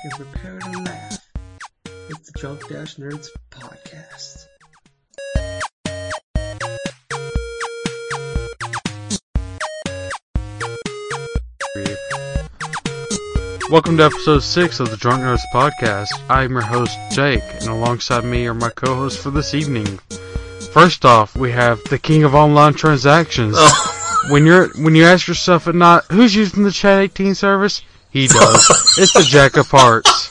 back 0.00 0.12
and 0.12 0.30
prepare 0.32 0.58
to 0.58 0.78
laugh. 0.82 1.18
It's 2.08 2.30
the 2.30 2.38
Drunk 2.38 2.68
Dash 2.68 2.96
Nerds 2.96 3.28
podcast. 3.50 4.46
Welcome 13.70 13.98
to 13.98 14.04
episode 14.04 14.40
6 14.40 14.80
of 14.80 14.90
the 14.90 14.96
Drunk 14.96 15.22
Nerds 15.22 15.40
Podcast. 15.54 16.08
I'm 16.28 16.52
your 16.52 16.62
host, 16.62 16.98
Jake, 17.12 17.42
and 17.60 17.68
alongside 17.68 18.24
me 18.24 18.46
are 18.46 18.54
my 18.54 18.70
co 18.70 18.94
hosts 18.94 19.22
for 19.22 19.30
this 19.30 19.54
evening. 19.54 19.98
First 20.72 21.04
off, 21.04 21.36
we 21.36 21.52
have 21.52 21.82
the 21.84 21.98
king 21.98 22.24
of 22.24 22.34
online 22.34 22.74
transactions. 22.74 23.54
Oh. 23.58 24.26
When 24.30 24.44
you're 24.44 24.68
when 24.74 24.94
you 24.94 25.04
ask 25.04 25.26
yourself 25.26 25.66
at 25.66 25.74
night, 25.74 26.02
who's 26.10 26.34
using 26.34 26.62
the 26.62 26.70
Chat 26.70 26.98
18 26.98 27.34
service? 27.34 27.82
He 28.10 28.26
does. 28.26 28.98
it's 28.98 29.12
the 29.12 29.22
Jack 29.22 29.56
of 29.56 29.68
Hearts. 29.70 30.30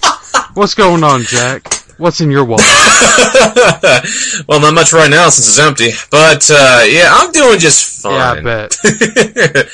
What's 0.54 0.76
going 0.76 1.04
on, 1.04 1.24
Jack? 1.24 1.74
What's 1.98 2.22
in 2.22 2.32
your 2.32 2.46
wallet? 2.46 2.64
well, 4.48 4.62
not 4.62 4.74
much 4.74 4.94
right 4.94 5.10
now 5.10 5.30
since 5.30 5.48
it's 5.50 5.60
empty. 5.60 5.92
But 6.10 6.50
uh, 6.50 6.84
yeah, 6.88 7.10
I'm 7.12 7.32
doing 7.32 7.60
just 7.60 8.02
fine. 8.02 8.14
Yeah, 8.14 8.32
I 8.32 8.42
bet. 8.42 8.76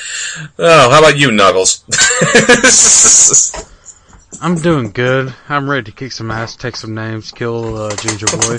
oh, 0.58 0.90
how 0.90 0.98
about 0.98 1.16
you, 1.16 1.28
Nuggles? 1.28 1.82
I'm 4.42 4.56
doing 4.56 4.90
good. 4.90 5.34
I'm 5.48 5.70
ready 5.70 5.84
to 5.84 5.92
kick 5.92 6.12
some 6.12 6.30
ass, 6.30 6.56
take 6.56 6.76
some 6.76 6.94
names, 6.94 7.30
kill 7.30 7.76
uh, 7.76 7.96
Ginger 7.96 8.26
Boy. 8.26 8.56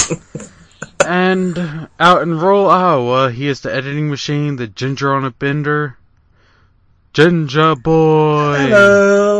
and 1.06 1.90
out 2.00 2.22
in 2.22 2.40
rural 2.40 2.70
Iowa, 2.70 3.32
he 3.32 3.48
is 3.48 3.62
the 3.62 3.74
editing 3.74 4.10
machine, 4.10 4.56
the 4.56 4.68
Ginger 4.68 5.14
on 5.14 5.26
a 5.26 5.32
Bender. 5.32 5.98
Ginger 7.14 7.76
Boy. 7.76 8.58
Hello! 8.58 9.37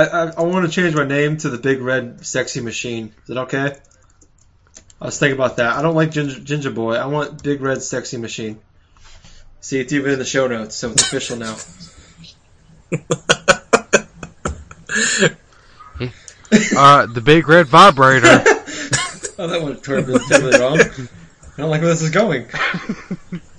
I, 0.00 0.06
I, 0.06 0.32
I 0.38 0.42
want 0.42 0.64
to 0.64 0.72
change 0.72 0.94
my 0.94 1.04
name 1.04 1.36
to 1.38 1.50
the 1.50 1.58
Big 1.58 1.80
Red 1.80 2.24
Sexy 2.24 2.60
Machine. 2.60 3.12
Is 3.24 3.30
it 3.30 3.36
okay? 3.36 3.76
I 5.00 5.04
was 5.04 5.18
thinking 5.18 5.36
about 5.36 5.58
that. 5.58 5.76
I 5.76 5.82
don't 5.82 5.94
like 5.94 6.10
Ginger, 6.10 6.40
Ginger 6.40 6.70
Boy. 6.70 6.94
I 6.94 7.06
want 7.06 7.42
Big 7.42 7.60
Red 7.60 7.82
Sexy 7.82 8.16
Machine. 8.16 8.58
See, 9.60 9.78
it's 9.78 9.92
even 9.92 10.12
in 10.12 10.18
the 10.18 10.24
show 10.24 10.46
notes, 10.46 10.74
so 10.74 10.90
it's 10.90 11.02
official 11.02 11.36
now. 11.36 11.56
Uh, 16.76 17.06
the 17.06 17.20
big 17.20 17.46
red 17.46 17.68
vibrator. 17.68 18.26
oh, 19.38 19.46
that 19.46 19.60
went 19.62 19.84
totally, 19.84 20.18
wrong. 20.58 20.80
I 20.80 21.60
don't 21.60 21.70
like 21.70 21.80
where 21.80 21.90
this 21.90 22.02
is 22.02 22.10
going. 22.10 22.48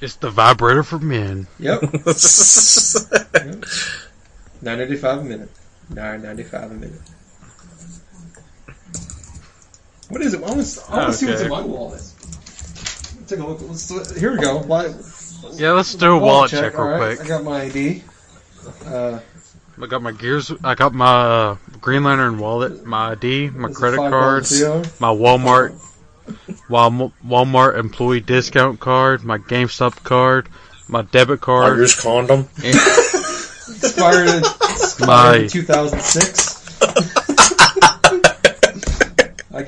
It's 0.00 0.16
the 0.16 0.30
vibrator 0.30 0.82
for 0.82 0.98
men. 0.98 1.46
Yep. 1.58 1.82
Nine 4.62 4.80
eighty 4.80 4.96
five 4.96 5.18
a 5.20 5.24
minute. 5.24 5.50
Nine 5.90 6.22
ninety 6.22 6.42
five 6.42 6.70
a 6.70 6.74
minute. 6.74 7.00
What 10.08 10.20
is 10.22 10.34
it? 10.34 10.42
I 10.42 10.50
want 10.50 10.64
to, 10.66 10.80
I 10.90 10.96
want 10.98 11.12
to 11.12 11.18
see 11.18 11.26
what's 11.26 11.40
in 11.40 11.50
Okay. 11.50 11.60
my 11.60 11.66
wallet. 11.66 12.02
Take 13.26 13.40
a 13.40 13.46
look. 13.46 13.60
Let's, 13.62 14.18
here 14.18 14.32
we 14.32 14.38
go. 14.38 14.58
Why- 14.58 14.94
Yeah, 15.54 15.72
let's 15.72 15.94
do 15.94 16.12
a 16.12 16.18
wallet 16.18 16.50
check, 16.52 16.74
real 16.74 16.82
alright. 16.82 17.16
quick. 17.18 17.26
I 17.26 17.28
got 17.28 17.42
my 17.44 17.62
ID. 17.62 18.04
Uh, 18.84 19.18
I 19.82 19.86
got 19.86 20.00
my 20.02 20.12
gears. 20.12 20.52
I 20.62 20.74
got 20.76 20.94
my 20.94 21.24
uh, 21.24 21.56
Green 21.80 22.04
Lantern 22.04 22.38
wallet, 22.38 22.84
my 22.86 23.12
ID, 23.12 23.50
my 23.50 23.70
credit 23.72 23.96
cards, 23.96 24.62
my 25.00 25.08
Walmart, 25.08 25.70
Wal- 25.72 25.80
Walmart 26.68 27.78
employee 27.78 28.20
discount 28.20 28.80
card, 28.80 29.24
my 29.24 29.38
GameStop 29.38 30.02
card, 30.02 30.48
my 30.88 31.02
debit 31.02 31.40
card, 31.40 31.76
Irish 31.76 32.00
condom. 32.00 32.48
Expired 33.68 34.28
in, 34.28 34.38
expired 34.38 35.42
in 35.42 35.48
2006. 35.48 36.82
Uh, 39.52 39.64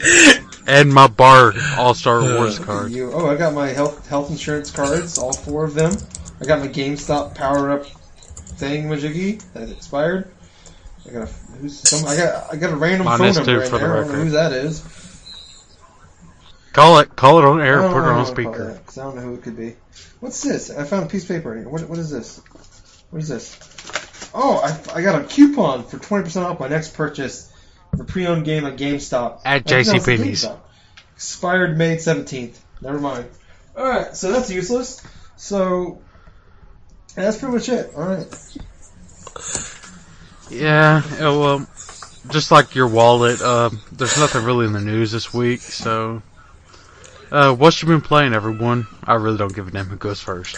and 0.66 0.92
my 0.92 1.06
Bar 1.08 1.52
All 1.76 1.94
Star 1.94 2.22
Wars 2.22 2.58
card. 2.58 2.92
you, 2.92 3.10
oh, 3.12 3.26
I 3.28 3.36
got 3.36 3.54
my 3.54 3.68
health 3.68 4.06
health 4.08 4.30
insurance 4.30 4.70
cards, 4.70 5.18
all 5.18 5.32
four 5.32 5.64
of 5.64 5.74
them. 5.74 5.92
I 6.40 6.44
got 6.44 6.60
my 6.60 6.68
GameStop 6.68 7.34
power 7.34 7.70
up 7.70 7.86
thing 7.86 8.84
majiggy 8.88 9.42
that 9.54 9.68
expired. 9.68 10.30
I 11.08 11.12
got 11.12 11.22
a 11.22 11.32
who's 11.60 11.78
some, 11.88 12.06
I 12.08 12.16
got 12.16 12.52
I 12.52 12.56
got 12.56 12.72
a 12.72 12.76
random 12.76 13.06
Mine 13.06 13.18
phone 13.18 13.34
number 13.34 13.44
too, 13.44 13.60
in 13.60 13.70
for 13.70 13.78
the 13.78 13.78
there. 13.78 13.96
I 13.96 14.00
don't 14.00 14.06
know 14.08 14.12
record. 14.12 14.24
who 14.26 14.30
that 14.30 14.52
is. 14.52 15.07
Call 16.78 16.98
it, 17.00 17.16
call 17.16 17.38
it 17.38 17.44
on 17.44 17.60
air, 17.60 17.78
put 17.82 17.90
it 17.90 17.94
on 18.04 18.14
call 18.14 18.24
speaker. 18.26 18.64
that, 18.72 18.86
'cause 18.86 18.98
I 18.98 19.02
don't 19.04 19.16
know 19.16 19.22
who 19.22 19.34
it 19.34 19.42
could 19.42 19.56
be. 19.56 19.74
What's 20.20 20.42
this? 20.42 20.70
I 20.70 20.84
found 20.84 21.06
a 21.06 21.08
piece 21.08 21.22
of 21.24 21.28
paper 21.28 21.52
in 21.54 21.60
here. 21.60 21.68
What, 21.68 21.88
what 21.88 21.98
is 21.98 22.10
this? 22.10 22.40
What 23.10 23.20
is 23.22 23.28
this? 23.28 23.58
Oh, 24.34 24.58
I, 24.58 24.98
I 24.98 25.02
got 25.02 25.20
a 25.20 25.24
coupon 25.24 25.84
for 25.84 25.96
20% 25.98 26.44
off 26.44 26.60
my 26.60 26.68
next 26.68 26.94
purchase 26.94 27.52
for 27.96 28.04
pre-owned 28.04 28.44
game 28.44 28.64
at 28.66 28.76
GameStop. 28.76 29.40
At 29.44 29.62
Oh, 29.66 29.74
JCPenney's. 29.74 30.46
Expired 31.16 31.76
May 31.78 31.96
17th. 31.96 32.56
Never 32.80 33.00
mind. 33.00 33.26
Alright, 33.76 34.16
so 34.16 34.30
that's 34.32 34.50
useless. 34.50 35.02
So, 35.36 36.00
that's 37.14 37.38
pretty 37.38 37.54
much 37.54 37.68
it. 37.68 37.92
Alright. 37.96 38.26
Yeah, 40.50 41.02
yeah, 41.18 41.30
well, 41.30 41.66
just 42.30 42.50
like 42.50 42.74
your 42.74 42.88
wallet, 42.88 43.40
uh, 43.42 43.70
there's 43.92 44.18
nothing 44.18 44.44
really 44.44 44.66
in 44.66 44.72
the 44.72 44.80
news 44.80 45.12
this 45.12 45.32
week, 45.34 45.60
so. 45.60 46.22
Uh, 47.30 47.54
what 47.54 47.80
you 47.82 47.88
been 47.88 48.00
playing, 48.00 48.32
everyone? 48.34 48.86
I 49.04 49.14
really 49.14 49.36
don't 49.38 49.54
give 49.54 49.68
a 49.68 49.70
damn 49.70 49.86
who 49.86 49.96
goes 49.96 50.20
first. 50.20 50.56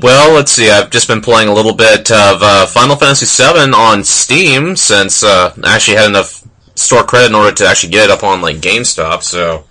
Well, 0.00 0.34
let's 0.34 0.50
see. 0.50 0.68
I've 0.70 0.90
just 0.90 1.06
been 1.06 1.20
playing 1.20 1.48
a 1.48 1.54
little 1.54 1.74
bit 1.74 2.10
of 2.10 2.42
uh, 2.42 2.66
Final 2.66 2.96
Fantasy 2.96 3.26
VII 3.42 3.72
on 3.72 4.02
Steam 4.02 4.74
since 4.74 5.22
uh, 5.22 5.54
I 5.62 5.76
actually 5.76 5.96
had 5.98 6.08
enough 6.08 6.44
store 6.74 7.04
credit 7.04 7.28
in 7.28 7.34
order 7.36 7.52
to 7.54 7.66
actually 7.66 7.90
get 7.92 8.04
it 8.04 8.10
up 8.10 8.24
on 8.24 8.40
like 8.40 8.56
GameStop. 8.56 9.22
So, 9.22 9.64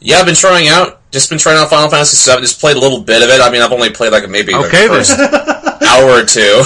yeah, 0.00 0.16
I've 0.18 0.26
been 0.26 0.34
trying 0.34 0.68
out. 0.68 0.96
Just 1.10 1.28
been 1.28 1.38
trying 1.38 1.58
out 1.58 1.68
Final 1.68 1.90
Fantasy 1.90 2.30
VII. 2.32 2.40
Just 2.40 2.60
played 2.60 2.76
a 2.76 2.80
little 2.80 3.00
bit 3.02 3.22
of 3.22 3.28
it. 3.28 3.40
I 3.42 3.50
mean, 3.50 3.60
I've 3.60 3.72
only 3.72 3.90
played 3.90 4.12
like 4.12 4.28
maybe 4.30 4.54
Okay, 4.54 4.86
the 4.88 4.94
then. 4.94 5.04
first 5.04 5.82
hour 5.82 6.10
or 6.10 6.24
two. 6.24 6.62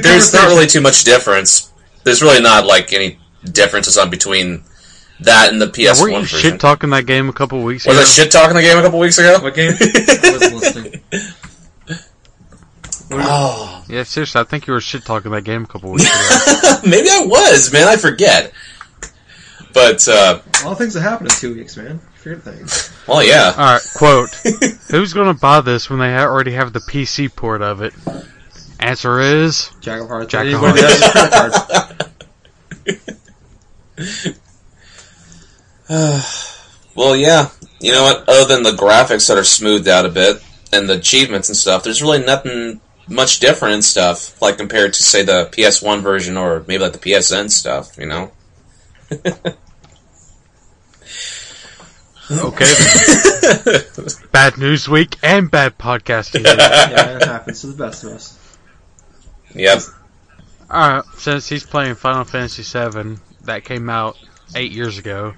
There's 0.00 0.32
not 0.32 0.48
really 0.48 0.66
too 0.66 0.80
much 0.80 1.04
difference. 1.04 1.70
There's 2.04 2.22
really 2.22 2.40
not 2.40 2.64
like 2.64 2.92
any 2.94 3.18
differences 3.44 3.98
on 3.98 4.08
between 4.08 4.62
that 5.22 5.52
and 5.52 5.60
the 5.60 5.66
PS1 5.66 6.00
Weren't 6.02 6.12
you 6.14 6.20
version. 6.22 6.38
shit 6.52 6.60
talking 6.60 6.90
that 6.90 7.06
game 7.06 7.28
a 7.28 7.32
couple 7.32 7.62
weeks 7.62 7.86
Was 7.86 7.96
ago? 7.96 8.02
I 8.02 8.04
shit 8.04 8.30
talking 8.32 8.54
the 8.56 8.62
game 8.62 8.78
a 8.78 8.82
couple 8.82 8.98
weeks 8.98 9.18
ago? 9.18 9.38
What 9.40 9.54
game? 9.54 9.72
I 9.80 10.30
wasn't 10.32 10.54
listening. 10.54 11.00
Oh, 13.12 13.84
Yeah, 13.88 14.04
seriously, 14.04 14.40
I 14.40 14.44
think 14.44 14.66
you 14.68 14.72
were 14.72 14.80
shit 14.80 15.04
talking 15.04 15.32
that 15.32 15.42
game 15.42 15.64
a 15.64 15.66
couple 15.66 15.90
weeks 15.90 16.04
ago. 16.04 16.80
maybe 16.88 17.08
I 17.10 17.24
was, 17.26 17.72
man. 17.72 17.88
I 17.88 17.96
forget. 17.96 18.52
But 19.72 20.06
uh, 20.08 20.40
A 20.62 20.64
lot 20.64 20.72
of 20.72 20.78
things 20.78 20.94
that 20.94 21.00
happen 21.02 21.26
in 21.26 21.30
two 21.32 21.54
weeks, 21.54 21.76
man. 21.76 21.98
Forget 22.16 22.42
things. 22.42 22.92
well, 23.08 23.22
yeah. 23.24 23.50
Alright, 23.56 23.82
quote. 23.96 24.30
Who's 24.90 25.12
gonna 25.12 25.34
buy 25.34 25.60
this 25.62 25.88
when 25.90 25.98
they 26.00 26.12
ha- 26.12 26.24
already 26.26 26.52
have 26.52 26.72
the 26.72 26.80
PC 26.80 27.34
port 27.34 27.62
of 27.62 27.80
it? 27.82 27.94
Answer 28.78 29.20
is. 29.20 29.70
Jack 29.80 30.00
of 30.02 30.08
Hearts. 30.08 30.30
Jack 30.30 30.46
of 30.46 30.52
Anybody 30.54 30.80
that 30.82 30.90
has 30.90 31.56
a 31.56 32.86
credit 32.86 33.00
card. 33.96 34.36
Well, 36.96 37.16
yeah. 37.16 37.50
You 37.78 37.92
know 37.92 38.02
what? 38.02 38.28
Other 38.28 38.54
than 38.54 38.64
the 38.64 38.72
graphics 38.72 39.28
that 39.28 39.38
are 39.38 39.44
smoothed 39.44 39.86
out 39.86 40.04
a 40.04 40.08
bit 40.08 40.42
and 40.72 40.88
the 40.88 40.94
achievements 40.94 41.48
and 41.48 41.56
stuff, 41.56 41.84
there's 41.84 42.02
really 42.02 42.22
nothing 42.22 42.80
much 43.08 43.38
different 43.38 43.74
in 43.74 43.82
stuff, 43.82 44.40
like 44.42 44.58
compared 44.58 44.92
to 44.94 45.02
say 45.02 45.22
the 45.22 45.48
PS1 45.52 46.02
version 46.02 46.36
or 46.36 46.64
maybe 46.66 46.82
like 46.82 46.92
the 46.92 46.98
PSN 46.98 47.48
stuff. 47.50 47.96
You 47.96 48.06
know. 48.06 48.32
Okay 52.30 52.64
bad 54.30 54.56
news 54.56 54.88
week 54.88 55.16
and 55.20 55.50
bad 55.50 55.76
podcasting. 55.76 56.44
Yeah, 56.44 57.16
it 57.16 57.24
happens 57.24 57.62
to 57.62 57.66
the 57.66 57.76
best 57.76 58.04
of 58.04 58.12
us. 58.12 58.38
Yep. 59.52 59.80
Alright, 60.70 61.04
since 61.16 61.48
he's 61.48 61.66
playing 61.66 61.96
Final 61.96 62.22
Fantasy 62.22 62.62
VII, 62.62 63.16
that 63.46 63.64
came 63.64 63.90
out 63.90 64.16
eight 64.54 64.70
years 64.70 64.96
ago. 64.98 65.34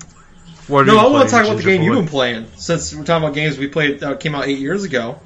What 0.69 0.81
are 0.83 0.85
No, 0.87 0.93
you 0.95 0.99
I 0.99 1.07
want 1.11 1.29
to 1.29 1.35
talk 1.35 1.45
about 1.45 1.57
the 1.57 1.63
game 1.63 1.83
you've 1.83 1.95
been 1.97 2.07
playing. 2.09 2.47
Since 2.57 2.95
we're 2.95 3.05
talking 3.05 3.25
about 3.25 3.35
games 3.35 3.59
we 3.59 3.69
played 3.69 4.01
that 4.01 4.21
came 4.21 4.35
out 4.35 4.47
eight 4.47 4.59
years 4.59 4.85
ago. 4.85 5.21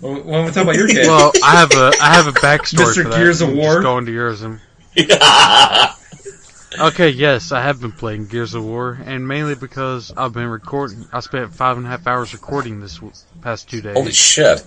Why 0.00 0.14
don't 0.18 0.46
we 0.46 0.50
talk 0.50 0.64
about 0.64 0.74
your 0.76 0.88
game? 0.88 1.06
Well, 1.06 1.32
I 1.44 1.56
have 1.56 1.72
a 1.72 1.92
I 2.00 2.14
have 2.14 2.26
a 2.26 2.32
backstory 2.40 2.86
Mr. 2.94 3.02
for 3.04 3.08
that. 3.10 3.18
Gears 3.18 3.40
of 3.40 3.48
Just 3.50 3.58
War? 3.60 3.82
Go 3.82 3.98
into 3.98 4.12
yours 4.12 4.42
and 4.42 4.60
okay, 6.78 7.08
yes, 7.10 7.52
I 7.52 7.62
have 7.62 7.80
been 7.80 7.92
playing 7.92 8.26
Gears 8.26 8.54
of 8.54 8.64
War, 8.64 8.98
and 9.04 9.26
mainly 9.26 9.54
because 9.54 10.12
I've 10.16 10.32
been 10.32 10.48
recording. 10.48 11.06
I 11.12 11.20
spent 11.20 11.54
five 11.54 11.76
and 11.76 11.86
a 11.86 11.88
half 11.88 12.06
hours 12.06 12.32
recording 12.32 12.80
this 12.80 13.00
past 13.40 13.70
two 13.70 13.80
days. 13.80 13.96
Holy 13.96 14.12
shit! 14.12 14.62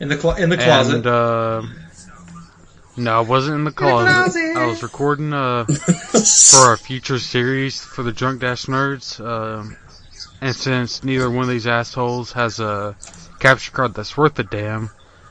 in 0.00 0.08
the 0.08 0.16
clo- 0.16 0.34
in 0.36 0.50
the 0.50 0.56
closet. 0.56 0.96
And 0.96 1.06
uh, 1.06 1.62
no, 2.96 3.18
I 3.18 3.20
wasn't 3.20 3.56
in 3.56 3.64
the 3.64 3.72
closet. 3.72 4.10
closet. 4.12 4.56
I 4.56 4.66
was 4.66 4.82
recording 4.82 5.32
uh 5.32 5.64
for 5.64 6.58
our 6.58 6.76
future 6.76 7.18
series 7.18 7.80
for 7.80 8.02
the 8.02 8.12
Drunk 8.12 8.40
Dash 8.40 8.66
Nerds. 8.66 9.20
Um, 9.24 9.76
and 10.40 10.54
since 10.54 11.02
neither 11.04 11.30
one 11.30 11.44
of 11.44 11.48
these 11.48 11.66
assholes 11.66 12.32
has 12.32 12.60
a 12.60 12.96
capture 13.40 13.70
card 13.72 13.94
that's 13.94 14.16
worth 14.16 14.38
a 14.38 14.42
damn, 14.42 14.90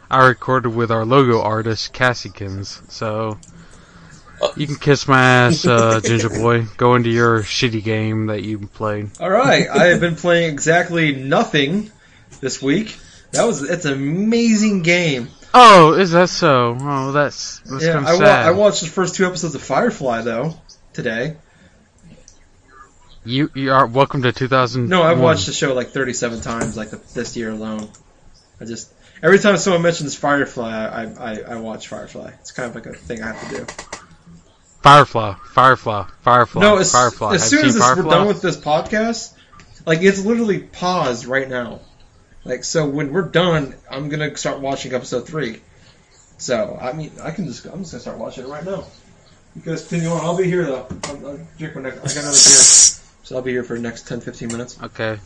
I 0.09 0.27
recorded 0.27 0.69
with 0.75 0.91
our 0.91 1.05
logo 1.05 1.41
artist 1.41 1.93
Cassikins. 1.93 2.81
So 2.89 3.37
Uh. 4.41 4.49
you 4.55 4.67
can 4.67 4.75
kiss 4.75 5.07
my 5.07 5.21
ass, 5.21 5.65
uh, 5.65 6.01
Ginger 6.03 6.29
Boy. 6.29 6.65
Go 6.77 6.95
into 6.95 7.09
your 7.09 7.41
shitty 7.41 7.83
game 7.83 8.27
that 8.27 8.43
you 8.43 8.59
played. 8.59 9.09
All 9.19 9.29
right, 9.29 9.67
I 9.69 9.85
have 9.85 9.99
been 10.01 10.15
playing 10.15 10.51
exactly 10.51 11.15
nothing 11.15 11.91
this 12.41 12.61
week. 12.61 12.97
That 13.31 13.45
was 13.45 13.63
it's 13.63 13.85
an 13.85 13.93
amazing 13.93 14.81
game. 14.81 15.29
Oh, 15.57 15.93
is 15.93 16.11
that 16.11 16.27
so? 16.29 16.77
Oh, 16.79 17.11
that's 17.13 17.59
that's 17.59 17.85
yeah, 17.85 17.93
kind 17.93 18.05
I, 18.07 18.13
of 18.13 18.19
wa- 18.19 18.25
sad. 18.25 18.45
I 18.45 18.51
watched 18.51 18.81
the 18.81 18.87
first 18.89 19.15
two 19.15 19.25
episodes 19.25 19.55
of 19.55 19.61
Firefly 19.61 20.21
though 20.21 20.53
today. 20.91 21.37
you 23.23 23.49
you 23.55 23.71
are 23.71 23.87
welcome 23.87 24.21
to 24.23 24.33
2000. 24.33 24.89
No, 24.89 25.01
I've 25.01 25.19
watched 25.19 25.45
the 25.45 25.53
show 25.53 25.73
like 25.73 25.89
37 25.89 26.41
times, 26.41 26.75
like 26.75 26.89
the, 26.89 26.97
this 27.13 27.37
year 27.37 27.51
alone. 27.51 27.87
I 28.59 28.65
just 28.65 28.93
every 29.23 29.39
time 29.39 29.55
someone 29.55 29.81
mentions 29.81 30.13
Firefly, 30.15 30.69
I, 30.69 31.03
I 31.31 31.39
I 31.53 31.55
watch 31.55 31.87
Firefly. 31.87 32.31
It's 32.41 32.51
kind 32.51 32.69
of 32.69 32.75
like 32.75 32.85
a 32.85 32.93
thing 32.93 33.23
I 33.23 33.31
have 33.31 33.49
to 33.49 33.55
do. 33.55 33.65
Firefly, 34.81 35.35
Firefly, 35.53 36.05
Firefly, 36.21 36.61
No, 36.61 36.77
as, 36.77 36.91
Firefly. 36.91 37.33
as 37.35 37.49
soon 37.49 37.65
as 37.65 37.73
this, 37.75 37.81
we're 37.95 38.03
done 38.03 38.27
with 38.27 38.41
this 38.41 38.57
podcast, 38.57 39.33
like 39.85 40.01
it's 40.01 40.23
literally 40.25 40.59
paused 40.59 41.25
right 41.25 41.47
now. 41.47 41.79
Like 42.45 42.63
so, 42.63 42.87
when 42.87 43.11
we're 43.11 43.23
done, 43.27 43.73
I'm 43.89 44.07
gonna 44.09 44.35
start 44.37 44.59
watching 44.61 44.93
episode 44.93 45.27
three. 45.27 45.61
So 46.37 46.77
I 46.79 46.93
mean, 46.93 47.11
I 47.21 47.31
can 47.31 47.45
just 47.47 47.65
I'm 47.65 47.79
just 47.79 47.91
gonna 47.91 48.01
start 48.01 48.17
watching 48.17 48.43
it 48.45 48.47
right 48.47 48.63
now. 48.63 48.83
Because 49.55 49.87
continue 49.87 50.09
on. 50.11 50.21
I'll 50.23 50.37
be 50.37 50.43
here 50.43 50.63
though. 50.65 50.87
I'll, 51.05 51.27
I'll 51.27 51.39
drink 51.57 51.75
my 51.75 51.81
next. 51.81 51.97
I 51.97 52.01
got 52.03 52.17
another 52.17 52.31
beer, 52.31 52.63
so 53.23 53.35
I'll 53.35 53.41
be 53.41 53.51
here 53.51 53.63
for 53.63 53.75
the 53.75 53.81
next 53.81 54.07
10, 54.07 54.21
15 54.21 54.47
minutes. 54.49 54.77
Okay, 54.83 55.17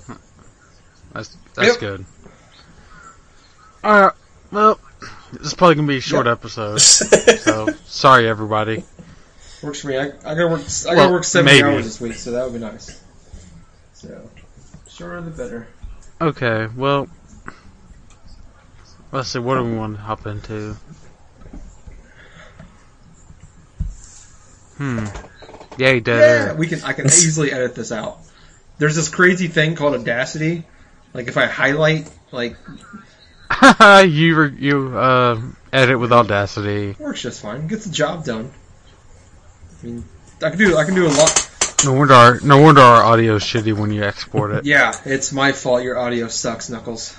that's 1.14 1.36
that's 1.56 1.68
Yep. 1.70 1.80
good. 1.80 2.06
All 3.84 4.02
right, 4.02 4.14
well, 4.52 4.80
this 5.34 5.48
is 5.48 5.54
probably 5.56 5.76
gonna 5.76 5.88
be 5.88 5.98
a 5.98 6.02
short 6.02 6.28
episode, 6.28 6.78
so 6.82 7.70
sorry 7.86 8.28
everybody. 8.30 8.84
Works 9.64 9.82
for 9.82 9.88
me. 9.88 9.98
I, 9.98 10.06
I 10.24 10.36
gotta 10.36 10.48
work. 10.48 10.62
I 10.62 10.84
gotta 10.84 10.96
Well, 10.96 11.12
work 11.12 11.24
seventy 11.24 11.62
maybe. 11.62 11.68
hours 11.76 11.86
this 11.86 12.00
week, 12.00 12.14
so 12.14 12.32
that 12.32 12.44
would 12.46 12.54
be 12.54 12.60
nice. 12.60 13.02
So, 13.94 14.30
shorter 14.88 15.22
the 15.22 15.32
better. 15.32 15.68
Okay, 16.22 16.68
well, 16.76 17.08
let's 19.12 19.30
see. 19.30 19.40
What 19.40 19.56
do 19.56 19.64
we 19.64 19.76
want 19.76 19.96
to 19.96 20.02
hop 20.02 20.26
into? 20.26 20.76
Hmm. 24.78 25.06
Yay, 25.78 26.00
dead 26.00 26.20
Yeah, 26.20 26.50
air. 26.52 26.56
we 26.56 26.68
can. 26.68 26.82
I 26.84 26.94
can 26.94 27.06
easily 27.06 27.52
edit 27.52 27.76
this 27.76 27.92
out. 27.92 28.20
There's 28.78 28.96
this 28.96 29.10
crazy 29.10 29.48
thing 29.48 29.76
called 29.76 29.94
Audacity. 29.94 30.64
Like 31.14 31.28
if 31.28 31.38
I 31.38 31.46
highlight, 31.48 32.10
like 32.32 32.56
you 34.06 34.44
you 34.46 34.98
uh 34.98 35.42
edit 35.74 36.00
with 36.00 36.12
Audacity. 36.12 36.96
works 37.00 37.22
just 37.22 37.42
fine. 37.42 37.68
Gets 37.68 37.86
the 37.86 37.92
job 37.92 38.26
done. 38.26 38.52
I 39.82 39.86
mean, 39.86 40.04
I 40.44 40.50
can 40.50 40.60
do. 40.60 40.78
I 40.78 40.86
can 40.86 40.96
do 40.96 41.08
a 41.08 41.10
lot. 41.10 41.49
No 41.86 41.94
wonder 41.94 42.14
our 42.14 42.40
no 42.42 42.58
wonder 42.58 42.82
our 42.82 43.04
audio's 43.04 43.44
shitty 43.44 43.74
when 43.78 43.92
you 43.92 44.04
export 44.04 44.52
it. 44.52 44.66
Yeah, 44.70 44.94
it's 45.06 45.32
my 45.32 45.52
fault. 45.54 45.82
Your 45.84 45.98
audio 45.98 46.28
sucks, 46.28 46.70
Knuckles. 46.70 47.16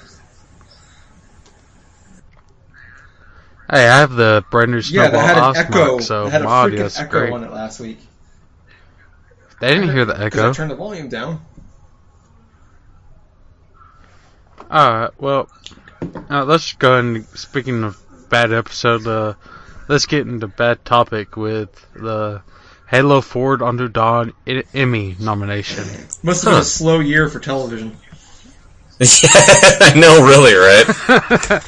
Hey, 3.70 3.88
I 3.88 3.98
have 4.00 4.12
the 4.12 4.44
brand 4.50 4.72
new 4.72 4.78
Yeah, 4.78 5.08
Snowball 5.08 5.10
that 5.12 5.34
had 5.36 5.38
an 5.38 5.56
echo. 5.56 5.98
so 6.00 6.26
had 6.26 6.42
a 6.42 6.44
my 6.44 6.50
freaking 6.50 6.72
audio's 6.72 6.98
echo 6.98 7.10
great. 7.10 7.32
on 7.32 7.44
it 7.44 7.52
last 7.52 7.80
week. 7.80 7.98
They 9.60 9.74
didn't 9.74 9.92
hear 9.92 10.04
the 10.04 10.20
echo. 10.20 10.50
I 10.50 10.52
turned 10.52 10.70
the 10.70 10.74
volume 10.76 11.08
down. 11.08 11.40
Alright, 14.70 15.10
well, 15.20 15.48
uh, 16.30 16.44
let's 16.44 16.72
go 16.74 16.98
and 16.98 17.26
speaking 17.28 17.82
of 17.84 17.98
bad 18.28 18.52
episode, 18.52 19.06
uh, 19.06 19.34
let's 19.88 20.06
get 20.06 20.26
into 20.26 20.46
bad 20.48 20.84
topic 20.84 21.36
with 21.36 21.70
the 21.94 22.42
Halo 22.90 23.20
Forward 23.20 23.62
Unto 23.62 23.88
Dawn 23.88 24.32
I- 24.46 24.64
Emmy 24.74 25.16
nomination. 25.20 25.84
Must 26.22 26.42
have 26.42 26.50
been 26.50 26.52
Huh. 26.54 26.60
a 26.60 26.64
slow 26.64 26.98
year 27.00 27.28
for 27.28 27.38
television. 27.38 27.96
yeah, 28.98 29.06
I 29.80 29.92
know, 29.96 30.26
really, 30.26 30.54
right? 30.54 31.64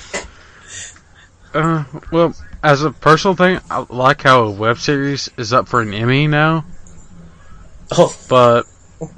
uh, 1.55 1.85
well, 2.11 2.35
as 2.63 2.83
a 2.83 2.91
personal 2.91 3.35
thing, 3.37 3.61
I 3.71 3.85
like 3.89 4.23
how 4.23 4.45
a 4.45 4.51
web 4.51 4.79
series 4.79 5.29
is 5.37 5.53
up 5.53 5.69
for 5.69 5.81
an 5.81 5.95
Emmy 5.95 6.27
now, 6.27 6.65
Oh, 7.93 8.15
but 8.29 8.65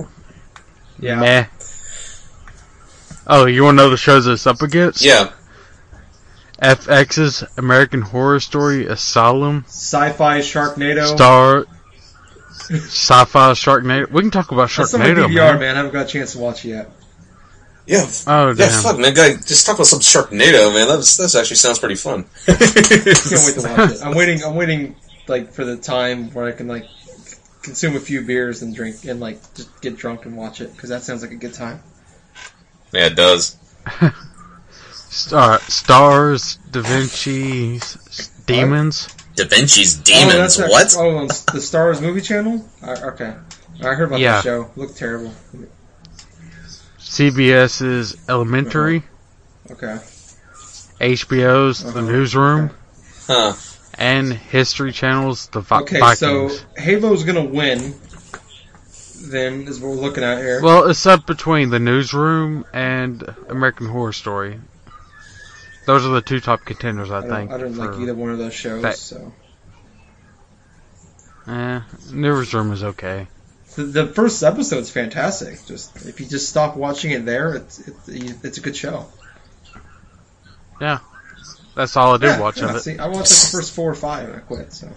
Yeah. 0.98 1.16
meh. 1.20 1.46
Oh, 3.26 3.46
you 3.46 3.62
want 3.64 3.78
to 3.78 3.84
know 3.84 3.90
the 3.90 3.96
shows 3.96 4.26
it's 4.26 4.46
up 4.46 4.60
against? 4.62 5.02
yeah. 5.04 5.30
FX's 6.62 7.42
American 7.58 8.00
Horror 8.02 8.40
Story 8.40 8.86
Asylum, 8.86 9.64
Syfy 9.68 10.38
Sharknado. 10.40 11.06
Star, 11.14 11.66
Syfy 12.68 13.52
Sharknado. 13.54 14.10
We 14.10 14.22
can 14.22 14.30
talk 14.30 14.52
about 14.52 14.68
Sharknado. 14.68 14.76
That's 14.76 14.94
on 14.94 15.00
my 15.00 15.06
DVR, 15.06 15.34
man. 15.52 15.58
man. 15.60 15.74
I 15.74 15.76
haven't 15.78 15.92
got 15.92 16.06
a 16.06 16.08
chance 16.08 16.32
to 16.32 16.38
watch 16.38 16.64
it 16.64 16.68
yet. 16.68 16.90
Yeah. 17.86 18.06
Oh 18.26 18.48
Yeah, 18.48 18.54
damn! 18.54 18.82
fuck, 18.82 18.98
man, 18.98 19.12
guy, 19.12 19.34
just 19.34 19.66
talk 19.66 19.74
about 19.76 19.86
some 19.86 20.00
Sharknado, 20.00 20.72
man. 20.72 20.88
That's 20.88 21.16
that 21.18 21.34
actually 21.34 21.56
sounds 21.56 21.78
pretty 21.78 21.96
fun. 21.96 22.24
Can't 22.46 22.58
wait 22.58 23.54
to 23.54 23.62
watch 23.76 23.90
it. 23.92 23.98
I'm 24.02 24.14
waiting. 24.14 24.42
I'm 24.42 24.54
waiting 24.54 24.96
like 25.28 25.52
for 25.52 25.64
the 25.64 25.76
time 25.76 26.30
where 26.32 26.46
I 26.46 26.52
can 26.52 26.66
like 26.68 26.86
consume 27.62 27.96
a 27.96 28.00
few 28.00 28.22
beers 28.22 28.62
and 28.62 28.74
drink 28.74 29.04
and 29.04 29.20
like 29.20 29.36
just 29.54 29.80
get 29.82 29.96
drunk 29.96 30.24
and 30.24 30.36
watch 30.36 30.60
it 30.62 30.72
because 30.72 30.88
that 30.90 31.02
sounds 31.02 31.20
like 31.22 31.32
a 31.32 31.36
good 31.36 31.52
time. 31.54 31.82
Yeah, 32.92 33.06
it 33.06 33.16
does. 33.16 33.56
Star, 34.80 35.60
stars, 35.60 36.56
Da 36.70 36.80
Vinci's, 36.82 37.82
s- 37.82 38.08
s- 38.20 38.28
demons. 38.46 39.08
Da 39.36 39.44
Vinci's 39.44 39.98
Oh, 39.98 40.02
Demons. 40.04 40.34
that's 40.34 40.56
that- 40.58 40.70
what? 40.70 40.94
Oh, 40.98 41.16
on 41.18 41.26
the 41.28 41.34
Starz 41.60 42.00
movie 42.00 42.20
channel. 42.20 42.68
Uh, 42.82 42.96
okay, 43.12 43.34
I 43.82 43.94
heard 43.94 44.08
about 44.08 44.20
Yeah. 44.20 44.36
that 44.36 44.44
show. 44.44 44.70
Looked 44.76 44.96
terrible. 44.96 45.32
CBS's 46.98 48.16
Elementary, 48.28 49.02
Okay. 49.70 49.98
HBO's 51.00 51.82
The 51.82 51.88
Uh-huh. 51.90 52.00
Newsroom, 52.00 52.70
Huh. 53.26 53.52
and 53.94 54.32
History 54.32 54.92
Channel's 54.92 55.46
The 55.48 55.60
Vi- 55.60 55.80
Okay, 55.80 56.00
Vikings. 56.00 56.18
so 56.18 56.50
Halo's 56.76 57.24
gonna 57.24 57.44
win. 57.44 57.94
Then 59.26 59.66
is 59.68 59.80
what 59.80 59.92
we're 59.96 60.02
looking 60.02 60.22
at 60.24 60.38
here. 60.38 60.60
Well, 60.60 60.84
it's 60.90 61.06
up 61.06 61.26
between 61.26 61.70
The 61.70 61.78
Newsroom 61.78 62.64
and 62.74 63.34
American 63.48 63.88
Horror 63.88 64.12
Story. 64.12 64.60
Those 65.86 66.06
are 66.06 66.10
the 66.10 66.22
two 66.22 66.40
top 66.40 66.64
contenders, 66.64 67.10
I, 67.10 67.18
I 67.18 67.28
think. 67.28 67.50
I 67.50 67.58
don't 67.58 67.76
like 67.76 67.98
either 68.00 68.14
one 68.14 68.30
of 68.30 68.38
those 68.38 68.54
shows. 68.54 68.82
that- 68.82 68.96
so 68.96 69.32
Eh, 71.46 71.80
Newsroom 72.10 72.72
is 72.72 72.82
okay. 72.82 73.26
the, 73.76 73.82
the 73.84 74.06
first 74.06 74.42
episode's 74.42 74.90
fantastic. 74.90 75.58
Just 75.66 75.94
if 76.06 76.18
you 76.18 76.26
just 76.26 76.48
stop 76.48 76.74
watching 76.74 77.10
it 77.10 77.26
there, 77.26 77.54
it's 77.54 77.86
it's, 77.86 78.08
it's 78.08 78.56
a 78.58 78.60
good 78.62 78.74
show. 78.74 79.06
Yeah, 80.80 81.00
that's 81.74 81.94
all 81.98 82.14
I 82.14 82.16
did 82.16 82.26
Yeah, 82.28 82.40
watch 82.40 82.58
yeah, 82.62 82.70
of 82.70 82.76
it. 82.76 82.80
See, 82.80 82.98
I 82.98 83.06
watched 83.08 83.18
like 83.18 83.28
the 83.28 83.48
first 83.52 83.72
four 83.74 83.90
or 83.90 83.94
five 83.94 84.26
and 84.28 84.36
I 84.36 84.40
quit. 84.40 84.72
So 84.72 84.88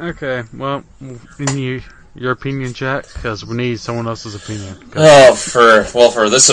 Okay, 0.00 0.42
well, 0.54 0.84
in 1.00 1.56
you, 1.56 1.82
your 2.14 2.32
opinion, 2.32 2.72
Jack, 2.74 3.06
because 3.14 3.44
we 3.44 3.56
need 3.56 3.78
someone 3.80 4.06
else's 4.06 4.34
opinion. 4.34 4.76
Oh, 4.96 5.34
for 5.34 5.86
well, 5.94 6.10
for 6.10 6.28
this, 6.28 6.50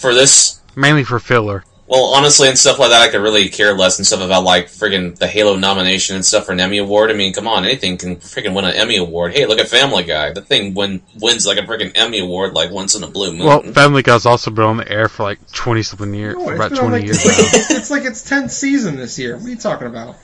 for 0.00 0.14
this, 0.14 0.57
Mainly 0.78 1.04
for 1.04 1.18
filler. 1.18 1.64
well, 1.88 2.04
honestly, 2.14 2.48
and 2.48 2.58
stuff 2.58 2.78
like 2.78 2.90
that, 2.90 3.00
I 3.02 3.08
could 3.08 3.22
really 3.22 3.48
care 3.48 3.72
less 3.74 3.98
and 3.98 4.06
stuff 4.06 4.20
about 4.20 4.44
like 4.44 4.66
friggin' 4.66 5.16
the 5.16 5.26
Halo 5.26 5.56
nomination 5.56 6.14
and 6.16 6.24
stuff 6.24 6.46
for 6.46 6.52
an 6.52 6.60
Emmy 6.60 6.78
award. 6.78 7.10
I 7.10 7.14
mean, 7.14 7.32
come 7.32 7.48
on, 7.48 7.64
anything 7.64 7.96
can 7.96 8.16
friggin' 8.16 8.54
win 8.54 8.64
an 8.66 8.74
Emmy 8.74 8.96
award. 8.98 9.32
Hey, 9.32 9.46
look 9.46 9.58
at 9.58 9.68
Family 9.68 10.04
Guy. 10.04 10.32
The 10.32 10.42
thing 10.42 10.74
win 10.74 11.00
wins 11.18 11.46
like 11.46 11.58
a 11.58 11.62
friggin' 11.62 11.92
Emmy 11.94 12.20
award 12.20 12.52
like 12.54 12.70
once 12.70 12.94
in 12.94 13.02
a 13.02 13.08
blue 13.08 13.32
moon. 13.32 13.46
Well, 13.46 13.62
Family 13.62 14.02
Guy's 14.02 14.26
also 14.26 14.50
been 14.50 14.64
on 14.64 14.76
the 14.76 14.90
air 14.90 15.08
for 15.08 15.22
like 15.24 15.38
20 15.52 15.82
something 15.82 16.14
years, 16.14 16.34
No, 16.36 16.48
it's 16.50 16.56
about 16.56 16.74
20 16.76 16.90
like, 16.92 17.04
years 17.04 17.24
it's, 17.24 17.26
now. 17.38 17.58
like, 17.74 17.78
it's 17.80 17.90
like 17.90 18.04
its 18.04 18.22
tenth 18.22 18.50
season 18.52 18.96
this 18.96 19.18
year. 19.18 19.36
What 19.36 19.46
are 19.46 19.48
you 19.50 19.56
talking 19.56 19.86
about? 19.88 20.16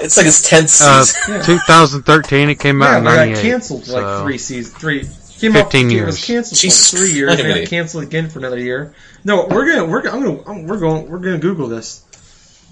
it's 0.00 0.18
like 0.18 0.26
its 0.26 0.46
tenth 0.46 0.76
Uh, 0.82 1.04
season. 1.04 1.34
Yeah. 1.36 1.42
2013, 1.42 2.50
it 2.50 2.56
came 2.56 2.82
out 2.82 2.90
Yeah, 2.90 2.98
in 2.98 3.04
but 3.04 3.12
it 3.12 3.16
98. 3.16 3.34
got 3.34 3.42
canceled 3.42 3.86
for 3.86 3.92
like 3.92 4.22
three 4.24 4.36
seasons. 4.38 4.76
Three 4.76 5.04
came 5.40 5.52
15 5.52 5.86
out, 5.86 5.92
It 5.92 6.04
was 6.06 6.24
canceled 6.24 6.58
Jesus 6.58 6.90
for 6.90 6.96
like 6.96 7.04
three 7.06 7.14
years. 7.14 7.28
Christ. 7.34 7.42
Then 7.42 7.60
got 7.62 7.70
canceled 7.70 8.04
again 8.04 8.30
for 8.30 8.38
another 8.38 8.58
year. 8.58 8.94
No, 9.24 9.46
we're 9.46 9.66
gonna 9.68 9.86
we're 9.86 10.02
gonna 10.02 10.16
I'm 10.16 10.22
gonna 10.22 10.50
I'm, 10.50 10.66
we're 10.66 10.78
going 10.78 11.08
we're 11.10 11.18
gonna 11.18 11.38
Google 11.38 11.68
this. 11.68 12.04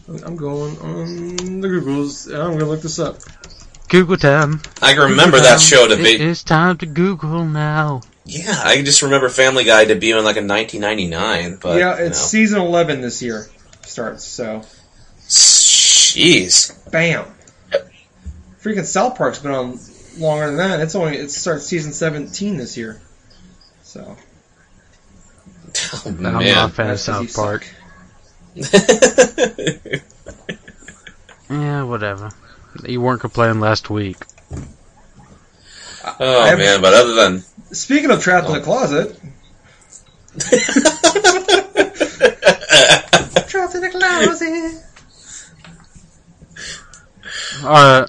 I'm 0.09 0.37
going 0.37 0.79
on 0.79 1.61
the 1.61 1.69
Googles 1.69 2.27
and 2.33 2.37
I'm 2.43 2.53
gonna 2.53 2.65
look 2.67 2.83
this 2.83 2.99
up. 2.99 3.19
Google 3.89 4.17
time. 4.17 4.61
I 4.83 4.93
can 4.93 5.11
remember 5.11 5.39
Google 5.39 5.41
that 5.41 5.59
time. 5.59 5.59
show 5.61 5.89
to 5.89 5.97
be. 5.97 6.15
It 6.15 6.21
is 6.21 6.43
time 6.43 6.77
to 6.79 6.87
Google 6.87 7.45
now. 7.45 8.03
Yeah, 8.25 8.61
I 8.63 8.83
just 8.83 9.01
remember 9.03 9.31
Family 9.31 9.65
Guy 9.65 9.87
debuting 9.87 10.25
like 10.25 10.37
in 10.37 10.47
1999. 10.47 11.59
But 11.63 11.79
yeah, 11.79 11.99
you 11.99 12.07
it's 12.07 12.19
know. 12.19 12.27
season 12.27 12.61
11 12.61 13.01
this 13.01 13.23
year 13.23 13.49
starts. 13.83 14.25
So 14.25 14.63
jeez. 15.27 16.91
bam, 16.91 17.27
freaking 18.63 18.85
South 18.85 19.17
Park's 19.17 19.39
been 19.39 19.53
on 19.53 19.79
longer 20.19 20.47
than 20.47 20.57
that. 20.57 20.81
It's 20.81 20.95
only 20.95 21.17
it 21.17 21.31
starts 21.31 21.67
season 21.67 21.93
17 21.93 22.57
this 22.57 22.77
year. 22.77 23.01
So 23.83 24.17
Oh, 25.93 26.03
I'm 26.07 26.23
man. 26.23 26.33
not 26.33 26.43
a 26.71 26.73
fan 26.73 26.87
of 26.91 26.93
that's 26.93 27.07
'cause 27.07 27.23
you 27.23 27.29
South 27.29 27.37
Park. 27.37 27.67
Yeah, 31.51 31.85
whatever. 31.85 32.29
You 32.85 33.01
weren't 33.01 33.21
complaining 33.23 33.59
last 33.61 33.89
week. 33.89 34.19
oh 36.21 36.45
have- 36.45 36.59
man, 36.59 36.83
but 36.83 36.93
other 36.95 37.15
than 37.15 37.43
Speaking 37.73 38.11
of 38.11 38.23
trapped 38.23 38.47
in 38.49 38.53
the 38.55 38.61
oh. 38.61 38.65
closet. 38.65 39.19
trapped 43.49 43.75
in 43.75 43.81
the 43.83 43.91
closet. 43.91 44.85
Alright. 47.65 48.09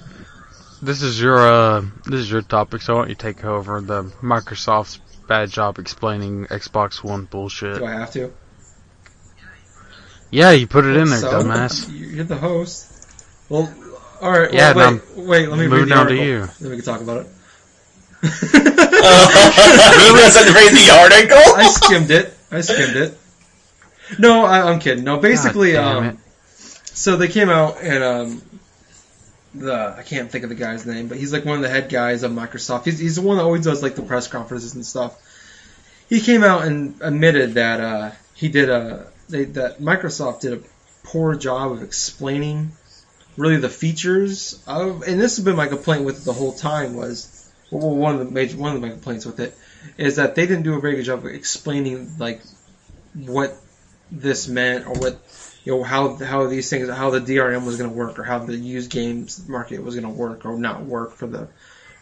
This 0.82 1.02
is 1.02 1.20
your 1.20 1.38
uh 1.38 1.82
this 2.06 2.20
is 2.20 2.30
your 2.30 2.42
topic, 2.42 2.80
so 2.82 2.94
why 2.94 3.00
don't 3.02 3.08
you 3.10 3.14
take 3.14 3.44
over 3.44 3.80
the 3.80 4.04
Microsoft's 4.22 4.98
bad 5.28 5.50
job 5.50 5.78
explaining 5.78 6.46
Xbox 6.46 7.04
One 7.04 7.24
bullshit. 7.26 7.78
Do 7.78 7.84
I 7.84 7.92
have 7.92 8.10
to? 8.12 8.32
Yeah, 10.30 10.52
you 10.52 10.66
put 10.66 10.84
it 10.86 10.96
in 10.96 11.10
there, 11.10 11.18
So, 11.18 11.30
dumbass. 11.30 11.88
You're 12.14 12.24
the 12.24 12.36
host. 12.36 12.86
Well, 13.48 13.72
all 14.22 14.30
right. 14.30 14.52
Yeah, 14.52 14.72
well, 14.74 14.94
now 14.94 15.00
wait, 15.16 15.26
wait. 15.26 15.48
Let 15.48 15.58
me 15.58 15.66
moving 15.66 15.70
read 15.70 15.84
the 15.84 15.94
down 15.94 16.06
to 16.06 16.12
article. 16.12 16.24
you. 16.24 16.46
Then 16.60 16.70
we 16.70 16.76
can 16.76 16.84
talk 16.84 17.00
about 17.00 17.26
it. 17.26 17.26
really 18.22 20.20
doesn't 20.20 20.54
read 20.54 20.72
the 20.72 20.98
article. 21.00 21.54
I 21.56 21.68
skimmed 21.68 22.10
it. 22.10 22.34
I 22.50 22.60
skimmed 22.60 22.96
it. 22.96 23.18
No, 24.18 24.44
I, 24.44 24.70
I'm 24.70 24.78
kidding. 24.78 25.04
No, 25.04 25.18
basically, 25.18 25.72
God 25.72 25.94
damn 25.94 25.96
um, 25.98 26.04
it. 26.10 26.16
so 26.58 27.16
they 27.16 27.28
came 27.28 27.48
out 27.48 27.80
and 27.82 28.02
um, 28.04 28.42
the 29.54 29.94
I 29.98 30.02
can't 30.02 30.30
think 30.30 30.44
of 30.44 30.50
the 30.50 30.56
guy's 30.56 30.86
name, 30.86 31.08
but 31.08 31.18
he's 31.18 31.32
like 31.32 31.44
one 31.44 31.56
of 31.56 31.62
the 31.62 31.68
head 31.68 31.88
guys 31.88 32.22
of 32.22 32.32
Microsoft. 32.32 32.84
He's 32.84 32.98
he's 32.98 33.16
the 33.16 33.22
one 33.22 33.36
that 33.36 33.44
always 33.44 33.64
does 33.64 33.82
like 33.82 33.94
the 33.94 34.02
press 34.02 34.28
conferences 34.28 34.74
and 34.74 34.84
stuff. 34.84 35.18
He 36.08 36.20
came 36.20 36.42
out 36.42 36.64
and 36.64 37.00
admitted 37.00 37.54
that 37.54 37.80
uh, 37.80 38.10
he 38.34 38.48
did 38.48 38.68
a 38.68 39.06
they, 39.28 39.44
that 39.44 39.80
Microsoft 39.80 40.40
did 40.40 40.52
a 40.54 40.62
poor 41.02 41.34
job 41.34 41.72
of 41.72 41.82
explaining 41.82 42.72
really 43.36 43.56
the 43.56 43.68
features 43.68 44.62
of, 44.66 45.02
and 45.02 45.20
this 45.20 45.36
has 45.36 45.44
been 45.44 45.56
my 45.56 45.66
complaint 45.66 46.04
with 46.04 46.22
it 46.22 46.24
the 46.24 46.32
whole 46.32 46.52
time 46.52 46.94
was 46.94 47.50
well, 47.70 47.94
one 47.94 48.14
of 48.14 48.26
the 48.26 48.30
major 48.30 48.56
one 48.56 48.74
of 48.74 48.82
my 48.82 48.90
complaints 48.90 49.24
with 49.24 49.40
it 49.40 49.56
is 49.96 50.16
that 50.16 50.34
they 50.34 50.46
didn't 50.46 50.64
do 50.64 50.74
a 50.74 50.80
very 50.80 50.96
good 50.96 51.04
job 51.04 51.20
of 51.20 51.26
explaining 51.26 52.18
like 52.18 52.42
what 53.14 53.56
this 54.10 54.48
meant 54.48 54.86
or 54.86 54.94
what 54.94 55.18
you 55.64 55.72
know 55.72 55.82
how 55.82 56.16
how 56.16 56.46
these 56.46 56.68
things 56.70 56.88
how 56.88 57.10
the 57.10 57.20
DRM 57.20 57.64
was 57.64 57.76
going 57.76 57.90
to 57.90 57.96
work 57.96 58.18
or 58.18 58.24
how 58.24 58.38
the 58.38 58.56
used 58.56 58.90
games 58.90 59.46
market 59.48 59.82
was 59.82 59.94
going 59.94 60.06
to 60.06 60.18
work 60.18 60.44
or 60.44 60.58
not 60.58 60.84
work 60.84 61.14
for 61.14 61.26
the 61.26 61.48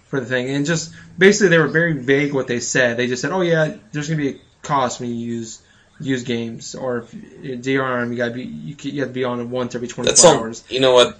for 0.06 0.20
the 0.20 0.26
thing 0.26 0.48
and 0.48 0.64
just 0.64 0.92
basically 1.18 1.48
they 1.48 1.58
were 1.58 1.68
very 1.68 1.92
vague 1.92 2.32
what 2.32 2.46
they 2.46 2.60
said 2.60 2.96
they 2.96 3.06
just 3.06 3.22
said 3.22 3.32
oh 3.32 3.42
yeah 3.42 3.74
there's 3.92 4.08
going 4.08 4.18
to 4.18 4.32
be 4.32 4.38
a 4.38 4.40
cost 4.62 5.00
when 5.00 5.10
you 5.10 5.16
use 5.16 5.60
used 6.00 6.26
games 6.26 6.74
or 6.74 6.98
if 6.98 7.12
DRM 7.12 8.10
you 8.10 8.16
got 8.16 8.28
to 8.28 8.34
be 8.34 8.44
you, 8.44 8.76
you 8.80 9.00
have 9.00 9.10
to 9.10 9.14
be 9.14 9.24
on 9.24 9.40
it 9.40 9.44
once 9.44 9.74
every 9.74 9.88
24 9.88 10.04
That's 10.04 10.24
all. 10.24 10.38
hours 10.38 10.64
You 10.68 10.80
know 10.80 10.92
what? 10.94 11.18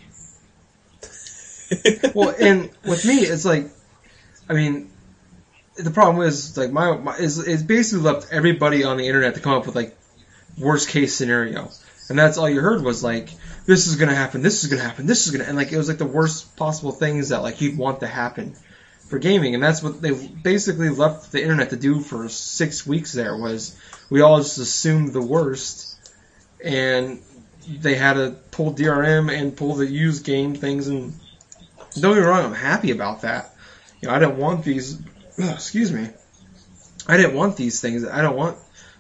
well, 2.15 2.35
and 2.39 2.71
with 2.85 3.05
me, 3.05 3.19
it's 3.19 3.45
like, 3.45 3.71
I 4.49 4.55
mean, 4.55 4.91
the 5.77 5.91
problem 5.91 6.27
is 6.27 6.57
like 6.57 6.71
my, 6.71 6.97
my 6.97 7.17
is 7.17 7.39
is 7.39 7.63
basically 7.63 8.05
left 8.05 8.29
everybody 8.33 8.85
on 8.85 8.97
the 8.97 9.07
internet 9.07 9.35
to 9.35 9.41
come 9.41 9.53
up 9.53 9.67
with 9.67 9.77
like 9.77 9.97
worst 10.57 10.89
case 10.89 11.15
scenario, 11.15 11.71
and 12.09 12.19
that's 12.19 12.39
all 12.39 12.49
you 12.49 12.61
heard 12.61 12.83
was 12.83 13.03
like 13.03 13.31
this 13.67 13.87
is 13.87 13.97
gonna 13.97 14.15
happen, 14.15 14.43
this 14.43 14.65
is 14.65 14.71
gonna 14.71 14.83
happen, 14.83 15.07
this 15.07 15.27
is 15.27 15.33
gonna, 15.33 15.45
and 15.45 15.57
like 15.57 15.73
it 15.73 15.77
was 15.77 15.89
like 15.89 15.99
the 15.99 16.07
worst 16.07 16.57
possible 16.57 16.93
things 16.93 17.31
that 17.31 17.43
like 17.43 17.61
you'd 17.61 17.79
want 17.79 18.01
to 18.01 18.07
happen 18.07 18.55
for 19.09 19.19
gaming, 19.19 19.55
and 19.55 19.63
that's 19.63 19.83
what 19.83 20.01
they 20.01 20.11
basically 20.13 20.91
left 20.91 21.33
the 21.33 21.43
internet 21.43 21.71
to 21.71 21.77
do 21.77 22.01
for 22.01 22.29
six 22.29 22.87
weeks. 22.87 23.13
There 23.13 23.37
was 23.37 23.77
we 24.11 24.21
all 24.21 24.39
just 24.39 24.59
assumed 24.59 25.13
the 25.13 25.23
worst, 25.23 25.99
and 26.65 27.21
they 27.69 27.95
had 27.95 28.15
to 28.15 28.37
pull 28.51 28.73
DRM 28.73 29.31
and 29.33 29.57
pull 29.57 29.75
the 29.75 29.87
used 29.87 30.25
game 30.25 30.55
things 30.55 30.89
and 30.89 31.13
don't 32.01 32.15
get 32.15 32.21
me 32.21 32.27
wrong, 32.27 32.45
I'm 32.45 32.55
happy 32.55 32.91
about 32.91 33.23
that. 33.23 33.55
You 34.01 34.09
know, 34.09 34.15
I 34.15 34.19
didn't 34.19 34.39
want 34.39 34.65
these. 34.65 35.01
Excuse 35.39 35.93
me. 35.93 36.09
I 37.07 37.17
didn't 37.17 37.35
want 37.35 37.57
these 37.57 37.81
things. 37.81 38.07
I 38.07 38.23
don't 38.23 38.37
want 38.37 38.59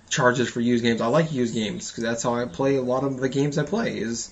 charges 0.09 0.49
for 0.51 0.61
used 0.61 0.85
games. 0.85 1.01
I 1.01 1.07
like 1.09 1.33
used 1.33 1.55
games 1.55 1.91
because 1.91 2.05
that's 2.05 2.23
how 2.23 2.35
I 2.35 2.47
play 2.47 2.77
a 2.77 2.83
lot 2.83 3.05
of 3.05 3.19
the 3.19 3.29
games 3.29 3.59
I 3.59 3.65
play 3.65 3.99
is 3.99 4.31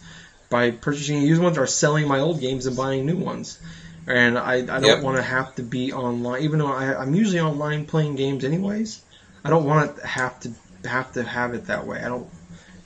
by 0.51 0.71
purchasing 0.71 1.23
used 1.23 1.43
ones 1.43 1.59
or 1.59 1.67
selling 1.67 2.09
my 2.09 2.21
old 2.21 2.41
games 2.41 2.67
and 2.67 2.77
buying 2.77 3.07
new 3.07 3.19
ones. 3.19 3.61
And 4.07 4.39
I, 4.39 4.55
I 4.59 4.81
don't 4.81 5.01
Yep. 5.01 5.01
want 5.01 5.17
to 5.19 5.23
have 5.23 5.55
to 5.57 5.63
be 5.63 5.93
online, 5.93 6.43
even 6.43 6.61
though 6.61 6.73
I, 6.73 7.01
I'm 7.01 7.15
usually 7.15 7.41
online 7.41 7.87
playing 7.87 8.17
games 8.17 8.45
anyways. 8.45 9.05
I 9.45 9.51
don't 9.51 9.65
want 9.65 9.97
to 9.99 10.07
have 10.07 10.41
to 10.41 10.55
have 10.85 11.13
to 11.13 11.23
have 11.25 11.55
it 11.55 11.67
that 11.67 11.87
way. 11.87 11.99
I 12.01 12.09
don't. 12.09 12.33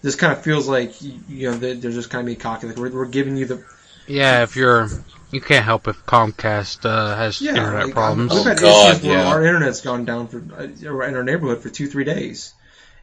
This 0.03 0.17
kind 0.17 0.33
of 0.33 0.43
feels 0.43 0.69
like 0.69 1.01
you 1.03 1.21
you 1.27 1.51
know 1.51 1.59
they're, 1.59 1.75
they're 1.75 1.91
just 1.93 2.11
kind 2.11 2.21
of 2.21 2.27
being 2.27 2.39
cocky. 2.39 2.69
Like 2.69 2.77
we're, 2.77 2.93
we're 2.95 3.07
giving 3.07 3.37
you 3.37 3.47
the 3.47 3.65
Yeah, 4.07 4.43
if 4.43 4.57
you're 4.57 4.89
you 5.31 5.41
can't 5.41 5.65
help 5.65 5.89
if 5.89 6.05
Comcast 6.05 6.85
uh, 6.85 7.17
has 7.17 7.41
Yeah, 7.41 7.53
internet 7.55 7.91
like, 7.95 7.97
problems. 7.97 8.35
We've 8.35 8.45
Oh, 8.45 8.45
had 8.45 8.61
God, 8.61 8.63
issues 8.63 9.03
where 9.03 9.19
yeah. 9.19 9.27
our 9.27 9.43
internet's 9.45 9.81
gone 9.81 10.05
down 10.05 10.29
for 10.29 10.39
uh, 10.57 10.63
in 10.65 10.87
our 11.17 11.25
neighborhood 11.25 11.63
for 11.63 11.71
two, 11.71 11.87
three 11.89 12.05
days, 12.05 12.53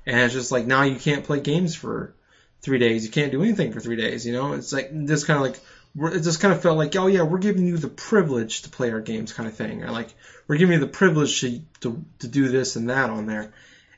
and 0.08 0.20
it's 0.22 0.34
just 0.34 0.52
like 0.52 0.66
now 0.66 0.84
you 0.84 0.96
can't 0.96 1.26
play 1.26 1.40
games 1.40 1.76
for 1.76 2.16
three 2.62 2.80
days. 2.80 3.06
You 3.06 3.12
can't 3.12 3.32
do 3.32 3.44
anything 3.44 3.74
for 3.74 3.82
three 3.82 3.98
days. 3.98 4.26
You 4.26 4.34
know, 4.34 4.54
it's 4.54 4.72
like 4.72 4.90
this 4.92 5.26
kind 5.26 5.38
of 5.38 5.44
like 5.44 6.14
it 6.14 6.24
just 6.24 6.40
kind 6.40 6.54
of 6.54 6.62
felt 6.62 6.78
like 6.78 6.96
oh 6.96 7.08
yeah, 7.08 7.24
we're 7.24 7.40
giving 7.40 7.68
you 7.68 7.78
the 7.78 7.90
privilege 7.90 8.62
to 8.64 8.70
play 8.70 8.90
our 8.92 9.02
games, 9.02 9.34
kind 9.34 9.48
of 9.48 9.56
thing, 9.56 9.84
or 9.84 9.92
like 9.92 10.10
we're 10.48 10.58
giving 10.58 10.74
you 10.74 10.80
the 10.80 10.88
privilege 10.88 11.42
to 11.42 11.62
to, 11.82 12.04
to 12.20 12.28
do 12.28 12.48
this 12.48 12.78
and 12.78 12.90
that 12.90 13.10
on 13.10 13.26
there. 13.26 13.54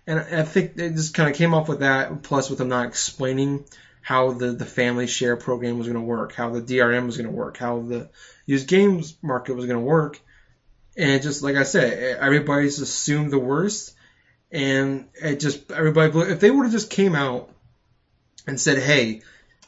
And 0.08 0.20
I 0.20 0.42
think 0.42 0.78
it 0.78 0.96
just 0.96 1.14
kind 1.14 1.30
of 1.30 1.36
came 1.36 1.54
up 1.54 1.70
with 1.70 1.82
that, 1.82 2.24
plus 2.24 2.50
with 2.50 2.58
them 2.58 2.70
not 2.70 2.88
explaining 2.88 3.66
how 4.02 4.32
the, 4.32 4.52
the 4.54 4.66
family 4.66 5.06
share 5.06 5.38
program 5.38 5.78
was 5.78 5.86
going 5.86 6.00
to 6.00 6.06
work, 6.06 6.34
how 6.34 6.50
the 6.50 6.62
DRM 6.62 7.06
was 7.06 7.18
going 7.18 7.30
to 7.30 7.36
work, 7.36 7.58
how 7.58 7.82
the 7.82 8.10
used 8.48 8.68
games 8.68 9.16
market 9.22 9.54
was 9.54 9.68
going 9.68 9.78
to 9.78 9.86
work. 9.86 10.20
And 10.98 11.22
just 11.22 11.44
like 11.44 11.56
I 11.56 11.64
said, 11.64 12.18
everybody's 12.20 12.80
assumed 12.80 13.32
the 13.32 13.38
worst, 13.38 13.94
and 14.52 15.08
it 15.22 15.40
just 15.40 15.72
everybody. 15.72 16.12
blew- 16.12 16.30
If 16.30 16.40
they 16.40 16.52
would 16.52 16.64
have 16.64 16.72
just 16.72 16.90
came 16.90 17.16
out 17.16 17.50
and 18.48 18.60
said, 18.60 18.78
"Hey, 18.78 19.22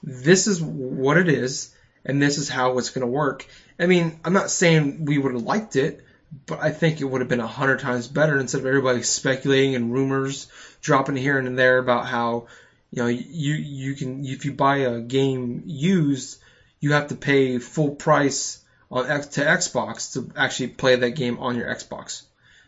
this 0.03 0.47
is 0.47 0.61
what 0.61 1.17
it 1.17 1.29
is, 1.29 1.73
and 2.05 2.21
this 2.21 2.37
is 2.37 2.49
how 2.49 2.77
it's 2.77 2.89
going 2.89 3.01
to 3.01 3.07
work," 3.07 3.45
I 3.79 3.85
mean, 3.85 4.19
I'm 4.23 4.33
not 4.33 4.49
saying 4.51 5.05
we 5.05 5.17
would 5.17 5.33
have 5.33 5.43
liked 5.43 5.75
it, 5.75 6.03
but 6.45 6.59
I 6.61 6.71
think 6.71 7.01
it 7.01 7.05
would 7.05 7.21
have 7.21 7.29
been 7.29 7.39
a 7.39 7.47
hundred 7.47 7.79
times 7.79 8.07
better 8.07 8.39
instead 8.39 8.61
of 8.61 8.67
everybody 8.67 9.03
speculating 9.03 9.75
and 9.75 9.93
rumors 9.93 10.47
dropping 10.81 11.15
here 11.17 11.37
and 11.37 11.57
there 11.57 11.77
about 11.77 12.07
how 12.07 12.47
you 12.89 13.03
know 13.03 13.07
you 13.07 13.53
you 13.53 13.93
can 13.95 14.25
if 14.25 14.45
you 14.45 14.53
buy 14.53 14.77
a 14.77 14.99
game 15.01 15.63
used, 15.65 16.39
you 16.79 16.93
have 16.93 17.07
to 17.09 17.15
pay 17.15 17.59
full 17.59 17.95
price 17.95 18.59
on 18.89 19.09
X, 19.09 19.27
to 19.27 19.41
Xbox 19.41 20.13
to 20.13 20.31
actually 20.35 20.67
play 20.69 20.95
that 20.97 21.11
game 21.11 21.39
on 21.39 21.55
your 21.55 21.67
Xbox. 21.67 22.23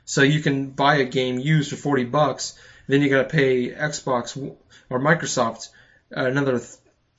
So 0.05 0.21
you 0.21 0.41
can 0.41 0.71
buy 0.71 0.95
a 0.97 1.05
game 1.05 1.39
used 1.39 1.69
for 1.69 1.75
40 1.75 2.05
bucks, 2.05 2.59
then 2.87 3.01
you 3.01 3.09
got 3.09 3.23
to 3.23 3.29
pay 3.29 3.71
Xbox 3.71 4.37
or 4.89 4.99
Microsoft 4.99 5.69
another 6.11 6.61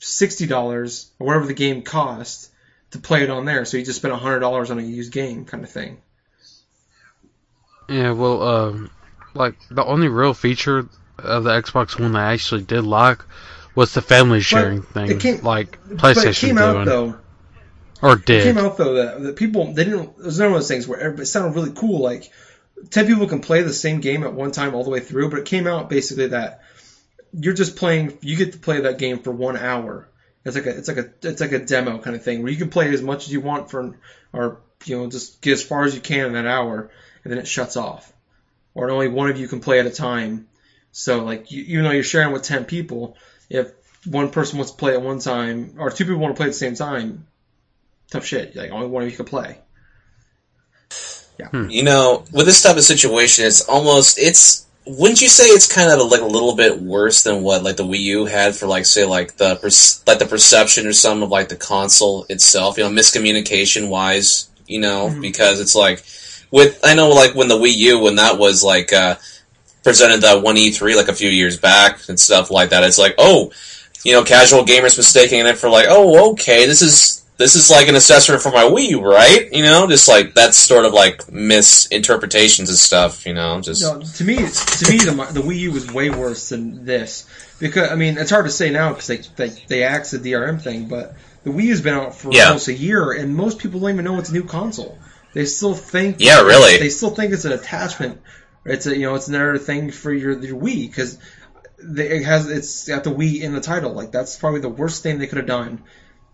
$60 0.00 1.06
or 1.18 1.26
whatever 1.26 1.46
the 1.46 1.54
game 1.54 1.82
cost 1.82 2.50
to 2.90 2.98
play 2.98 3.22
it 3.22 3.30
on 3.30 3.44
there. 3.44 3.64
So 3.64 3.76
you 3.76 3.84
just 3.84 3.98
spent 3.98 4.14
$100 4.14 4.70
on 4.70 4.78
a 4.78 4.82
used 4.82 5.12
game 5.12 5.44
kind 5.44 5.64
of 5.64 5.70
thing. 5.70 5.98
Yeah, 7.88 8.12
well, 8.12 8.42
um, 8.42 8.90
like 9.34 9.56
the 9.70 9.84
only 9.84 10.08
real 10.08 10.34
feature 10.34 10.88
of 11.18 11.44
the 11.44 11.50
Xbox 11.50 11.98
One 11.98 12.12
that 12.12 12.18
I 12.18 12.32
actually 12.32 12.62
did 12.62 12.84
like 12.84 13.20
was 13.74 13.92
the 13.92 14.02
family 14.02 14.40
sharing 14.40 14.82
thing, 14.82 15.10
it 15.10 15.20
came- 15.20 15.42
like 15.42 15.78
but 15.86 15.98
PlayStation 15.98 16.40
came 16.40 16.56
doing, 16.56 16.68
out 16.68 16.84
though. 16.86 17.16
or 18.00 18.16
did. 18.16 18.40
It 18.40 18.54
came 18.54 18.64
out 18.64 18.76
though 18.76 18.94
that, 18.94 19.22
that 19.22 19.36
people 19.36 19.74
they 19.74 19.84
didn't. 19.84 20.10
It 20.18 20.24
was 20.24 20.38
one 20.38 20.48
of 20.48 20.54
those 20.54 20.68
things 20.68 20.86
where 20.86 21.14
it 21.20 21.26
sounded 21.26 21.54
really 21.56 21.72
cool. 21.72 22.00
Like 22.00 22.30
ten 22.90 23.06
people 23.06 23.26
can 23.26 23.40
play 23.40 23.62
the 23.62 23.72
same 23.72 24.00
game 24.00 24.24
at 24.24 24.34
one 24.34 24.52
time 24.52 24.74
all 24.74 24.84
the 24.84 24.90
way 24.90 25.00
through, 25.00 25.30
but 25.30 25.40
it 25.40 25.46
came 25.46 25.66
out 25.66 25.90
basically 25.90 26.28
that 26.28 26.62
you're 27.32 27.54
just 27.54 27.76
playing. 27.76 28.18
You 28.20 28.36
get 28.36 28.52
to 28.52 28.58
play 28.58 28.80
that 28.80 28.98
game 28.98 29.20
for 29.20 29.32
one 29.32 29.56
hour. 29.56 30.08
It's 30.44 30.56
like 30.56 30.66
a 30.66 30.76
it's 30.76 30.88
like 30.88 30.98
a 30.98 31.10
it's 31.22 31.40
like 31.40 31.52
a 31.52 31.64
demo 31.64 31.98
kind 31.98 32.14
of 32.14 32.22
thing 32.22 32.42
where 32.42 32.52
you 32.52 32.58
can 32.58 32.70
play 32.70 32.92
as 32.92 33.02
much 33.02 33.26
as 33.26 33.32
you 33.32 33.40
want 33.40 33.70
for 33.70 33.98
or 34.32 34.60
you 34.84 34.96
know 34.96 35.08
just 35.08 35.40
get 35.40 35.52
as 35.52 35.62
far 35.62 35.84
as 35.84 35.94
you 35.94 36.00
can 36.00 36.26
in 36.26 36.32
that 36.34 36.46
hour, 36.46 36.90
and 37.22 37.32
then 37.32 37.38
it 37.38 37.48
shuts 37.48 37.76
off. 37.76 38.12
Or 38.74 38.90
only 38.90 39.08
one 39.08 39.30
of 39.30 39.38
you 39.38 39.48
can 39.48 39.60
play 39.60 39.80
at 39.80 39.86
a 39.86 39.90
time. 39.90 40.48
So 40.92 41.24
like 41.24 41.50
you, 41.50 41.62
even 41.64 41.84
though 41.84 41.92
you're 41.92 42.02
sharing 42.02 42.32
with 42.32 42.42
ten 42.42 42.64
people, 42.64 43.16
if 43.48 43.72
one 44.04 44.30
person 44.30 44.58
wants 44.58 44.72
to 44.72 44.78
play 44.78 44.92
at 44.92 45.02
one 45.02 45.18
time 45.18 45.76
or 45.78 45.90
two 45.90 46.04
people 46.04 46.18
want 46.18 46.34
to 46.34 46.38
play 46.38 46.46
at 46.46 46.50
the 46.50 46.58
same 46.58 46.74
time, 46.74 47.26
tough 48.10 48.26
shit. 48.26 48.54
Like 48.54 48.70
only 48.70 48.88
one 48.88 49.02
of 49.02 49.10
you 49.10 49.16
can 49.16 49.26
play. 49.26 49.58
You 51.70 51.82
know, 51.82 52.24
with 52.32 52.46
this 52.46 52.62
type 52.62 52.76
of 52.76 52.84
situation, 52.84 53.44
it's 53.44 53.68
almost 53.68 54.18
it's. 54.18 54.66
Wouldn't 54.86 55.22
you 55.22 55.28
say 55.28 55.44
it's 55.44 55.72
kind 55.72 55.90
of 55.90 56.10
like 56.10 56.20
a 56.20 56.26
little 56.26 56.54
bit 56.54 56.82
worse 56.82 57.22
than 57.22 57.42
what 57.42 57.62
like 57.62 57.76
the 57.76 57.84
Wii 57.84 58.00
U 58.00 58.24
had 58.26 58.54
for 58.54 58.66
like 58.66 58.84
say 58.84 59.06
like 59.06 59.38
the 59.38 59.56
perc- 59.56 60.06
like 60.06 60.18
the 60.18 60.26
perception 60.26 60.86
or 60.86 60.92
some 60.92 61.22
of 61.22 61.30
like 61.30 61.48
the 61.48 61.56
console 61.56 62.26
itself? 62.28 62.76
You 62.76 62.84
know, 62.84 62.90
miscommunication 62.90 63.88
wise. 63.88 64.48
You 64.66 64.80
know, 64.80 65.14
because 65.20 65.60
it's 65.60 65.74
like 65.74 66.04
with 66.50 66.78
I 66.84 66.94
know 66.94 67.08
like 67.08 67.34
when 67.34 67.48
the 67.48 67.58
Wii 67.58 67.74
U 67.76 67.98
when 68.00 68.16
that 68.16 68.38
was 68.38 68.62
like 68.62 68.92
uh, 68.92 69.16
presented 69.82 70.20
that 70.20 70.42
one 70.42 70.58
E 70.58 70.70
three 70.70 70.94
like 70.96 71.08
a 71.08 71.14
few 71.14 71.30
years 71.30 71.58
back 71.58 72.00
and 72.08 72.20
stuff 72.20 72.50
like 72.50 72.70
that. 72.70 72.84
It's 72.84 72.98
like 72.98 73.14
oh. 73.16 73.52
you 74.04 74.12
know, 74.12 74.22
casual 74.22 74.66
gamers 74.66 74.98
mistaking 74.98 75.46
it 75.46 75.56
for 75.56 75.70
like, 75.70 75.86
oh, 75.88 76.32
okay, 76.32 76.66
this 76.66 76.82
is 76.82 77.23
this 77.36 77.56
is 77.56 77.68
like 77.70 77.88
an 77.88 77.96
accessory 77.96 78.38
for 78.38 78.52
my 78.52 78.62
Wii 78.62 78.90
U, 78.90 79.00
right? 79.02 79.48
You 79.52 79.62
know, 79.64 79.88
just 79.88 80.06
like 80.08 80.34
that's 80.34 80.56
sort 80.56 80.84
of 80.84 80.92
like 80.92 81.30
misinterpretations 81.32 82.68
and 82.68 82.78
stuff. 82.78 83.26
You 83.26 83.34
know, 83.34 83.60
just 83.60 83.82
No, 83.82 84.00
to 84.00 84.24
me, 84.24 84.36
to 84.36 84.90
me, 84.90 84.98
the, 84.98 85.28
the 85.32 85.40
Wii 85.40 85.58
U 85.60 85.72
was 85.72 85.90
way 85.92 86.10
worse 86.10 86.48
than 86.50 86.84
this 86.84 87.26
because 87.58 87.90
I 87.90 87.94
mean 87.96 88.18
it's 88.18 88.30
hard 88.30 88.46
to 88.46 88.50
say 88.52 88.70
now 88.70 88.90
because 88.90 89.06
they, 89.08 89.16
they 89.36 89.48
they 89.68 89.82
axed 89.84 90.12
the 90.12 90.18
DRM 90.18 90.60
thing, 90.62 90.88
but 90.88 91.16
the 91.42 91.50
Wii 91.50 91.64
U's 91.64 91.80
been 91.80 91.94
out 91.94 92.14
for 92.14 92.30
Yeah. 92.32 92.46
almost 92.48 92.68
a 92.68 92.74
year 92.74 93.12
and 93.12 93.34
most 93.34 93.58
people 93.58 93.80
don't 93.80 93.90
even 93.90 94.04
know 94.04 94.18
it's 94.18 94.30
a 94.30 94.32
new 94.34 94.44
console. 94.44 94.98
They 95.32 95.44
still 95.46 95.74
think 95.74 96.16
Yeah, 96.20 96.42
really. 96.42 96.78
they 96.78 96.88
still 96.88 97.10
think 97.10 97.32
it's 97.32 97.44
an 97.44 97.52
attachment. 97.52 98.20
It's 98.64 98.86
a 98.86 98.96
you 98.96 99.02
know 99.06 99.14
it's 99.16 99.28
another 99.28 99.58
thing 99.58 99.90
for 99.90 100.12
your 100.12 100.38
your 100.40 100.60
Wii 100.60 100.88
because 100.88 101.18
it 101.78 102.24
has 102.24 102.48
it's 102.48 102.86
got 102.88 103.04
the 103.04 103.10
Wii 103.10 103.42
in 103.42 103.52
the 103.54 103.60
title. 103.60 103.92
Like 103.92 104.10
that's 104.12 104.36
probably 104.36 104.60
the 104.60 104.68
worst 104.68 105.02
thing 105.02 105.18
they 105.18 105.26
could 105.26 105.38
have 105.38 105.46
done 105.46 105.82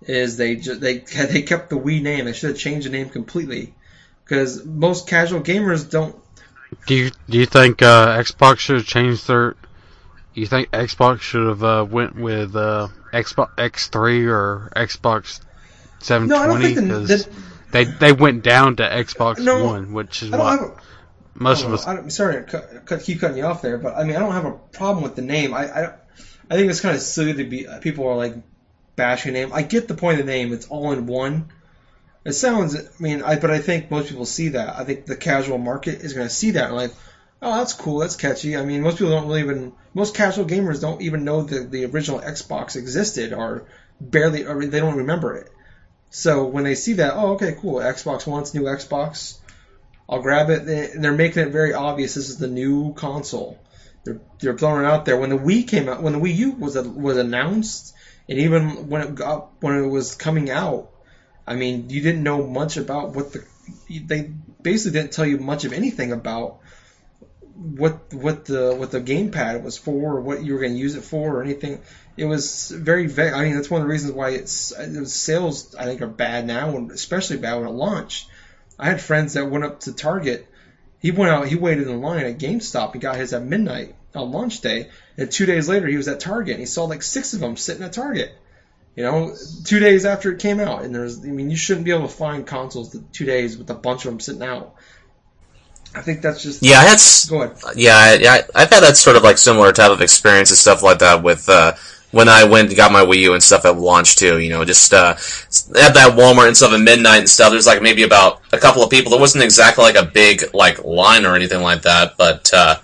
is 0.03 0.37
they 0.37 0.57
just 0.57 0.81
they 0.81 0.99
they 1.27 1.43
kept 1.43 1.71
the 1.71 1.79
Wii 1.79 2.03
name. 2.03 2.25
They 2.25 2.33
should 2.33 2.51
have 2.51 2.59
changed 2.59 2.87
the 2.87 2.91
name 2.91 3.09
completely 3.09 3.75
because 4.25 4.65
most 4.65 5.09
casual 5.09 5.41
gamers 5.41 5.91
don't 5.91 6.17
Do 6.87 6.95
you 6.95 7.11
do 7.29 7.39
you 7.39 7.47
think 7.47 7.83
uh, 7.83 8.19
Xbox 8.19 8.59
should 8.59 8.77
have 8.77 8.87
changed 8.87 9.27
their? 9.27 9.57
You 10.35 10.47
think 10.47 10.71
Xbox 10.71 11.21
should 11.21 11.47
have 11.49 11.65
uh, 11.65 11.87
went 11.89 12.15
with 12.15 12.55
uh, 12.55 12.89
Xbox 13.13 13.51
X3 13.57 14.29
or 14.29 14.73
Xbox 14.77 15.41
No, 16.09 16.37
I 16.37 16.47
don't 16.47 16.63
720 16.63 16.63
think 16.63 16.77
the, 16.77 17.01
because 17.01 17.27
the, 17.27 17.33
they 17.73 17.85
they 17.85 18.13
went 18.13 18.45
down 18.45 18.77
to 18.77 18.83
Xbox 18.85 19.41
No, 19.41 19.65
One, 19.65 19.93
which 19.93 20.23
is 20.23 20.31
what 20.31 20.79
most 21.35 21.65
of 21.65 21.73
us. 21.73 21.87
I 21.87 21.95
don't, 21.95 22.11
sorry 22.11 22.35
to 22.35 22.43
cut, 22.43 22.87
cut, 22.87 23.03
keep 23.03 23.21
cutting 23.21 23.39
you 23.39 23.45
off 23.45 23.63
there, 23.63 23.79
but 23.79 23.97
I 23.97 24.05
mean 24.05 24.17
I 24.17 24.21
don't 24.21 24.33
have 24.33 24.45
a 24.45 24.53
problem 24.53 25.03
with 25.03 25.17
the 25.17 25.23
name. 25.23 25.55
I 25.55 25.65
I, 25.65 25.95
I 26.51 26.57
think 26.57 26.71
it's 26.71 26.81
kind 26.81 26.95
of 26.95 27.03
silly 27.03 27.35
to 27.35 27.45
be 27.45 27.67
people 27.81 28.07
are 28.07 28.17
like 28.17 28.35
bashing 29.01 29.33
name. 29.33 29.51
I 29.55 29.63
get 29.63 29.89
the 29.89 29.95
point 29.95 30.21
of 30.21 30.27
the 30.27 30.33
name. 30.33 30.53
It's 30.53 30.67
all 30.67 30.93
in 30.93 31.07
one. 31.07 31.49
It 32.23 32.33
sounds. 32.33 32.77
I 32.77 32.83
mean, 32.99 33.23
I 33.23 33.37
but 33.37 33.51
I 33.51 33.59
think 33.59 33.91
most 33.91 34.11
people 34.11 34.27
see 34.27 34.51
that. 34.51 34.79
I 34.79 34.85
think 34.85 35.07
the 35.07 35.17
casual 35.17 35.57
market 35.57 36.03
is 36.03 36.13
going 36.13 36.29
to 36.29 36.35
see 36.35 36.51
that 36.53 36.67
and 36.67 36.77
like, 36.77 36.93
oh, 37.41 37.57
that's 37.57 37.73
cool. 37.73 38.01
That's 38.01 38.17
catchy. 38.17 38.59
I 38.59 38.65
mean, 38.65 38.83
most 38.83 38.99
people 38.99 39.13
don't 39.13 39.27
really 39.27 39.41
even. 39.41 39.73
Most 39.95 40.15
casual 40.15 40.45
gamers 40.45 40.83
don't 40.83 41.01
even 41.01 41.25
know 41.25 41.43
that 41.43 41.71
the 41.71 41.87
original 41.87 42.21
Xbox 42.21 42.77
existed 42.77 43.33
or 43.33 43.67
barely 44.01 44.45
or 44.45 44.67
they 44.67 44.81
don't 44.81 44.99
remember 44.99 45.35
it. 45.35 45.51
So 46.11 46.45
when 46.45 46.65
they 46.65 46.75
see 46.75 46.95
that, 46.95 47.15
oh, 47.15 47.33
okay, 47.33 47.57
cool. 47.59 47.77
Xbox 47.77 48.27
One's 48.27 48.53
new 48.53 48.65
Xbox. 48.65 49.39
I'll 50.09 50.21
grab 50.21 50.51
it. 50.51 50.69
And 50.69 51.03
they're 51.03 51.13
making 51.13 51.45
it 51.45 51.53
very 51.53 51.73
obvious 51.73 52.15
this 52.15 52.29
is 52.29 52.37
the 52.37 52.49
new 52.49 52.93
console. 52.93 53.59
They're 54.05 54.21
they're 54.41 54.59
throwing 54.59 54.85
it 54.85 54.89
out 54.89 55.07
there. 55.07 55.17
When 55.17 55.31
the 55.31 55.39
Wii 55.39 55.67
came 55.67 55.89
out, 55.89 56.03
when 56.03 56.13
the 56.13 56.19
Wii 56.19 56.37
U 56.37 56.51
was 56.53 56.77
was 56.77 57.17
announced, 57.17 57.95
and 58.31 58.39
even 58.39 58.89
when 58.89 59.03
it 59.03 59.15
got 59.17 59.51
when 59.61 59.77
it 59.77 59.89
was 59.89 60.15
coming 60.15 60.51
out, 60.51 60.89
I 61.47 61.57
mean, 61.57 61.91
you 61.91 62.01
didn't 62.01 62.23
know 62.23 62.47
much 62.47 62.77
about 62.77 63.11
what 63.11 63.33
the 63.33 63.45
they 63.91 64.31
basically 64.63 65.01
didn't 65.01 65.13
tell 65.13 65.27
you 65.27 65.39
much 65.39 65.65
of 65.65 65.73
anything 65.73 66.13
about 66.13 66.61
what 67.57 68.15
what 68.15 68.45
the 68.45 68.77
what 68.77 68.93
the 68.93 69.01
gamepad 69.01 69.65
was 69.65 69.77
for, 69.77 70.15
or 70.15 70.21
what 70.21 70.45
you 70.45 70.55
were 70.55 70.61
going 70.61 70.75
to 70.75 70.79
use 70.79 70.95
it 70.95 71.03
for, 71.03 71.39
or 71.39 71.43
anything. 71.43 71.83
It 72.17 72.27
was 72.27 72.71
very 72.71 73.09
vague. 73.09 73.33
I 73.33 73.43
mean, 73.43 73.57
that's 73.57 73.69
one 73.69 73.81
of 73.81 73.89
the 73.89 73.93
reasons 73.93 74.13
why 74.13 74.31
it's 74.31 74.73
sales 75.13 75.75
I 75.75 75.87
think 75.87 76.01
are 76.01 76.07
bad 76.07 76.47
now, 76.47 76.77
and 76.77 76.93
especially 76.93 77.39
bad 77.39 77.57
when 77.57 77.67
it 77.67 77.73
launched. 77.73 78.29
I 78.79 78.87
had 78.87 79.01
friends 79.01 79.35
that 79.35 79.51
went 79.51 79.65
up 79.65 79.81
to 79.81 79.93
Target. 79.93 80.47
He 81.01 81.11
went 81.11 81.33
out. 81.33 81.49
He 81.49 81.57
waited 81.57 81.89
in 81.89 82.01
line 82.01 82.25
at 82.25 82.39
GameStop. 82.39 82.93
He 82.93 83.01
got 83.01 83.17
his 83.17 83.33
at 83.33 83.43
midnight 83.43 83.97
on 84.15 84.33
launch 84.33 84.61
day, 84.61 84.89
and 85.17 85.31
two 85.31 85.47
days 85.47 85.69
later 85.69 85.87
he 85.87 85.97
was 85.97 86.09
at 86.09 86.21
Target. 86.21 86.55
and 86.55 86.61
He 86.61 86.67
saw 86.67 86.85
like 86.85 87.03
six 87.03 87.33
of 87.35 87.41
them 87.41 87.57
sitting 87.57 87.83
at 87.83 87.93
Target. 87.93 88.35
You 88.97 89.05
know, 89.05 89.35
two 89.65 89.79
days 89.79 90.05
after 90.05 90.33
it 90.33 90.41
came 90.41 90.59
out, 90.61 90.83
and 90.83 90.95
there's. 90.95 91.21
I 91.25 91.29
mean, 91.29 91.49
you 91.49 91.57
shouldn't 91.57 91.85
be 91.85 91.93
able 91.93 92.09
to 92.09 92.15
find 92.15 92.47
consoles 92.47 92.97
two 93.13 93.25
days 93.25 93.57
with 93.57 93.71
a 93.71 93.75
bunch 93.75 94.05
of 94.05 94.11
them 94.11 94.21
sitting 94.21 94.43
out. 94.43 94.75
I 95.95 96.03
think 96.03 96.23
that's 96.23 96.43
just. 96.43 96.63
yeah, 96.63 96.79
I 96.79 96.83
had 96.85 96.95
s- 96.95 97.29
Go 97.29 97.43
ahead. 97.43 97.57
yeah, 97.77 97.95
I, 97.97 98.19
I, 98.29 98.63
I've 98.63 98.71
had 98.71 98.83
that 98.83 98.97
sort 98.97 99.17
of 99.17 99.23
like 99.23 99.39
similar 99.39 99.73
type 99.73 99.91
of 99.93 100.01
experience 100.03 100.51
and 100.51 100.59
stuff 100.59 100.83
like 100.83 100.99
that 100.99 101.23
with 101.23 101.49
uh, 101.49 101.75
when 102.11 102.29
I 102.29 102.45
went 102.45 102.69
and 102.69 102.77
got 102.77 102.93
my 102.93 103.05
Wii 103.05 103.19
U 103.21 103.35
and 103.35 103.43
stuff 103.43 103.65
at 103.65 103.79
launch 103.79 104.17
too. 104.17 104.39
You 104.41 104.51
know, 104.51 104.65
just 104.65 104.93
uh, 104.93 105.15
at 105.15 105.95
that 105.95 106.17
Walmart 106.19 106.49
and 106.49 106.57
stuff 106.57 106.73
at 106.73 106.81
midnight 106.81 107.21
and 107.21 107.29
stuff. 107.31 107.53
There's 107.53 107.67
like 107.69 107.83
maybe 107.83 108.03
about 108.03 108.43
a 108.53 108.59
couple 108.59 108.83
of 108.83 108.91
people. 108.91 109.11
There 109.11 109.21
wasn't 109.21 109.45
exactly 109.45 109.85
like 109.85 109.97
a 109.97 110.05
big 110.05 110.53
like 110.53 110.85
line 110.85 111.25
or 111.27 111.37
anything 111.37 111.63
like 111.63 111.83
that, 111.83 112.17
but. 112.19 112.51
Uh, 112.53 112.77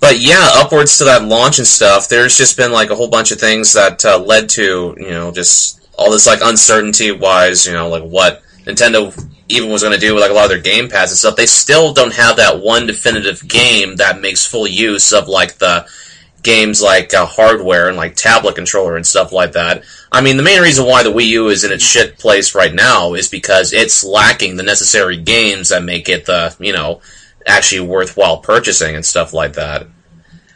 but 0.00 0.18
yeah, 0.18 0.48
upwards 0.54 0.98
to 0.98 1.04
that 1.04 1.24
launch 1.24 1.58
and 1.58 1.66
stuff, 1.66 2.08
there's 2.08 2.36
just 2.36 2.56
been 2.56 2.72
like 2.72 2.90
a 2.90 2.94
whole 2.94 3.08
bunch 3.08 3.32
of 3.32 3.40
things 3.40 3.72
that 3.72 4.04
uh, 4.04 4.18
led 4.18 4.48
to 4.50 4.94
you 4.98 5.10
know 5.10 5.32
just 5.32 5.88
all 5.98 6.10
this 6.10 6.26
like 6.26 6.40
uncertainty 6.42 7.12
wise, 7.12 7.66
you 7.66 7.72
know, 7.72 7.88
like 7.88 8.02
what 8.02 8.42
Nintendo 8.64 9.12
even 9.48 9.70
was 9.70 9.82
going 9.82 9.94
to 9.94 10.00
do 10.00 10.14
with 10.14 10.22
like 10.22 10.30
a 10.30 10.34
lot 10.34 10.44
of 10.44 10.50
their 10.50 10.60
game 10.60 10.88
pads 10.88 11.12
and 11.12 11.18
stuff. 11.18 11.36
They 11.36 11.46
still 11.46 11.92
don't 11.92 12.14
have 12.14 12.36
that 12.36 12.60
one 12.60 12.86
definitive 12.86 13.46
game 13.46 13.96
that 13.96 14.20
makes 14.20 14.46
full 14.46 14.66
use 14.66 15.12
of 15.12 15.28
like 15.28 15.58
the 15.58 15.86
games 16.42 16.80
like 16.82 17.12
uh, 17.14 17.26
hardware 17.26 17.88
and 17.88 17.96
like 17.96 18.14
tablet 18.14 18.54
controller 18.54 18.96
and 18.96 19.06
stuff 19.06 19.32
like 19.32 19.52
that. 19.52 19.84
I 20.12 20.20
mean, 20.20 20.36
the 20.36 20.42
main 20.42 20.62
reason 20.62 20.86
why 20.86 21.02
the 21.02 21.12
Wii 21.12 21.26
U 21.28 21.48
is 21.48 21.64
in 21.64 21.72
its 21.72 21.84
shit 21.84 22.18
place 22.18 22.54
right 22.54 22.72
now 22.72 23.14
is 23.14 23.28
because 23.28 23.72
it's 23.72 24.04
lacking 24.04 24.56
the 24.56 24.62
necessary 24.62 25.16
games 25.16 25.70
that 25.70 25.82
make 25.82 26.08
it 26.08 26.26
the 26.26 26.54
you 26.60 26.72
know 26.72 27.00
actually 27.46 27.80
worthwhile 27.86 28.38
purchasing 28.38 28.94
and 28.94 29.04
stuff 29.04 29.32
like 29.32 29.54
that. 29.54 29.86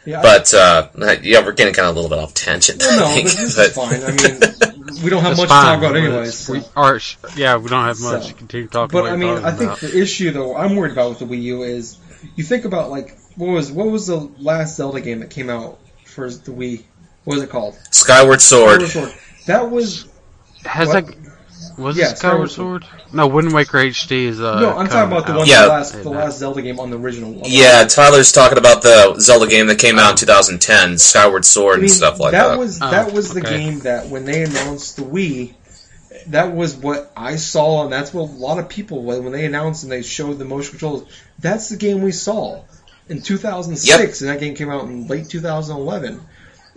Yeah, 0.05 0.19
I- 0.19 0.21
But 0.23 0.53
uh, 0.53 0.87
yeah, 1.21 1.45
we're 1.45 1.51
getting 1.53 1.73
kind 1.73 1.87
of 1.87 1.95
a 1.95 1.99
little 1.99 2.09
bit 2.15 2.21
off 2.23 2.33
tangent. 2.33 2.81
Well, 2.81 2.99
no, 2.99 3.13
think, 3.15 3.27
but 3.29 3.37
this 3.37 3.55
but- 3.55 3.65
is 3.67 3.75
fine. 3.75 4.03
I 4.03 4.87
mean, 4.91 5.03
we 5.03 5.09
don't 5.09 5.23
have 5.23 5.37
much 5.37 5.47
fine. 5.49 5.65
to 5.65 5.71
talk 5.71 5.77
about 5.79 5.95
anyways. 5.95 6.33
so. 6.35 6.53
We, 6.53 6.61
or, 6.75 6.99
sh- 6.99 7.17
yeah, 7.35 7.57
we 7.57 7.69
don't 7.69 7.85
have 7.85 7.99
much 8.01 8.23
So. 8.23 8.27
to 8.29 8.33
continue 8.33 8.67
talking 8.67 8.99
about. 8.99 9.03
But 9.09 9.13
about. 9.13 9.13
I 9.13 9.35
mean, 9.35 9.45
I 9.45 9.51
think 9.51 9.69
about. 9.71 9.79
the 9.79 9.99
issue 10.01 10.31
though 10.31 10.55
I'm 10.55 10.75
worried 10.75 10.91
about 10.93 11.09
with 11.09 11.19
the 11.19 11.25
Wii 11.25 11.41
U 11.43 11.63
is 11.63 11.97
you 12.35 12.43
think 12.43 12.65
about 12.65 12.89
like 12.89 13.17
what 13.35 13.47
was 13.47 13.71
what 13.71 13.87
was 13.87 14.07
the 14.07 14.17
last 14.39 14.75
Zelda 14.75 15.01
game 15.01 15.19
that 15.19 15.29
came 15.29 15.49
out 15.49 15.79
for 16.05 16.29
the 16.29 16.51
Wii? 16.51 16.83
What 17.23 17.35
was 17.35 17.43
it 17.43 17.49
called? 17.51 17.77
Skyward 17.91 18.41
Sword. 18.41 18.81
Skyward 18.81 18.89
Sword. 19.11 19.13
That 19.45 19.69
was 19.71 20.07
has 20.65 20.87
what- 20.89 21.05
that 21.07 21.15
was 21.81 21.97
Yeah, 21.97 22.11
it 22.11 22.17
Skyward 22.17 22.49
Skyward 22.51 22.83
Sword? 22.83 22.85
No, 23.13 23.27
Wind 23.27 23.51
Waker 23.53 23.77
HD 23.79 24.25
is 24.27 24.39
uh. 24.41 24.59
no. 24.59 24.77
I'm 24.77 24.87
talking 24.87 25.11
about 25.11 25.25
the 25.27 25.33
out. 25.33 25.37
one 25.39 25.47
Yeah. 25.47 25.61
the 25.63 25.67
last 25.69 25.91
the 25.93 26.03
Yeah. 26.03 26.09
last 26.09 26.37
Zelda 26.39 26.61
game 26.61 26.79
on 26.79 26.89
the 26.89 26.97
original. 26.97 27.29
on 27.35 27.41
the- 27.43 27.49
Yeah, 27.49 27.83
Tyler's 27.85 28.31
talking 28.31 28.57
about 28.57 28.81
the 28.81 29.15
Zelda 29.19 29.47
game 29.47 29.67
that 29.67 29.77
came 29.79 29.99
out 29.99 30.11
in 30.11 30.17
2010, 30.17 30.97
Skyward 30.97 31.45
Sword 31.45 31.73
I 31.73 31.77
mean, 31.77 31.85
and 31.85 31.91
stuff 31.91 32.19
like 32.19 32.31
that 32.31 32.47
that. 32.49 32.59
was 32.59 32.79
Oh, 32.81 32.89
that 32.91 33.11
was 33.13 33.33
the 33.33 33.41
okay. 33.41 33.57
game 33.57 33.79
that 33.81 34.09
when 34.09 34.25
they 34.25 34.43
announced 34.43 34.95
the 34.97 35.03
Wii, 35.03 35.53
that 36.27 36.53
was 36.55 36.75
what 36.75 37.11
I 37.17 37.35
saw, 37.37 37.83
and 37.83 37.91
that's 37.91 38.13
what 38.13 38.29
a 38.29 38.33
lot 38.33 38.59
of 38.59 38.69
people 38.69 39.03
when 39.03 39.23
when 39.23 39.33
they 39.33 39.45
announced 39.45 39.83
and 39.83 39.91
they 39.91 40.01
showed 40.03 40.37
the 40.39 40.45
motion 40.45 40.71
controls. 40.71 41.03
That's 41.39 41.69
the 41.69 41.77
game 41.77 42.01
we 42.01 42.11
saw 42.11 42.61
in 43.09 43.21
2006, 43.21 44.21
and 44.21 44.29
that 44.29 44.39
game 44.39 44.55
came 44.55 44.69
out 44.69 44.83
in 44.85 45.07
late 45.07 45.27
2011. 45.29 46.21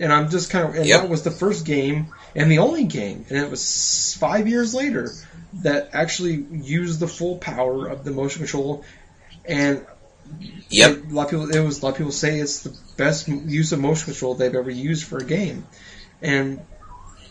And 0.00 0.12
I'm 0.12 0.28
just 0.28 0.50
kind 0.50 0.68
of, 0.68 0.74
and 0.74 0.86
Yep. 0.86 1.02
that 1.02 1.08
was 1.08 1.22
the 1.22 1.30
first 1.30 1.64
game 1.64 2.08
and 2.34 2.50
the 2.50 2.58
only 2.58 2.84
game, 2.84 3.24
and 3.28 3.38
it 3.38 3.50
was 3.50 4.16
five 4.18 4.48
years 4.48 4.74
later 4.74 5.10
that 5.62 5.90
actually 5.92 6.34
used 6.34 7.00
the 7.00 7.06
full 7.08 7.38
power 7.38 7.86
of 7.86 8.04
the 8.04 8.10
motion 8.10 8.40
control. 8.40 8.84
And 9.44 9.84
Yep. 10.70 11.10
a 11.10 11.14
lot 11.14 11.24
of 11.24 11.30
people, 11.30 11.50
it 11.54 11.60
was 11.60 11.82
a 11.82 11.84
lot 11.84 11.90
of 11.92 11.98
people 11.98 12.12
say 12.12 12.38
it's 12.40 12.60
the 12.60 12.74
best 12.96 13.28
use 13.28 13.72
of 13.72 13.80
motion 13.80 14.06
control 14.06 14.34
they've 14.34 14.54
ever 14.54 14.70
used 14.70 15.04
for 15.04 15.18
a 15.18 15.24
game, 15.24 15.66
and 16.22 16.60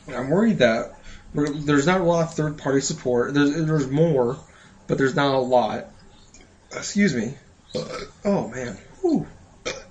I'm 0.08 0.30
worried 0.30 0.60
that 0.60 0.94
there's 1.34 1.88
not 1.88 2.02
a 2.02 2.04
lot 2.04 2.24
of 2.28 2.34
third 2.36 2.60
party 2.60 2.82
support. 2.82 3.34
There's 3.34 3.56
there's 3.66 3.89
more, 3.89 4.38
but 4.88 5.00
there's 5.00 5.16
not 5.16 5.34
a 5.34 5.39
lot. 5.39 5.88
Excuse 6.72 7.16
me. 7.16 7.34
Oh 8.24 8.48
man. 8.50 8.78
Whew. 9.02 9.26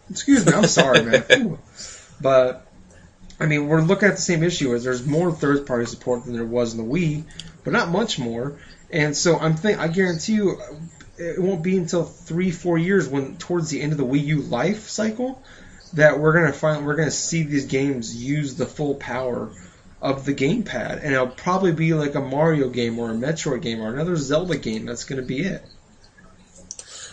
Excuse 0.09 0.47
me. 0.47 0.53
I'm 0.53 0.67
sorry, 0.67 1.03
man. 1.03 1.59
But 2.21 2.65
I 3.43 3.47
mean, 3.47 3.67
we're 3.67 3.81
looking 3.81 4.09
at 4.09 4.15
the 4.15 4.23
same 4.23 4.45
issue 4.45 4.73
as 4.73 4.85
there's 4.85 5.05
more 5.05 5.33
third 5.33 5.67
party 5.67 5.87
support 5.87 6.25
than 6.25 6.35
there 6.35 6.45
was 6.45 6.75
in 6.75 6.79
the 6.79 6.85
Wii, 6.85 7.25
but 7.65 7.73
not 7.73 7.91
much 7.91 8.17
more. 8.17 8.57
And 8.89 9.17
so 9.17 9.37
I'm 9.37 9.57
think 9.57 9.81
I 9.81 9.89
guarantee 9.89 10.35
you, 10.35 10.61
it 11.19 11.43
won't 11.43 11.65
be 11.65 11.77
until 11.77 12.05
three 12.05 12.53
four 12.53 12.79
years 12.79 13.09
when 13.09 13.37
towards 13.39 13.69
the 13.69 13.81
end 13.81 13.91
of 13.91 13.99
the 13.99 14.05
Wii 14.05 14.25
U 14.27 14.43
life 14.43 14.89
cycle 14.89 15.43
that 15.95 16.21
we're 16.21 16.35
gonna 16.35 16.53
find 16.53 16.87
we're 16.87 16.95
gonna 16.95 17.11
see 17.11 17.43
these 17.43 17.67
games 17.67 18.15
use 18.15 18.55
the 18.55 18.67
full 18.67 18.95
power 18.95 19.51
of 20.01 20.25
the 20.25 20.35
gamepad, 20.35 21.03
and 21.03 21.13
it'll 21.13 21.27
probably 21.27 21.73
be 21.73 21.95
like 21.95 22.15
a 22.15 22.21
Mario 22.21 22.69
game 22.69 22.97
or 23.01 23.11
a 23.11 23.15
Metroid 23.15 23.63
game 23.63 23.81
or 23.81 23.93
another 23.93 24.17
Zelda 24.17 24.57
game. 24.57 24.87
That's 24.87 25.05
gonna 25.05 25.23
be 25.23 25.41
it. 25.41 25.65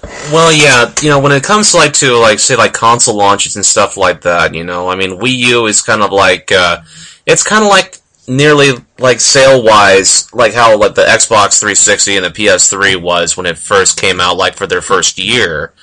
Well, 0.04 0.54
yeah, 0.54 0.94
you 1.02 1.10
know, 1.10 1.20
when 1.20 1.32
it 1.32 1.44
comes 1.44 1.72
to 1.72 1.78
like 1.78 1.94
to 1.94 2.16
like 2.18 2.40
say 2.40 2.56
like 2.56 2.74
console 2.74 3.16
launches 3.16 3.56
and 3.56 3.66
stuff 3.66 3.98
like 3.98 4.22
that, 4.22 4.54
you 4.54 4.64
know, 4.64 4.88
I 4.90 4.96
mean, 4.96 5.20
Wii 5.20 5.36
U 5.38 5.66
is 5.66 5.82
kind 5.82 6.02
of 6.02 6.12
like 6.12 6.52
uh, 6.52 6.82
it's 7.26 7.44
kind 7.44 7.64
of 7.64 7.70
like 7.70 7.98
nearly 8.28 8.72
like 9.00 9.20
sale 9.20 9.64
wise, 9.64 10.32
like 10.34 10.54
how 10.54 10.78
like 10.78 10.96
the 10.96 11.02
Xbox 11.04 11.60
360 11.60 12.18
and 12.18 12.26
the 12.26 12.30
PS3 12.30 13.02
was 13.02 13.36
when 13.36 13.46
it 13.46 13.58
first 13.58 14.00
came 14.00 14.20
out, 14.22 14.38
like 14.38 14.54
for 14.56 14.68
their 14.68 14.82
first 14.82 15.18
year. 15.20 15.74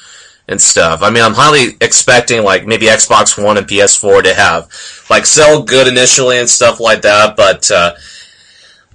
and 0.48 0.60
stuff. 0.60 1.02
I 1.02 1.10
mean, 1.10 1.24
I'm 1.24 1.34
highly 1.34 1.76
expecting 1.80 2.44
like 2.44 2.66
maybe 2.66 2.86
Xbox 2.86 3.42
One 3.42 3.58
and 3.58 3.66
PS4 3.66 4.22
to 4.22 4.34
have 4.34 4.70
like 5.10 5.26
sell 5.26 5.62
good 5.62 5.88
initially 5.88 6.38
and 6.38 6.48
stuff 6.48 6.78
like 6.78 7.02
that, 7.02 7.36
but 7.36 7.68
uh, 7.70 7.94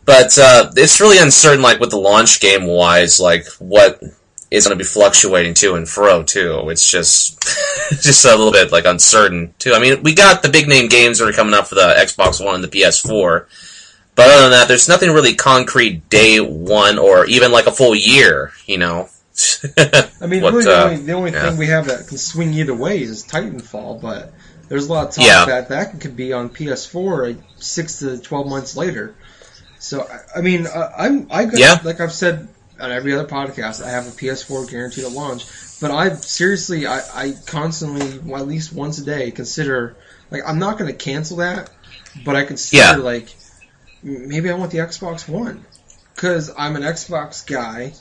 but 0.06 0.38
uh, 0.38 0.72
it's 0.78 1.02
really 1.02 1.18
uncertain 1.18 1.62
like 1.62 1.80
with 1.80 1.90
the 1.92 1.98
launch 1.98 2.40
game 2.40 2.66
wise, 2.66 3.20
like 3.20 3.46
what 3.60 4.02
is 4.52 4.68
going 4.68 4.78
to 4.78 4.84
be 4.84 4.88
fluctuating 4.88 5.54
to 5.56 5.76
and 5.76 5.88
fro 5.88 6.22
too. 6.24 6.70
It's 6.70 6.90
just 6.90 7.42
just 8.02 8.26
a 8.26 8.30
little 8.36 8.52
bit 8.52 8.72
like 8.72 8.86
uncertain 8.86 9.54
too. 9.58 9.74
I 9.74 9.80
mean, 9.80 10.04
we 10.04 10.14
got 10.14 10.44
the 10.44 10.50
big 10.50 10.68
name 10.68 10.90
games 10.90 11.20
that 11.20 11.28
are 11.28 11.34
coming 11.34 11.54
up 11.54 11.68
for 11.68 11.76
the 11.76 11.96
Xbox 11.98 12.44
One 12.44 12.56
and 12.56 12.64
the 12.64 12.68
PS4. 12.68 13.46
But 14.14 14.30
other 14.30 14.42
than 14.44 14.52
that, 14.52 14.68
there's 14.68 14.90
nothing 14.90 15.10
really 15.12 15.36
concrete 15.36 16.10
day 16.10 16.40
one 16.42 17.00
or 17.00 17.26
even 17.28 17.52
like 17.54 17.66
a 17.66 17.72
full 17.72 17.96
year, 17.96 18.52
you 18.66 18.78
know. 18.78 19.08
I 20.22 20.28
mean, 20.28 20.42
What, 20.44 20.54
really, 20.54 20.66
the 20.66 20.78
uh, 20.78 20.84
only, 20.84 20.98
the 20.98 21.14
only 21.14 21.32
yeah. 21.32 21.50
thing 21.50 21.58
we 21.58 21.68
have 21.68 21.88
that 21.88 22.08
can 22.10 22.18
swing 22.18 22.54
either 22.54 22.76
way 22.76 23.02
is 23.02 23.26
Titanfall, 23.26 24.02
but 24.02 24.34
there's 24.68 24.88
a 24.88 24.92
lot 24.92 25.08
of 25.08 25.16
talk 25.16 25.26
Yeah. 25.26 25.46
that 25.46 25.70
that 25.70 26.02
could 26.02 26.18
be 26.18 26.34
on 26.34 26.50
PS4 26.50 27.28
like 27.36 27.38
six 27.56 28.00
to 28.00 28.18
twelve 28.20 28.48
months 28.48 28.76
later. 28.76 29.16
So 29.80 30.02
I- 30.02 30.40
I 30.40 30.42
mean, 30.42 30.68
uh, 30.68 30.92
I'm 30.98 31.28
I 31.32 31.46
got, 31.46 31.58
Yeah. 31.58 31.80
like 31.84 32.02
I've 32.02 32.14
said 32.14 32.50
on 32.82 32.92
every 32.92 33.14
other 33.14 33.28
podcast, 33.28 33.84
I 33.84 33.90
have 33.90 34.08
a 34.08 34.12
PS4 34.12 34.70
guaranteed 34.70 35.06
at 35.06 35.12
launch. 35.12 35.46
But 35.80 35.92
I 35.92 36.14
seriously, 36.16 36.86
I, 36.88 37.00
I 37.14 37.34
constantly, 37.48 38.20
well, 38.20 38.42
at 38.42 38.48
least 38.48 38.74
once 38.74 39.00
a 39.00 39.06
day, 39.06 39.32
consider 39.32 39.96
like 40.30 40.42
I'm 40.46 40.60
not 40.60 40.78
going 40.78 40.92
to 40.92 40.98
cancel 40.98 41.38
that, 41.38 41.70
but 42.26 42.36
I 42.36 42.44
consider 42.46 42.82
Yeah. 42.84 42.96
like 42.98 43.34
maybe 44.04 44.50
I 44.50 44.54
want 44.56 44.72
the 44.72 44.80
Xbox 44.80 45.28
One 45.28 45.66
because 46.16 46.52
I'm 46.58 46.76
an 46.76 46.84
Xbox 46.84 47.46
guy. 47.46 47.94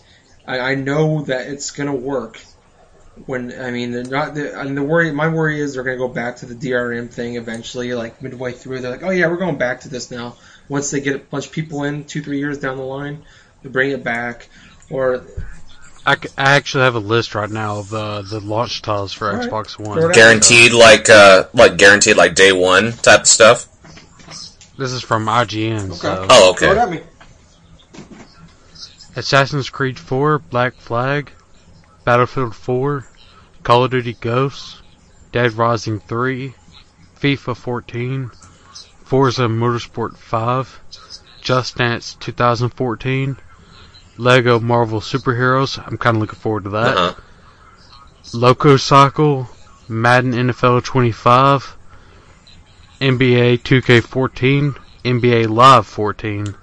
I, 0.47 0.59
I 0.73 0.75
know 0.75 1.23
that 1.23 1.47
it's 1.49 1.71
gonna 1.71 1.95
work. 1.95 2.41
When 3.27 3.53
I 3.53 3.71
mean, 3.71 3.91
they're 3.93 4.05
not. 4.05 4.35
The, 4.35 4.55
I 4.57 4.65
mean, 4.65 4.75
the 4.75 4.83
worry. 4.83 5.13
My 5.13 5.29
worry 5.29 5.61
is 5.61 5.75
they're 5.75 5.83
gonna 5.83 5.99
go 5.99 6.09
back 6.09 6.37
to 6.37 6.47
the 6.47 6.55
DRM 6.55 7.11
thing 7.11 7.37
eventually. 7.37 7.93
Like 7.93 8.23
midway 8.23 8.53
through, 8.53 8.81
they're 8.81 8.91
like, 8.91 9.03
"Oh 9.03 9.11
yeah, 9.11 9.27
we're 9.27 9.37
going 9.37 9.59
back 9.59 9.81
to 9.83 9.89
this 9.91 10.11
now." 10.11 10.37
Once 10.69 10.91
they 10.91 11.01
get 11.01 11.17
a 11.17 11.19
bunch 11.19 11.47
of 11.49 11.53
people 11.53 11.85
in, 11.85 12.05
two 12.05 12.23
three 12.23 12.39
years 12.39 12.59
down 12.59 12.77
the 12.79 12.83
line, 12.83 13.23
they 13.63 13.69
bring 13.69 13.91
it 13.91 14.03
back. 14.05 14.49
Or 14.91 15.23
I, 16.05 16.17
c- 16.17 16.29
I 16.37 16.53
actually 16.57 16.85
have 16.85 16.95
a 16.97 17.01
list 17.01 17.35
right 17.35 17.51
now 17.51 17.79
of 17.79 17.95
uh, 17.95 18.23
the 18.23 18.41
launch 18.41 18.83
titles 18.83 19.13
for 19.13 19.31
All 19.31 19.37
right. 19.37 19.49
Xbox 19.49 19.79
One. 19.79 20.13
guaranteed 20.13 20.73
like 20.73 21.09
uh 21.09 21.45
like 21.53 21.77
guaranteed 21.77 22.17
like 22.17 22.35
day 22.35 22.53
one 22.53 22.93
type 22.93 23.21
of 23.21 23.27
stuff. 23.27 23.67
This 24.77 24.93
is 24.93 25.03
from 25.03 25.27
IGN. 25.27 25.95
So. 25.95 26.27
Oh, 26.31 26.55
throw 26.55 26.73
it 26.73 26.79
okay. 26.79 26.91
me. 26.91 27.01
Assassin's 29.17 29.69
Creed 29.69 29.99
4, 29.99 30.39
Black 30.39 30.75
Flag, 30.75 31.33
Battlefield 32.05 32.55
4, 32.55 33.05
Call 33.63 33.85
of 33.85 33.91
Duty 33.91 34.15
Ghosts, 34.15 34.81
Dead 35.33 35.53
Rising 35.53 36.01
3, 36.01 36.55
FIFA 37.19 37.57
14, 37.57 38.31
Forza 39.05 39.43
Motorsport 39.43 40.17
5, 40.17 40.81
Just 41.43 41.77
Dance 41.77 42.15
2014, 42.21 43.37
Lego 44.21 44.61
Marvel 44.61 45.01
Superheroes. 45.01 45.83
I'm 45.85 45.97
kind 45.97 46.17
of 46.17 46.21
looking 46.21 46.39
forward 46.39 46.65
to 46.65 46.71
that. 46.71 46.97
Uh-huh. 46.97 47.21
LocoCycle, 48.33 49.49
Madden 49.89 50.33
NFL 50.33 50.85
25, 50.85 51.77
NBA 53.01 53.61
2K14, 53.63 54.77
NBA 55.05 55.49
Live 55.49 55.87
14, 55.87 56.55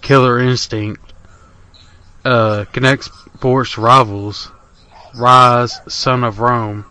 Killer 0.00 0.40
Instinct, 0.40 1.12
uh, 2.24 2.64
Kinect 2.72 3.04
Sports 3.36 3.76
Rivals, 3.78 4.50
Ryse, 5.14 5.90
Son 5.90 6.24
of 6.24 6.40
Rome, 6.40 6.86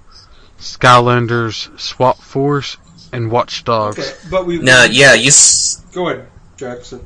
Skylanders, 0.60 1.78
Swap 1.80 2.18
Force, 2.20 2.78
and 3.12 3.32
Watch 3.32 3.64
Dogs. 3.64 3.98
Okay, 4.00 4.14
but 4.30 4.46
we. 4.46 4.60
Now, 4.60 4.84
yeah, 4.84 5.14
you 5.14 5.28
s- 5.28 5.84
Go 5.94 6.10
ahead, 6.10 6.28
Jackson. 6.58 7.06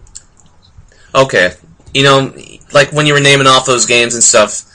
okay. 1.15 1.53
You 1.93 2.03
know, 2.03 2.33
like 2.73 2.91
when 2.91 3.05
you 3.05 3.13
were 3.13 3.19
naming 3.19 3.47
off 3.47 3.65
those 3.65 3.85
games 3.85 4.13
and 4.13 4.23
stuff, 4.23 4.65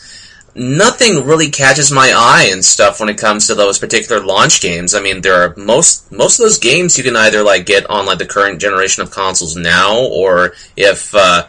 nothing 0.55 1.25
really 1.25 1.51
catches 1.51 1.91
my 1.91 2.13
eye 2.15 2.49
and 2.51 2.65
stuff 2.65 3.01
when 3.01 3.09
it 3.09 3.19
comes 3.19 3.47
to 3.47 3.55
those 3.55 3.79
particular 3.79 4.25
launch 4.25 4.61
games. 4.61 4.95
I 4.95 5.01
mean, 5.01 5.21
there 5.21 5.43
are 5.43 5.55
most 5.57 6.11
most 6.13 6.39
of 6.39 6.45
those 6.45 6.59
games 6.59 6.97
you 6.97 7.05
can 7.05 7.17
either 7.17 7.43
like 7.43 7.67
get 7.67 7.89
on 7.91 8.07
like 8.07 8.19
the 8.19 8.27
current 8.27 8.61
generation 8.61 9.03
of 9.03 9.11
consoles 9.11 9.57
now, 9.57 9.99
or 9.99 10.55
if 10.77 11.15
uh, 11.15 11.47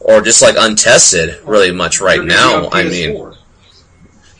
or 0.00 0.20
just 0.20 0.42
like 0.42 0.56
untested, 0.58 1.40
really 1.44 1.72
much 1.72 2.00
right 2.00 2.22
now. 2.22 2.68
I 2.70 2.84
mean, 2.84 3.32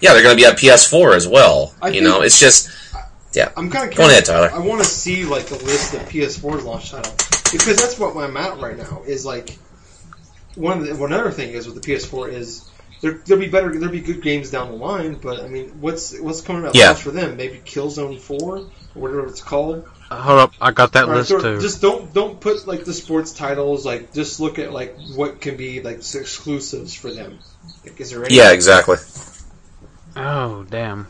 yeah, 0.00 0.12
they're 0.12 0.22
going 0.22 0.36
to 0.36 0.42
be 0.42 0.46
on 0.46 0.52
PS4 0.52 1.16
as 1.16 1.26
well. 1.26 1.74
I 1.82 1.88
you 1.88 2.02
know, 2.02 2.22
it's 2.22 2.38
just 2.38 2.70
yeah. 3.34 3.52
I'm 3.56 3.70
kind 3.70 3.90
of 3.90 3.96
Go 3.96 4.08
ahead, 4.08 4.24
Tyler. 4.24 4.50
I 4.52 4.58
want 4.58 4.82
to 4.82 4.88
see 4.88 5.24
like 5.24 5.46
the 5.46 5.56
list 5.64 5.94
of 5.94 6.00
PS4 6.02 6.64
launch 6.64 6.90
titles 6.90 7.16
because 7.52 7.76
that's 7.76 7.98
what 7.98 8.16
I'm 8.16 8.36
at 8.36 8.58
right 8.58 8.76
now. 8.76 9.02
Is 9.06 9.26
like 9.26 9.58
one 10.58 10.78
of 10.78 10.86
the, 10.86 10.96
one 10.96 11.12
other 11.12 11.30
thing 11.30 11.50
is 11.52 11.66
with 11.66 11.80
the 11.80 11.92
PS4 11.92 12.32
is 12.32 12.68
there 13.00 13.12
there'll 13.24 13.40
be 13.42 13.48
better 13.48 13.70
there'll 13.70 13.92
be 13.92 14.00
good 14.00 14.22
games 14.22 14.50
down 14.50 14.70
the 14.70 14.76
line, 14.76 15.14
but 15.14 15.40
I 15.40 15.48
mean 15.48 15.80
what's 15.80 16.18
what's 16.18 16.40
coming 16.40 16.64
out 16.66 16.74
Yeah. 16.74 16.94
for 16.94 17.10
them? 17.10 17.36
Maybe 17.36 17.58
Killzone 17.64 18.20
4 18.20 18.38
or 18.58 18.64
whatever 18.94 19.26
it's 19.26 19.40
called. 19.42 19.86
Hold 20.10 20.38
up, 20.40 20.54
I 20.60 20.70
got 20.72 20.92
that 20.94 21.04
All 21.04 21.10
right, 21.10 21.16
list 21.18 21.28
so 21.28 21.40
too. 21.40 21.60
Just 21.60 21.80
don't 21.82 22.12
don't 22.12 22.40
put 22.40 22.66
like 22.66 22.84
the 22.84 22.94
sports 22.94 23.32
titles. 23.32 23.84
Like 23.86 24.12
just 24.12 24.40
look 24.40 24.58
at 24.58 24.72
like 24.72 24.96
what 25.14 25.40
can 25.40 25.56
be 25.56 25.80
like 25.82 25.96
exclusives 25.98 26.94
for 26.94 27.12
them. 27.12 27.38
Like, 27.84 28.00
is 28.00 28.10
there 28.10 28.24
any? 28.24 28.34
yeah, 28.34 28.52
exactly. 28.52 28.96
Oh, 30.16 30.64
damn. 30.68 31.06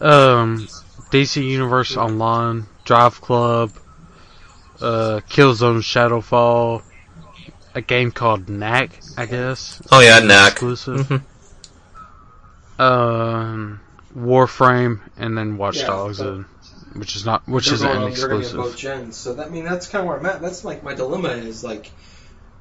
Um, 0.00 0.68
DC 1.10 1.42
Universe 1.44 1.96
Online, 1.96 2.66
Drive 2.84 3.20
Club, 3.20 3.72
uh, 4.80 5.20
Killzone 5.28 5.80
Shadowfall, 5.82 6.82
a 7.74 7.80
game 7.80 8.10
called 8.12 8.48
Knack, 8.48 8.90
I 9.16 9.26
guess. 9.26 9.80
Oh 9.90 10.00
yeah, 10.00 10.18
Knack. 10.20 10.52
Exclusive. 10.52 11.08
Mhm. 11.08 11.22
Um, 12.78 13.80
Warframe, 14.16 15.00
and 15.16 15.36
then 15.36 15.56
Watch 15.56 15.78
Yeah, 15.78 15.86
Dogs, 15.86 16.18
but- 16.18 16.26
uh, 16.26 16.42
which 16.94 17.16
is 17.16 17.24
not, 17.24 17.46
which 17.48 17.70
isn't 17.72 17.88
an 17.88 17.96
on- 17.96 18.12
they're 18.12 18.28
gonna 18.28 18.40
be 18.40 18.46
on 18.46 18.56
both 18.56 18.72
exclusive. 18.72 18.78
gens. 19.04 19.16
So 19.16 19.34
that 19.34 19.46
I 19.46 19.50
mean 19.50 19.64
that's 19.64 19.86
kind 19.88 20.00
of 20.02 20.08
where 20.08 20.18
I'm 20.18 20.26
at. 20.26 20.42
That's 20.42 20.64
like 20.64 20.82
my 20.82 20.94
dilemma 20.94 21.28
is 21.30 21.64
like, 21.64 21.90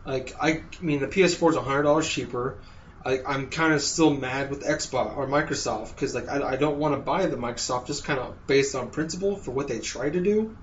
like 0.06 0.34
I, 0.40 0.50
I 0.50 0.64
mean 0.82 1.00
the 1.02 1.08
PS4 1.08 1.50
is 1.52 1.58
hundred 1.58 1.84
dollars 1.84 2.08
cheaper. 2.08 2.56
I, 3.04 3.20
I'm 3.28 3.50
kind 3.50 3.74
of 3.74 3.82
still 3.82 4.12
mad 4.14 4.50
with 4.52 4.64
Xbox 4.64 5.18
or 5.18 5.28
Microsoft 5.28 5.96
because 5.96 6.14
like 6.16 6.30
I, 6.30 6.52
I 6.52 6.56
don't 6.56 6.78
want 6.78 6.94
to 6.94 7.02
buy 7.02 7.26
the 7.26 7.36
Microsoft 7.36 7.88
just 7.88 8.04
kind 8.06 8.20
of 8.20 8.48
based 8.48 8.76
on 8.76 8.90
principle 8.92 9.36
for 9.36 9.52
what 9.52 9.68
they 9.68 9.80
try 9.80 10.10
to 10.10 10.22
do. 10.22 10.56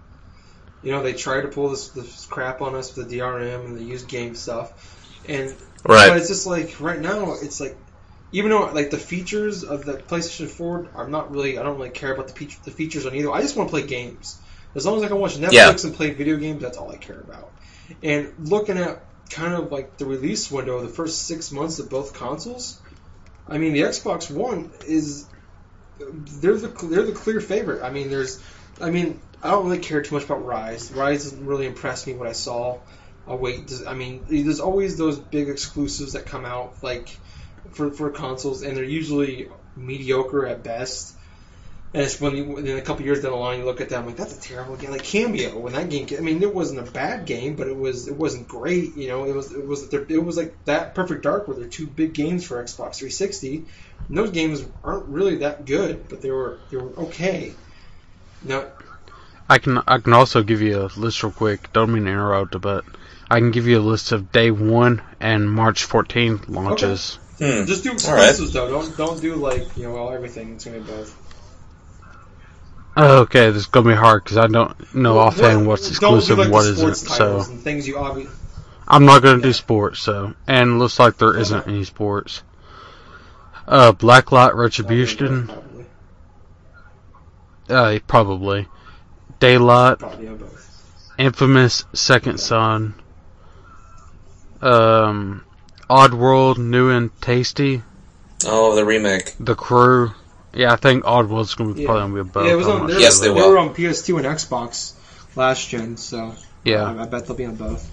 You 0.83 0.93
know 0.93 1.03
they 1.03 1.13
try 1.13 1.41
to 1.41 1.49
pull 1.49 1.71
this, 1.71 1.89
this 1.89 2.27
crap 2.27 2.61
on 2.63 2.75
us 2.75 2.95
with 2.95 3.09
the 3.09 3.19
DRM 3.19 3.65
and 3.65 3.77
the 3.77 3.83
used 3.85 4.09
game 4.09 4.35
stuff, 4.35 4.73
and 5.29 5.55
but 6.09 6.17
it's 6.17 6.29
just 6.29 6.47
like 6.47 6.81
right 6.81 7.01
now 7.01 7.35
it's 7.43 7.61
like 7.61 7.77
even 8.33 8.51
though 8.51 8.67
like 8.73 8.91
the 8.91 8.99
features 8.99 9.65
of 9.65 9.85
the 9.85 9.95
PlayStation 9.95 10.49
4 10.49 10.89
are 10.95 11.09
not 11.09 11.31
really 11.31 11.59
I 11.59 11.63
don't 11.63 11.79
really 11.79 11.91
care 11.91 12.13
about 12.13 12.29
the 12.29 12.35
feature, 12.35 12.59
the 12.65 12.71
features 12.71 13.07
on 13.07 13.15
either. 13.15 13.33
I 13.33 13.41
just 13.41 13.57
want 13.57 13.69
to 13.69 13.73
play 13.73 13.87
games. 13.87 14.39
As 14.75 14.87
long 14.87 14.99
as 14.99 15.03
I 15.03 15.09
can 15.09 15.19
watch 15.19 15.37
Netflix 15.37 15.53
Yeah. 15.53 15.75
and 15.85 15.95
play 15.95 16.11
video 16.11 16.37
games, 16.37 16.61
that's 16.63 16.77
all 16.77 16.91
I 16.91 16.97
care 16.97 17.19
about. 17.19 17.51
And 18.03 18.33
looking 18.39 18.77
at 18.77 19.03
kind 19.31 19.55
of 19.55 19.73
like 19.73 19.97
the 19.97 20.05
release 20.05 20.51
window 20.51 20.77
of 20.77 20.83
the 20.83 20.89
first 20.89 21.27
six 21.27 21.51
months 21.51 21.79
of 21.79 21.89
both 21.89 22.15
consoles, 22.15 22.79
I 23.49 23.59
mean 23.59 23.73
the 23.73 23.81
Xbox 23.81 24.31
One 24.31 24.71
is 24.87 25.27
they're 25.99 26.57
the 26.57 26.69
they're 26.69 27.03
the 27.07 27.13
clear 27.13 27.41
favorite. 27.41 27.83
I 27.83 27.91
mean 27.91 28.11
there's 28.11 28.41
I 28.81 28.91
mean 28.91 29.21
I 29.43 29.51
don't 29.51 29.65
really 29.67 29.79
care 29.79 30.03
too 30.03 30.15
much 30.15 30.25
about 30.25 30.45
Ryse. 30.45 30.91
Ryse 30.93 31.23
doesn't 31.25 31.47
really 31.47 31.67
impress 31.67 32.07
me 32.07 32.15
what 32.15 32.29
I 32.29 32.33
saw. 32.33 32.79
I'll 33.27 33.39
wait. 33.39 33.73
I 33.87 33.95
mean, 33.95 34.25
there's 34.29 34.61
always 34.61 34.97
those 34.97 35.19
big 35.19 35.49
exclusives 35.49 36.15
that 36.15 36.27
come 36.27 36.45
out, 36.45 36.83
like 36.83 37.09
for 37.73 37.91
for 37.91 38.11
consoles, 38.11 38.63
and 38.63 38.77
they're 38.77 38.85
usually 38.85 39.49
mediocre 39.77 40.47
at 40.47 40.63
best. 40.63 41.15
And 41.95 42.03
it's 42.03 42.21
when 42.21 42.37
you, 42.37 42.61
then 42.61 42.77
a 42.77 42.83
couple 42.83 43.05
years 43.07 43.23
down 43.23 43.33
the 43.33 43.39
line, 43.39 43.61
you 43.61 43.65
look 43.65 43.81
at 43.81 43.89
that, 43.89 44.01
I'm 44.01 44.07
like, 44.07 44.17
that's 44.17 44.37
a 44.37 44.41
terrible 44.41 44.77
game. 44.77 44.91
Like 44.91 45.05
Kameo, 45.05 45.59
when 45.59 45.73
that 45.73 45.89
game, 45.89 46.07
I 46.19 46.21
mean, 46.21 46.43
it 46.43 46.55
wasn't 46.55 46.87
a 46.87 46.91
bad 46.91 47.25
game, 47.25 47.57
but 47.57 47.67
it 47.67 47.77
was 47.77 48.09
it 48.09 48.15
wasn't 48.15 48.49
great. 48.49 48.97
You 48.97 49.09
know, 49.09 49.25
it 49.25 49.35
was 49.35 49.53
it 49.53 49.67
was 49.67 49.93
it 49.93 50.25
was 50.25 50.37
like 50.37 50.55
that 50.65 50.95
Perfect 50.95 51.23
Dark, 51.23 51.49
where 51.49 51.57
they're 51.57 51.69
two 51.69 51.87
big 51.87 52.13
games 52.13 52.47
for 52.47 52.63
Xbox 52.63 52.97
360. 52.97 53.65
And 54.09 54.19
those 54.19 54.31
games 54.31 54.65
aren't 54.85 55.07
really 55.07 55.37
that 55.37 55.65
good, 55.65 56.09
but 56.09 56.21
they 56.21 56.31
were 56.31 56.59
they 56.71 56.77
were 56.77 56.93
okay. 56.99 57.55
Now, 58.43 58.67
I 59.49 59.59
can 59.59 59.83
I 59.87 59.99
can 59.99 60.13
also 60.13 60.43
give 60.43 60.61
you 60.61 60.83
a 60.83 60.91
list 60.99 61.23
real 61.23 61.33
quick. 61.33 61.73
Don't 61.73 61.93
mean 61.93 62.05
to 62.05 62.11
interrupt, 62.11 62.61
but 62.61 62.85
I 63.31 63.39
can 63.39 63.51
give 63.51 63.67
you 63.67 63.79
a 63.79 63.81
list 63.81 64.13
of 64.13 64.31
day 64.31 64.51
one 64.51 65.03
and 65.21 65.51
March 65.51 65.85
14 65.85 66.43
launches. 66.49 67.19
Hmm. 67.39 67.65
Just 67.65 67.85
do 67.85 67.91
All 67.91 68.15
right. 68.15 68.29
exclusives 68.29 68.53
though. 68.53 68.69
Don't 68.69 68.97
don't 68.97 69.21
do 69.21 69.37
like 69.37 69.77
you 69.77 69.85
know 69.85 69.97
all 69.97 70.13
everything. 70.13 70.55
It's 70.55 70.65
gonna 70.65 70.81
be 70.81 70.85
both. 70.85 71.17
Oh, 72.97 73.21
okay, 73.21 73.51
this 73.51 73.63
is 73.63 73.67
gonna 73.67 73.89
be 73.89 73.95
hard 73.95 74.25
because 74.25 74.39
I 74.39 74.49
don't 74.49 74.95
know 74.95 75.19
offhand 75.19 75.67
what's 75.67 75.83
Don't 76.01 76.11
do, 76.11 76.17
exclusive 76.17 76.39
like, 76.39 76.47
and 76.47 76.53
what 76.53 76.63
the 76.65 76.71
isn't. 76.71 76.97
So 76.97 77.41
and 77.41 77.61
things 77.61 77.87
you 77.87 77.97
obviously. 77.99 78.35
I'm 78.89 79.05
not 79.05 79.23
gonna 79.23 79.41
do 79.41 79.53
sports. 79.53 80.01
So 80.01 80.35
and 80.47 80.71
it 80.71 80.75
looks 80.75 80.99
like 80.99 81.17
there 81.17 81.37
isn't 81.37 81.69
any 81.69 81.85
sports. 81.85 82.43
Uh, 83.67 83.93
Blacklight 83.93 84.55
Retribution, 84.55 85.51
Uh, 87.69 87.99
probably. 88.07 88.67
Daylight, 89.41 89.99
Probably 89.99 90.27
yeah, 90.27 90.33
both. 90.33 91.15
Infamous, 91.19 91.85
Second 91.93 92.39
Son, 92.41 92.95
um, 94.63 95.45
Oddworld, 95.89 96.59
New 96.59 96.91
and 96.91 97.11
Tasty, 97.21 97.83
Oh, 98.47 98.77
the 98.77 98.85
remake. 98.85 99.35
The 99.41 99.55
Crew. 99.57 100.13
Yeah, 100.55 100.73
I 100.73 100.77
think 100.77 101.05
Oddworld's 101.05 101.55
gonna 101.55 101.75
be 101.75 101.83
Yeah. 101.83 101.87
probably 101.89 102.03
gonna 102.13 102.25
be 102.25 102.31
both. 102.31 102.47
yeah, 102.47 102.53
it 102.53 102.57
was 102.57 102.67
I'm 102.69 102.73
on. 102.75 102.79
not 102.83 102.87
They 102.89 102.93
sure 102.95 103.03
Yes, 103.03 103.19
were, 103.21 103.25
they 103.25 103.31
were 103.49 103.59
on 103.59 103.75
PS2 103.75 104.17
and 104.19 104.27
Xbox 104.27 104.93
last 105.37 105.69
gen, 105.69 105.97
so 105.97 106.35
Yeah, 106.65 106.85
I, 106.85 107.03
I 107.03 107.07
bet 107.07 107.27
they'll 107.27 107.37
be 107.37 107.45
on 107.47 107.57
both. 107.57 107.89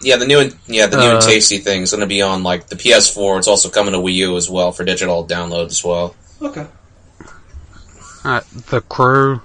Yeah, 0.00 0.16
the 0.16 0.26
new 0.26 0.38
and 0.40 0.54
yeah, 0.66 0.86
the 0.86 0.96
new 0.98 1.02
Uh, 1.04 1.12
and 1.14 1.22
tasty 1.22 1.58
thing's 1.58 1.90
going 1.90 2.00
to 2.02 2.06
be 2.06 2.20
on 2.22 2.42
like 2.42 2.66
the 2.68 2.76
PS4. 2.76 3.38
It's 3.38 3.48
also 3.48 3.68
coming 3.70 3.92
to 3.92 3.98
Wii 3.98 4.14
U 4.14 4.36
as 4.36 4.50
well 4.50 4.70
for 4.72 4.84
digital 4.84 5.26
download 5.26 5.66
as 5.66 5.82
well. 5.84 6.14
Okay. 6.42 6.66
Alright, 8.24 8.44
The 8.70 8.80
Crew, 8.82 9.40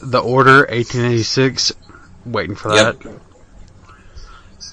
The 0.00 0.18
Order, 0.20 0.58
1886. 0.68 1.72
Waiting 2.24 2.56
for 2.56 2.70
that. 2.72 2.96
Yep. 3.04 3.06
Okay. 3.06 3.14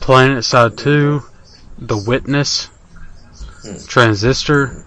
Planet 0.02 0.44
Side 0.46 0.78
2, 0.78 1.24
The 1.80 1.98
Witness, 1.98 2.68
Hmm. 3.64 3.78
Transistor, 3.88 4.86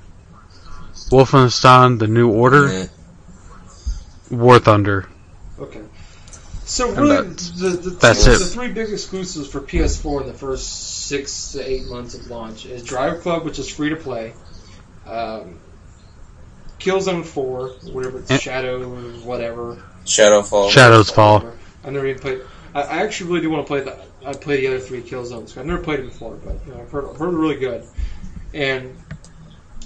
Wolfenstein: 1.11 1.99
The 1.99 2.07
New 2.07 2.31
Order. 2.31 2.89
War 4.31 4.59
Thunder. 4.59 5.09
Okay. 5.59 5.81
So 6.65 6.91
really, 6.93 7.17
that's- 7.17 7.51
the, 7.53 7.69
the, 7.71 7.91
that's 7.91 8.25
two, 8.27 8.33
it. 8.33 8.39
the 8.39 8.45
three 8.45 8.69
big 8.69 8.91
exclusives 8.93 9.49
for 9.49 9.61
PS4 9.61 10.21
in 10.21 10.27
the 10.29 10.35
first 10.35 11.07
six 11.07 11.53
to 11.53 11.67
eight 11.69 11.87
months 11.87 12.15
of 12.15 12.29
launch 12.29 12.67
is 12.67 12.83
Drive 12.85 13.23
Club, 13.23 13.45
which 13.47 13.59
is 13.59 13.69
free 13.71 13.89
to 13.89 13.97
play, 13.97 14.35
um, 15.07 15.59
Killzone 16.79 17.25
4, 17.25 17.69
whatever 17.93 18.19
it's 18.19 18.31
Eh. 18.31 18.37
Shadow, 18.39 18.87
whatever. 19.25 19.83
Shadowfall. 20.09 20.71
Shadows 20.71 21.11
Fall. 21.11 21.39
Whatever. 21.39 21.59
I 21.85 21.91
never 21.91 22.07
even 22.07 22.21
played. 22.21 22.41
I, 22.75 22.83
I 22.83 22.97
actually 23.03 23.31
really 23.31 23.43
do 23.43 23.51
want 23.51 23.67
to 23.67 23.69
play 23.69 23.81
the. 23.81 23.99
I 24.27 24.33
play 24.33 24.61
the 24.61 24.69
other 24.69 24.81
three 24.81 25.03
Killzones. 25.03 25.57
I've 25.57 25.67
never 25.67 25.83
played 25.83 26.01
it 26.01 26.07
before, 26.07 26.35
but 26.35 26.57
you 26.67 26.75
know, 26.75 26.81
I've 26.81 26.91
heard, 26.91 27.09
I've 27.09 27.17
heard 27.17 27.35
really 27.35 27.57
good. 27.57 27.85
And 28.53 28.97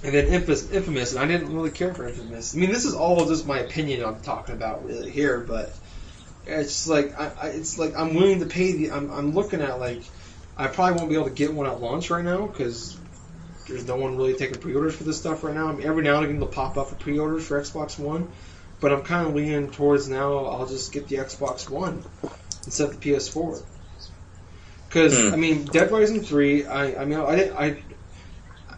and 0.04 0.14
then 0.14 0.28
Infamous, 0.28 0.70
Infamous, 0.72 1.12
and 1.12 1.20
I 1.20 1.26
didn't 1.26 1.54
really 1.54 1.70
care 1.70 1.94
for 1.94 2.08
Infamous. 2.08 2.54
I 2.54 2.58
mean, 2.58 2.70
this 2.70 2.84
is 2.84 2.94
all 2.94 3.24
just 3.26 3.46
my 3.46 3.58
opinion 3.58 4.04
I'm 4.04 4.20
talking 4.20 4.54
about 4.54 4.84
really 4.84 5.10
here, 5.10 5.40
but 5.40 5.72
it's 6.46 6.88
like 6.88 7.18
I, 7.18 7.30
I 7.40 7.46
it's 7.48 7.78
like 7.78 7.96
I'm 7.96 8.14
willing 8.14 8.40
to 8.40 8.46
pay 8.46 8.72
the. 8.72 8.90
I'm, 8.90 9.10
I'm 9.10 9.34
looking 9.34 9.60
at 9.60 9.78
like 9.78 10.02
I 10.56 10.66
probably 10.66 10.98
won't 10.98 11.08
be 11.08 11.14
able 11.16 11.28
to 11.28 11.34
get 11.34 11.52
one 11.52 11.66
at 11.66 11.80
launch 11.80 12.10
right 12.10 12.24
now 12.24 12.46
because 12.46 12.96
there's 13.68 13.86
no 13.86 13.96
one 13.96 14.16
really 14.16 14.34
taking 14.34 14.60
pre-orders 14.60 14.96
for 14.96 15.04
this 15.04 15.18
stuff 15.18 15.44
right 15.44 15.54
now. 15.54 15.68
I 15.68 15.72
mean, 15.72 15.86
every 15.86 16.02
now 16.02 16.16
and 16.16 16.24
again 16.24 16.38
they'll 16.40 16.48
pop 16.48 16.76
up 16.76 16.88
for 16.88 16.96
pre-orders 16.96 17.46
for 17.46 17.60
Xbox 17.60 17.98
One, 17.98 18.30
but 18.82 18.92
I'm 18.92 19.02
kind 19.02 19.26
of 19.28 19.34
leaning 19.34 19.70
towards 19.70 20.08
now. 20.08 20.44
I'll 20.44 20.66
just 20.66 20.92
get 20.92 21.08
the 21.08 21.16
Xbox 21.16 21.70
One 21.70 22.04
instead 22.66 22.90
of 22.90 23.00
the 23.00 23.10
PS4. 23.10 23.62
Because 24.88 25.16
Hmm. 25.18 25.32
I 25.32 25.36
mean, 25.36 25.64
Dead 25.64 25.90
Rising 25.90 26.20
three. 26.22 26.66
I 26.66 27.00
I 27.00 27.04
mean, 27.06 27.18
I 27.18 27.36
didn't 27.36 27.56
I. 27.56 27.82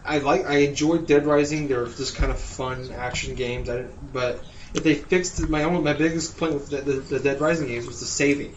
I 0.07 0.19
like 0.19 0.45
I 0.45 0.57
enjoyed 0.57 1.07
Dead 1.07 1.25
Rising. 1.25 1.67
They're 1.67 1.87
just 1.87 2.15
kind 2.15 2.31
of 2.31 2.39
fun 2.39 2.91
action 2.95 3.33
games. 3.33 3.69
I 3.69 3.77
didn't, 3.77 4.13
but 4.13 4.41
if 4.75 4.83
they 4.83 4.93
fixed 4.93 5.49
my 5.49 5.63
own 5.63 5.83
my 5.83 5.93
biggest 5.93 6.37
complaint 6.37 6.53
with 6.53 6.69
the, 6.69 6.81
the, 6.91 6.99
the 6.99 7.19
Dead 7.19 7.41
Rising 7.41 7.67
games 7.67 7.87
was 7.87 7.99
the 7.99 8.05
saving, 8.05 8.55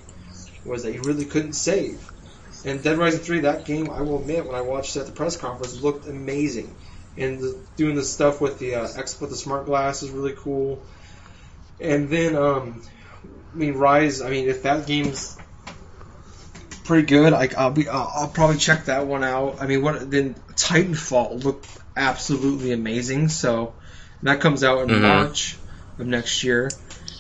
was 0.66 0.82
that 0.82 0.92
you 0.92 1.00
really 1.02 1.24
couldn't 1.24 1.54
save. 1.54 1.98
And 2.66 2.82
Dead 2.82 2.98
Rising 2.98 3.20
three, 3.20 3.40
that 3.40 3.64
game, 3.64 3.88
I 3.88 4.02
will 4.02 4.18
admit, 4.18 4.44
when 4.44 4.54
I 4.54 4.60
watched 4.60 4.96
it 4.96 5.00
at 5.00 5.06
the 5.06 5.12
press 5.12 5.36
conference, 5.38 5.80
looked 5.80 6.06
amazing. 6.06 6.74
And 7.16 7.40
the, 7.40 7.58
doing 7.76 7.94
the 7.94 8.04
stuff 8.04 8.40
with 8.40 8.58
the 8.58 8.74
uh, 8.74 8.88
X 8.96 9.18
with 9.20 9.30
the 9.30 9.36
smart 9.36 9.64
glass 9.64 10.02
is 10.02 10.10
really 10.10 10.34
cool. 10.36 10.82
And 11.80 12.08
then, 12.08 12.36
um, 12.36 12.82
I 13.52 13.56
mean, 13.56 13.74
Ryse. 13.74 14.24
I 14.24 14.30
mean, 14.30 14.48
if 14.48 14.62
that 14.64 14.86
game's 14.86 15.36
pretty 16.84 17.06
good, 17.06 17.32
I, 17.32 17.48
I'll 17.56 17.70
be 17.70 17.88
I'll, 17.88 18.10
I'll 18.14 18.28
probably 18.28 18.56
check 18.58 18.86
that 18.86 19.06
one 19.06 19.22
out. 19.24 19.60
I 19.60 19.66
mean, 19.66 19.82
what 19.82 20.10
then 20.10 20.34
Titanfall 20.54 21.44
looked 21.44 21.66
absolutely 21.96 22.72
amazing. 22.72 23.28
So 23.28 23.74
that 24.22 24.40
comes 24.40 24.64
out 24.64 24.82
in 24.82 24.88
Mhm. 24.88 25.02
March 25.02 25.56
of 25.98 26.06
next 26.06 26.42
year. 26.44 26.70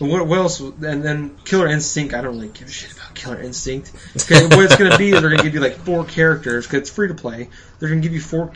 And 0.00 0.10
what, 0.10 0.26
what 0.28 0.38
else? 0.38 0.60
And 0.60 1.02
then 1.02 1.36
Killer 1.44 1.66
Instinct. 1.66 2.14
I 2.14 2.20
don't 2.20 2.36
really 2.36 2.48
give 2.48 2.68
a 2.68 2.70
shit 2.70 2.92
about 2.92 3.14
Killer 3.14 3.40
Instinct. 3.40 3.90
What 4.14 4.64
it's 4.64 4.76
going 4.76 4.92
to 4.92 4.98
be 4.98 5.08
is 5.10 5.20
they're 5.20 5.30
going 5.30 5.38
to 5.38 5.42
give 5.44 5.54
you 5.54 5.60
like 5.60 5.76
four 5.78 6.04
characters 6.04 6.66
because 6.66 6.82
it's 6.82 6.90
free 6.90 7.08
to 7.08 7.14
play. 7.14 7.48
They're 7.78 7.88
going 7.88 8.00
to 8.00 8.06
give 8.06 8.14
you 8.14 8.20
four 8.20 8.52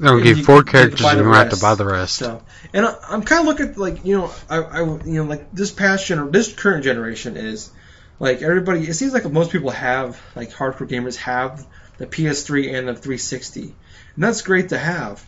Gonna 0.00 0.22
give 0.22 0.38
you- 0.38 0.44
four 0.44 0.58
you 0.58 0.64
characters 0.64 1.00
and 1.04 1.18
you're 1.18 1.24
gonna 1.26 1.36
have 1.36 1.50
to 1.50 1.60
buy 1.60 1.74
the 1.74 1.84
rest. 1.84 2.16
so, 2.16 2.42
and 2.72 2.86
I, 2.86 2.96
I'm 3.08 3.22
kind 3.22 3.40
of 3.40 3.46
looking 3.46 3.70
at 3.70 3.78
like 3.78 4.04
you 4.04 4.18
know, 4.18 4.32
I, 4.48 4.58
I 4.58 4.80
you 4.80 5.14
know 5.14 5.24
like 5.24 5.52
this 5.52 5.70
past 5.70 6.08
gener- 6.08 6.32
this 6.32 6.52
current 6.52 6.84
generation 6.84 7.36
is 7.36 7.70
like 8.18 8.42
everybody. 8.42 8.86
It 8.86 8.94
seems 8.94 9.12
like 9.12 9.30
most 9.30 9.52
people 9.52 9.70
have 9.70 10.20
like 10.34 10.50
hardcore 10.50 10.88
gamers 10.88 11.16
have 11.16 11.66
the 11.98 12.06
PS3 12.06 12.74
and 12.74 12.88
the 12.88 12.94
360, 12.94 13.62
and 13.62 14.24
that's 14.24 14.42
great 14.42 14.70
to 14.70 14.78
have. 14.78 15.24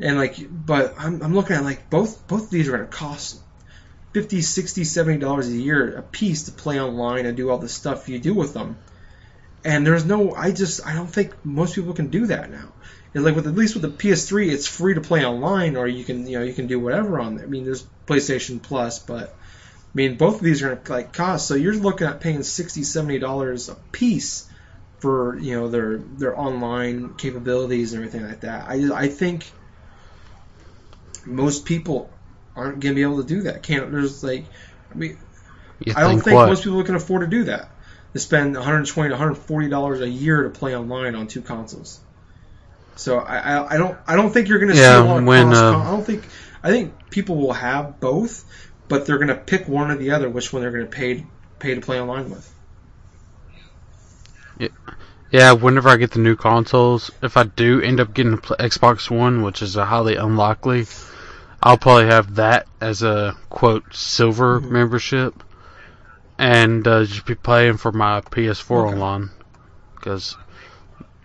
And 0.00 0.16
like, 0.16 0.36
but 0.50 0.94
I'm, 0.98 1.22
I'm 1.22 1.34
looking 1.34 1.56
at 1.56 1.64
like 1.64 1.88
both 1.90 2.26
both 2.26 2.44
of 2.44 2.50
these 2.50 2.68
are 2.68 2.72
going 2.72 2.84
to 2.84 2.96
cost 2.96 3.40
50 4.12 4.40
60 4.42 4.84
70 4.84 5.18
dollars 5.18 5.48
a 5.48 5.52
year 5.52 5.96
a 5.96 6.02
piece 6.02 6.44
to 6.44 6.52
play 6.52 6.80
online 6.80 7.26
and 7.26 7.36
do 7.36 7.50
all 7.50 7.58
the 7.58 7.68
stuff 7.68 8.08
you 8.08 8.18
do 8.18 8.32
with 8.34 8.54
them 8.54 8.78
and 9.64 9.86
there's 9.86 10.04
no 10.04 10.34
i 10.34 10.50
just 10.50 10.86
i 10.86 10.94
don't 10.94 11.08
think 11.08 11.34
most 11.44 11.74
people 11.74 11.92
can 11.92 12.08
do 12.08 12.26
that 12.26 12.50
now 12.50 12.72
and 13.14 13.24
like 13.24 13.34
with 13.34 13.46
at 13.46 13.54
least 13.54 13.74
with 13.74 13.82
the 13.82 13.88
ps3 13.88 14.50
it's 14.50 14.66
free 14.66 14.94
to 14.94 15.00
play 15.00 15.24
online 15.24 15.76
or 15.76 15.86
you 15.86 16.04
can 16.04 16.26
you 16.26 16.38
know 16.38 16.44
you 16.44 16.52
can 16.52 16.66
do 16.66 16.78
whatever 16.78 17.18
on 17.18 17.36
there 17.36 17.46
i 17.46 17.48
mean 17.48 17.64
there's 17.64 17.86
playstation 18.06 18.62
plus 18.62 18.98
but 18.98 19.30
i 19.30 19.94
mean 19.94 20.16
both 20.16 20.36
of 20.36 20.42
these 20.42 20.62
are 20.62 20.76
to 20.76 20.92
like 20.92 21.12
cost 21.12 21.46
so 21.46 21.54
you're 21.54 21.74
looking 21.74 22.06
at 22.06 22.20
paying 22.20 22.42
60 22.42 22.82
70 22.82 23.18
dollars 23.18 23.68
a 23.68 23.74
piece 23.92 24.50
for 25.00 25.38
you 25.38 25.54
know 25.54 25.68
their 25.68 25.98
their 25.98 26.38
online 26.38 27.14
capabilities 27.14 27.92
and 27.92 28.04
everything 28.04 28.26
like 28.26 28.40
that 28.40 28.68
i 28.68 28.88
i 28.94 29.08
think 29.08 29.50
most 31.28 31.64
people 31.64 32.10
aren't 32.56 32.80
going 32.80 32.94
to 32.94 32.94
be 32.94 33.02
able 33.02 33.22
to 33.22 33.28
do 33.28 33.42
that. 33.42 33.62
Can't 33.62 33.90
there's 33.92 34.24
like, 34.24 34.44
I 34.92 34.94
mean, 34.94 35.18
I 35.94 36.00
don't 36.00 36.20
think 36.20 36.36
what? 36.36 36.48
most 36.48 36.64
people 36.64 36.82
can 36.82 36.96
afford 36.96 37.22
to 37.22 37.26
do 37.28 37.44
that. 37.44 37.70
To 38.14 38.18
spend 38.18 38.54
120 38.54 39.08
to 39.08 39.14
140 39.14 39.68
dollars 39.68 40.00
a 40.00 40.08
year 40.08 40.42
to 40.44 40.50
play 40.50 40.74
online 40.76 41.14
on 41.14 41.28
two 41.28 41.42
consoles. 41.42 42.00
So 42.98 43.18
I, 43.20 43.38
I, 43.38 43.74
I 43.74 43.78
don't 43.78 43.98
I 44.06 44.16
don't 44.16 44.32
think 44.32 44.48
you're 44.48 44.58
going 44.58 44.70
to 44.70 44.74
Yeah, 44.74 44.80
see 44.86 44.96
a 44.96 45.04
lot 45.04 45.18
of 45.18 45.26
when, 45.26 45.26
cross. 45.26 45.64
uh, 45.64 45.86
I 45.86 45.90
don't 45.90 46.04
think 46.06 46.28
I 46.62 46.70
think 46.70 47.10
people 47.10 47.36
will 47.38 47.54
have 47.54 48.00
both, 48.00 48.44
but 48.88 49.06
they're 49.06 49.18
going 49.18 49.28
to 49.28 49.36
pick 49.36 49.68
one 49.68 49.90
or 49.90 49.96
the 49.96 50.12
other, 50.12 50.28
which 50.30 50.52
one 50.52 50.62
they're 50.62 50.72
going 50.72 50.84
to 50.90 50.96
pay 50.96 51.32
pay 51.60 51.74
to 51.74 51.80
play 51.82 52.00
online 52.00 52.30
with. 52.30 52.54
Yeah, 54.58 54.68
yeah. 55.30 55.52
whenever 55.52 55.88
I 55.90 55.96
get 55.96 56.12
the 56.12 56.20
new 56.20 56.36
consoles, 56.36 57.10
if 57.22 57.36
I 57.36 57.44
do 57.44 57.80
end 57.80 58.00
up 58.00 58.14
getting 58.14 58.38
Xbox 58.38 59.10
One, 59.10 59.42
which 59.42 59.62
is 59.62 59.76
a 59.76 59.86
highly 59.86 60.16
unlikely, 60.16 60.86
I'll 61.62 61.78
probably 61.78 62.06
have 62.06 62.36
that 62.36 62.68
as 62.80 63.02
a 63.02 63.36
quote 63.50 63.94
silver 63.94 64.60
Mhm. 64.60 64.70
membership, 64.70 65.42
and 66.38 66.86
uh, 66.88 67.04
just 67.04 67.26
be 67.26 67.34
playing 67.36 67.78
for 67.78 67.92
my 67.92 68.22
PS4 68.30 68.86
Okay. 68.86 68.88
online 68.88 69.30
because 69.96 70.36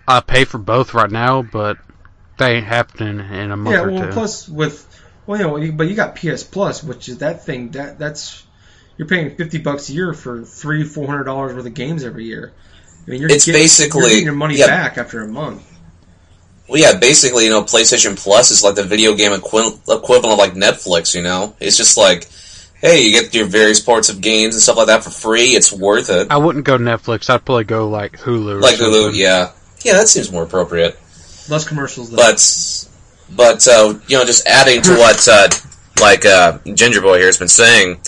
I 0.08 0.20
pay 0.20 0.46
for 0.46 0.58
both 0.58 0.94
right 0.94 1.10
now, 1.12 1.42
but 1.42 1.78
they 2.38 2.56
ain't 2.58 2.66
happening 2.66 3.20
in 3.20 3.52
a 3.52 3.58
month 3.58 3.76
Yeah, 3.76 3.84
or 3.84 3.92
well, 3.92 4.04
two. 4.08 4.12
plus 4.12 4.50
with 4.50 4.88
well, 5.26 5.40
you 5.40 5.48
know, 5.48 5.56
you- 5.58 5.72
but 5.72 5.88
you 5.88 5.96
got 5.96 6.16
PS 6.16 6.44
Plus, 6.44 6.84
which 6.84 7.08
is 7.08 7.20
that 7.20 7.46
thing 7.46 7.70
that 7.72 7.98
that's 8.00 8.44
you're 8.98 9.08
paying 9.08 9.36
fifty 9.36 9.58
bucks 9.60 9.90
a 9.90 9.94
year 9.94 10.14
for 10.14 10.44
three 10.44 10.84
four 10.84 11.08
hundred 11.08 11.24
dollars 11.26 11.54
worth 11.56 11.66
of 11.66 11.74
games 11.74 12.04
every 12.04 12.26
year. 12.26 12.52
I 13.08 13.12
mean, 13.12 13.22
you're 13.22 13.32
It's 13.32 13.46
getting, 13.46 13.62
basically- 13.62 14.02
you're 14.02 14.10
getting 14.10 14.26
your 14.26 14.34
money 14.36 14.58
yeah. 14.58 14.68
back 14.68 14.98
after 14.98 15.22
a 15.22 15.28
month. 15.28 15.64
Well, 16.70 16.80
yeah, 16.80 16.98
basically, 16.98 17.46
you 17.46 17.50
know, 17.50 17.64
PlayStation 17.64 18.18
Plus 18.18 18.50
is 18.52 18.64
like 18.64 18.76
the 18.76 18.84
video 18.84 19.16
game 19.16 19.34
equi- 19.34 19.78
equivalent 19.90 20.34
of 20.34 20.38
like 20.40 20.54
Netflix. 20.54 21.14
You 21.14 21.22
know, 21.22 21.56
it's 21.60 21.76
just 21.76 21.98
like, 21.98 22.28
hey, 22.82 23.02
you 23.04 23.12
get 23.12 23.34
your 23.34 23.46
various 23.46 23.82
parts 23.82 24.10
of 24.10 24.22
games 24.22 24.56
and 24.56 24.62
stuff 24.62 24.78
like 24.78 24.88
that 24.88 25.04
for 25.04 25.10
free. 25.10 25.50
It's 25.56 25.72
worth 25.74 26.10
it. 26.10 26.28
I 26.30 26.38
wouldn't 26.38 26.64
go 26.66 26.78
Netflix. 26.78 27.30
I'd 27.30 27.44
probably 27.46 27.66
go 27.66 27.90
like 27.90 28.14
Hulu. 28.20 28.56
Or 28.58 28.60
Like 28.62 28.76
Hulu, 28.76 29.12
yeah, 29.14 29.52
yeah, 29.84 29.94
that 29.94 30.08
seems 30.08 30.32
more 30.32 30.44
appropriate. 30.44 30.98
Less 31.50 31.68
commercials, 31.68 32.10
though. 32.10 32.18
But, 32.18 32.88
but 33.36 33.68
uh, 33.68 34.00
you 34.08 34.18
know, 34.18 34.26
just 34.26 34.48
adding 34.48 34.82
to 34.82 34.92
what 34.96 35.28
uh, 35.28 35.50
like 36.02 36.26
uh, 36.26 36.60
Ginger 36.74 37.02
Boy 37.02 37.18
here 37.18 37.28
has 37.28 37.38
been 37.38 37.48
saying. 37.48 38.00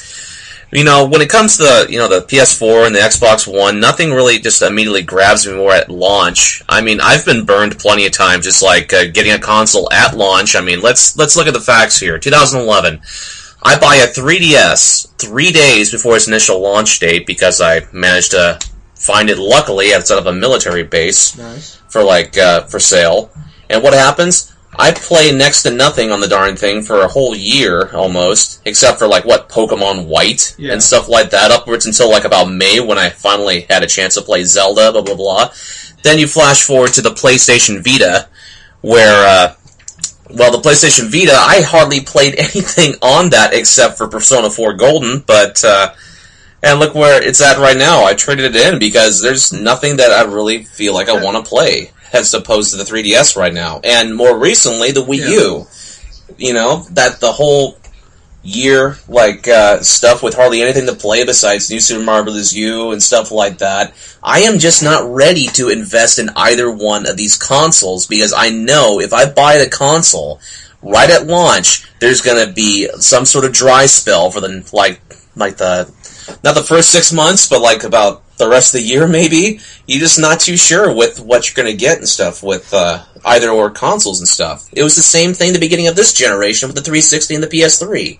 You 0.72 0.84
know, 0.84 1.06
when 1.06 1.22
it 1.22 1.30
comes 1.30 1.58
to 1.58 1.64
the, 1.64 1.88
you 1.90 1.98
know 1.98 2.10
the 2.10 2.26
PS4 2.26 2.88
and 2.88 2.96
the 2.96 3.00
Xbox 3.00 3.48
One, 3.48 3.80
nothing 3.80 4.12
really 4.12 4.40
just 4.40 4.62
immediately 4.62 5.04
grabs 5.04 5.48
me 5.48 5.56
more 5.56 5.72
at 5.72 5.90
launch. 5.90 6.64
I 6.68 6.82
mean, 6.82 7.00
I've 7.02 7.26
been 7.26 7.46
burned 7.46 7.78
plenty 7.80 8.06
of 8.06 8.12
times, 8.12 8.46
just 8.46 8.64
like 8.64 8.92
uh, 8.92 9.06
getting 9.06 9.32
a 9.32 9.40
console 9.40 9.92
at 9.94 10.18
launch. 10.18 10.56
I 10.56 10.62
mean, 10.62 10.82
let's 10.82 11.18
let's 11.18 11.36
look 11.36 11.48
at 11.48 11.54
the 11.54 11.62
facts 11.62 12.00
here. 12.00 12.20
2011, 12.20 13.00
I 13.64 13.80
buy 13.80 13.96
a 13.96 14.08
3DS 14.08 15.16
three 15.18 15.52
days 15.52 15.92
before 15.92 16.16
its 16.16 16.28
initial 16.28 16.60
launch 16.60 17.00
date 17.00 17.26
because 17.26 17.62
I 17.62 17.88
managed 17.94 18.32
to 18.32 18.60
find 18.96 19.30
it 19.30 19.38
luckily 19.38 19.94
outside 19.94 20.18
of 20.18 20.26
a 20.28 20.34
military 20.34 20.84
base 20.84 21.38
nice. 21.38 21.76
for 21.90 22.04
like 22.04 22.38
uh, 22.38 22.64
for 22.64 22.80
sale. 22.80 23.32
And 23.70 23.84
what 23.84 23.94
happens? 23.94 24.52
I 24.78 24.92
play 24.92 25.32
next 25.32 25.64
to 25.64 25.72
nothing 25.72 26.12
on 26.12 26.20
the 26.20 26.28
darn 26.28 26.58
thing 26.58 26.82
for 26.82 27.00
a 27.02 27.08
whole 27.08 27.34
year 27.34 27.90
almost, 27.96 28.62
except 28.66 29.00
for 29.00 29.08
like 29.08 29.24
what 29.24 29.48
Pokemon 29.48 30.08
White 30.08 30.54
Yeah. 30.58 30.74
and 30.74 30.84
stuff 30.84 31.08
like 31.08 31.30
that, 31.30 31.50
upwards 31.52 31.86
until 31.86 32.10
like 32.12 32.26
about 32.26 32.52
May 32.52 32.80
when 32.82 32.98
I 32.98 33.10
finally 33.10 33.62
had 33.70 33.84
a 33.84 33.88
chance 33.88 34.16
to 34.16 34.22
play 34.22 34.44
Zelda. 34.44 34.92
Blah 34.92 35.02
blah 35.04 35.16
blah. 35.16 35.50
Then 36.04 36.20
you 36.20 36.28
flash 36.28 36.62
forward 36.64 36.94
to 36.94 37.02
the 37.02 37.10
PlayStation 37.12 37.84
Vita, 37.84 38.28
where 38.82 39.26
uh, 39.26 39.56
well, 40.30 40.52
the 40.52 40.58
PlayStation 40.58 41.10
Vita, 41.10 41.34
I 41.36 41.62
hardly 41.62 42.02
played 42.02 42.36
anything 42.38 42.96
on 43.02 43.30
that 43.30 43.54
except 43.54 43.98
for 43.98 44.08
Persona 44.08 44.50
4 44.50 44.74
Golden, 44.74 45.20
but 45.26 45.64
uh, 45.64 45.94
and 46.66 46.80
look 46.80 46.96
where 46.96 47.22
it's 47.22 47.42
at 47.42 47.60
right 47.60 47.78
now. 47.78 48.04
I 48.04 48.16
traded 48.16 48.56
it 48.56 48.74
in 48.74 48.80
because 48.80 49.22
there's 49.22 49.54
nothing 49.54 49.98
that 49.98 50.12
I 50.12 50.24
really 50.24 50.64
feel 50.64 50.96
like 50.96 51.10
I 51.10 51.24
want 51.24 51.38
to 51.38 51.48
play 51.48 51.92
as 52.12 52.34
opposed 52.34 52.72
to 52.72 52.78
the 52.78 52.84
3DS 52.84 53.38
right 53.38 53.54
now. 53.54 53.82
And 53.84 54.16
more 54.16 54.38
recently, 54.38 54.92
the 54.92 55.04
Wii. 55.04 55.30
U. 55.30 55.68
You 56.38 56.54
know, 56.54 56.80
that 56.92 57.20
the 57.20 57.32
whole 57.32 57.78
year 58.42 58.98
like 59.08 59.48
uh, 59.48 59.82
stuff 59.82 60.22
with 60.22 60.36
hardly 60.36 60.62
anything 60.62 60.86
to 60.86 60.94
play 60.94 61.26
besides 61.26 61.70
New 61.70 61.80
Super 61.80 62.04
Mario 62.04 62.26
Bros. 62.26 62.54
U 62.54 62.92
and 62.92 63.02
stuff 63.02 63.32
like 63.32 63.60
that. 63.60 63.94
I 64.24 64.42
am 64.42 64.58
just 64.58 64.84
not 64.84 65.08
ready 65.14 65.48
to 65.54 65.70
invest 65.70 66.20
in 66.20 66.30
either 66.36 66.70
one 66.70 67.08
of 67.08 67.16
these 67.16 67.38
consoles 67.38 68.08
because 68.08 68.34
I 68.36 68.50
know 68.50 69.00
if 69.00 69.14
I 69.14 69.30
buy 69.30 69.60
the 69.60 69.70
console 69.70 70.40
right 70.82 71.10
at 71.10 71.28
launch, 71.28 71.86
there's 72.00 72.22
going 72.22 72.46
to 72.46 72.54
be 72.54 72.90
some 73.00 73.26
sort 73.26 73.46
of 73.46 73.54
dry 73.54 73.86
spell 73.86 74.32
for 74.32 74.42
the 74.42 74.68
like 74.74 75.00
like 75.36 75.58
the 75.58 75.92
not 76.44 76.56
the 76.56 76.64
first 76.64 76.92
six 76.92 77.12
months, 77.14 77.48
but 77.48 77.62
like 77.62 77.84
about 77.84 78.24
the 78.38 78.50
rest 78.50 78.74
of 78.74 78.82
the 78.82 78.88
year, 78.88 79.08
maybe. 79.08 79.60
You're 79.88 80.00
just 80.00 80.20
not 80.20 80.40
too 80.40 80.58
sure 80.58 80.94
with 80.94 81.20
what 81.20 81.48
you're 81.48 81.62
going 81.64 81.74
to 81.74 81.80
get 81.80 81.98
and 82.00 82.08
stuff 82.08 82.44
with 82.44 82.74
uh, 82.74 83.04
either 83.26 83.50
or 83.50 83.70
consoles 83.70 84.20
and 84.20 84.28
stuff. 84.28 84.68
It 84.74 84.84
was 84.84 84.96
the 84.96 85.02
same 85.04 85.34
thing 85.34 85.54
the 85.54 85.60
beginning 85.60 85.88
of 85.88 85.96
this 85.96 86.14
generation 86.14 86.68
with 86.68 86.76
the 86.76 86.82
360 86.82 87.36
and 87.36 87.44
the 87.44 87.48
PS3. 87.48 88.20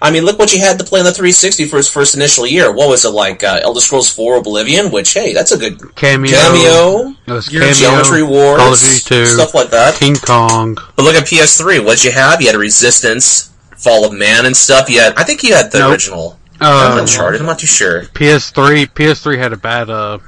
I 0.00 0.10
mean, 0.10 0.24
look 0.24 0.36
what 0.36 0.52
you 0.52 0.58
had 0.58 0.80
to 0.80 0.84
play 0.84 0.98
on 0.98 1.04
the 1.06 1.12
360 1.12 1.66
for 1.68 1.78
its 1.78 1.88
first 1.88 2.16
initial 2.16 2.44
year. 2.44 2.72
What 2.72 2.88
was 2.88 3.04
it 3.04 3.10
like? 3.10 3.44
Uh, 3.44 3.60
Elder 3.62 3.78
Scrolls 3.78 4.10
4 4.12 4.38
Oblivion, 4.38 4.90
which 4.90 5.12
hey, 5.14 5.32
that's 5.32 5.52
a 5.52 5.58
good 5.58 5.78
Kameo. 5.78 6.26
Kameo. 6.26 7.16
Kameo. 7.26 7.78
Geometry 7.78 8.24
Wars, 8.24 8.58
Call 8.58 8.72
of 8.72 8.80
Duty 8.80 8.98
2. 8.98 9.26
stuff 9.26 9.54
like 9.54 9.70
that. 9.70 9.94
King 9.94 10.16
Kong. 10.16 10.74
But 10.96 11.02
look 11.04 11.14
at 11.14 11.28
PS3. 11.28 11.84
What'd 11.84 12.02
you 12.02 12.10
have? 12.10 12.40
You 12.40 12.48
had 12.48 12.56
Resistance, 12.56 13.52
Fall 13.76 14.04
of 14.04 14.12
Man, 14.12 14.44
and 14.44 14.56
stuff. 14.56 14.90
You 14.90 14.98
had, 15.00 15.14
I 15.16 15.22
think 15.22 15.44
you 15.44 15.54
had 15.54 15.70
the 15.70 15.78
Nope. 15.78 15.92
original 15.92 16.36
Uh, 16.62 16.98
Uncharted. 17.00 17.40
I'm 17.40 17.46
not 17.46 17.58
too 17.58 17.66
sure. 17.66 18.02
PS3. 18.02 18.86
PS3 18.86 19.38
had 19.38 19.52
a 19.52 19.56
bad, 19.56 19.90
uh, 19.90 20.18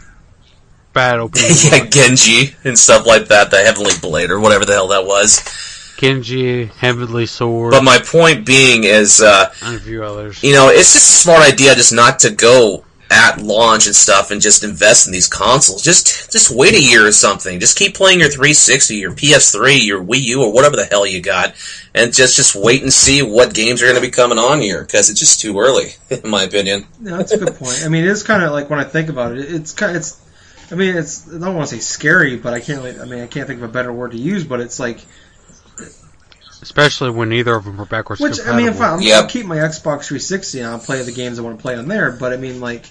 bad 0.93 1.19
opening. 1.21 1.51
yeah, 1.65 1.87
Genji 1.87 2.55
and 2.65 2.79
stuff 2.79 3.07
like 3.07 3.29
that. 3.29 3.51
The 3.51 3.59
Heavenly 3.59 3.93
Blade 4.01 4.31
or 4.31 4.41
whatever 4.41 4.65
the 4.65 4.73
hell 4.73 4.89
that 4.89 5.07
was. 5.07 5.41
Genji, 5.97 6.67
Heavenly 6.67 7.27
Sword, 7.27 7.71
But 7.71 7.85
my 7.85 7.99
point 7.99 8.45
being 8.45 8.85
is, 8.85 9.21
uh, 9.21 9.53
and 9.63 9.77
a 9.77 9.79
few 9.79 10.03
others. 10.03 10.43
you 10.43 10.53
know, 10.53 10.69
it's 10.69 10.93
just 10.93 11.09
a 11.09 11.17
smart 11.17 11.41
idea 11.41 11.75
just 11.75 11.93
not 11.93 12.19
to 12.21 12.31
go 12.31 12.84
at 13.11 13.41
launch 13.41 13.87
and 13.87 13.95
stuff 13.95 14.31
and 14.31 14.41
just 14.41 14.65
invest 14.65 15.07
in 15.07 15.13
these 15.13 15.29
consoles. 15.29 15.83
Just 15.83 16.33
just 16.33 16.51
wait 16.51 16.75
a 16.75 16.83
year 16.83 17.07
or 17.07 17.13
something. 17.13 17.61
Just 17.61 17.79
keep 17.79 17.95
playing 17.95 18.21
your 18.21 18.29
360, 18.29 18.97
your 18.97 19.13
PS3, 19.13 19.85
your 19.85 20.03
Wii 20.03 20.23
U, 20.23 20.43
or 20.43 20.53
whatever 20.53 20.77
the 20.77 20.85
hell 20.85 21.07
you 21.07 21.21
got, 21.21 21.55
and 21.95 22.13
just 22.13 22.37
just 22.37 22.55
wait 22.55 22.83
and 22.83 22.93
see 22.93 23.23
what 23.23 23.55
games 23.55 23.83
are 23.83 23.87
going 23.87 23.97
to 23.97 24.01
be 24.01 24.11
coming 24.11 24.39
on 24.39 24.61
here 24.61 24.83
because 24.83 25.11
it's 25.11 25.21
just 25.21 25.41
too 25.41 25.59
early, 25.59 25.95
in 26.11 26.31
my 26.31 26.43
opinion. 26.43 26.87
No, 27.01 27.17
that's 27.19 27.33
a 27.33 27.39
good 27.39 27.55
point. 27.57 27.83
I 27.85 27.89
mean, 27.89 28.05
it's 28.05 28.23
kind 28.23 28.43
of 28.43 28.53
like 28.53 28.71
when 28.71 28.79
I 28.79 28.85
think 28.85 29.09
about 29.09 29.37
it, 29.37 29.53
it's 29.53 29.73
kind. 29.73 29.93
of, 29.93 29.97
It's. 29.99 30.21
I 30.73 30.77
mean, 30.77 30.97
it's. 30.97 31.29
I 31.29 31.39
don't 31.39 31.55
want 31.55 31.69
to 31.69 31.75
say 31.77 31.81
scary, 31.81 32.37
but 32.37 32.55
I 32.55 32.61
can't. 32.61 32.85
I 32.99 33.05
mean, 33.05 33.21
I 33.21 33.27
can't 33.27 33.47
think 33.47 33.63
of 33.63 33.69
a 33.69 33.73
better 33.73 33.93
word 33.93 34.13
to 34.13 34.19
use. 34.19 34.45
But 34.45 34.61
it's 34.61 34.81
like, 34.81 34.99
Especially 36.65 37.11
when 37.11 37.29
neither 37.29 37.55
of 37.55 37.65
them 37.65 37.79
are 37.79 37.85
backwards 37.85 38.21
which 38.21 38.41
I 38.41 38.57
mean, 38.57 38.73
fine, 38.73 38.95
I'm, 38.95 39.01
Yep. 39.03 39.23
I'll 39.23 39.29
keep 39.29 39.45
my 39.45 39.57
Xbox 39.57 40.07
360 40.07 40.61
and 40.61 40.69
I'll 40.69 40.79
play 40.79 41.03
the 41.03 41.13
games 41.13 41.39
I 41.39 41.43
want 41.43 41.59
to 41.59 41.63
play 41.63 41.77
on 41.77 41.89
there. 41.89 42.11
But 42.11 42.33
I 42.33 42.37
mean, 42.37 42.61
like, 42.61 42.87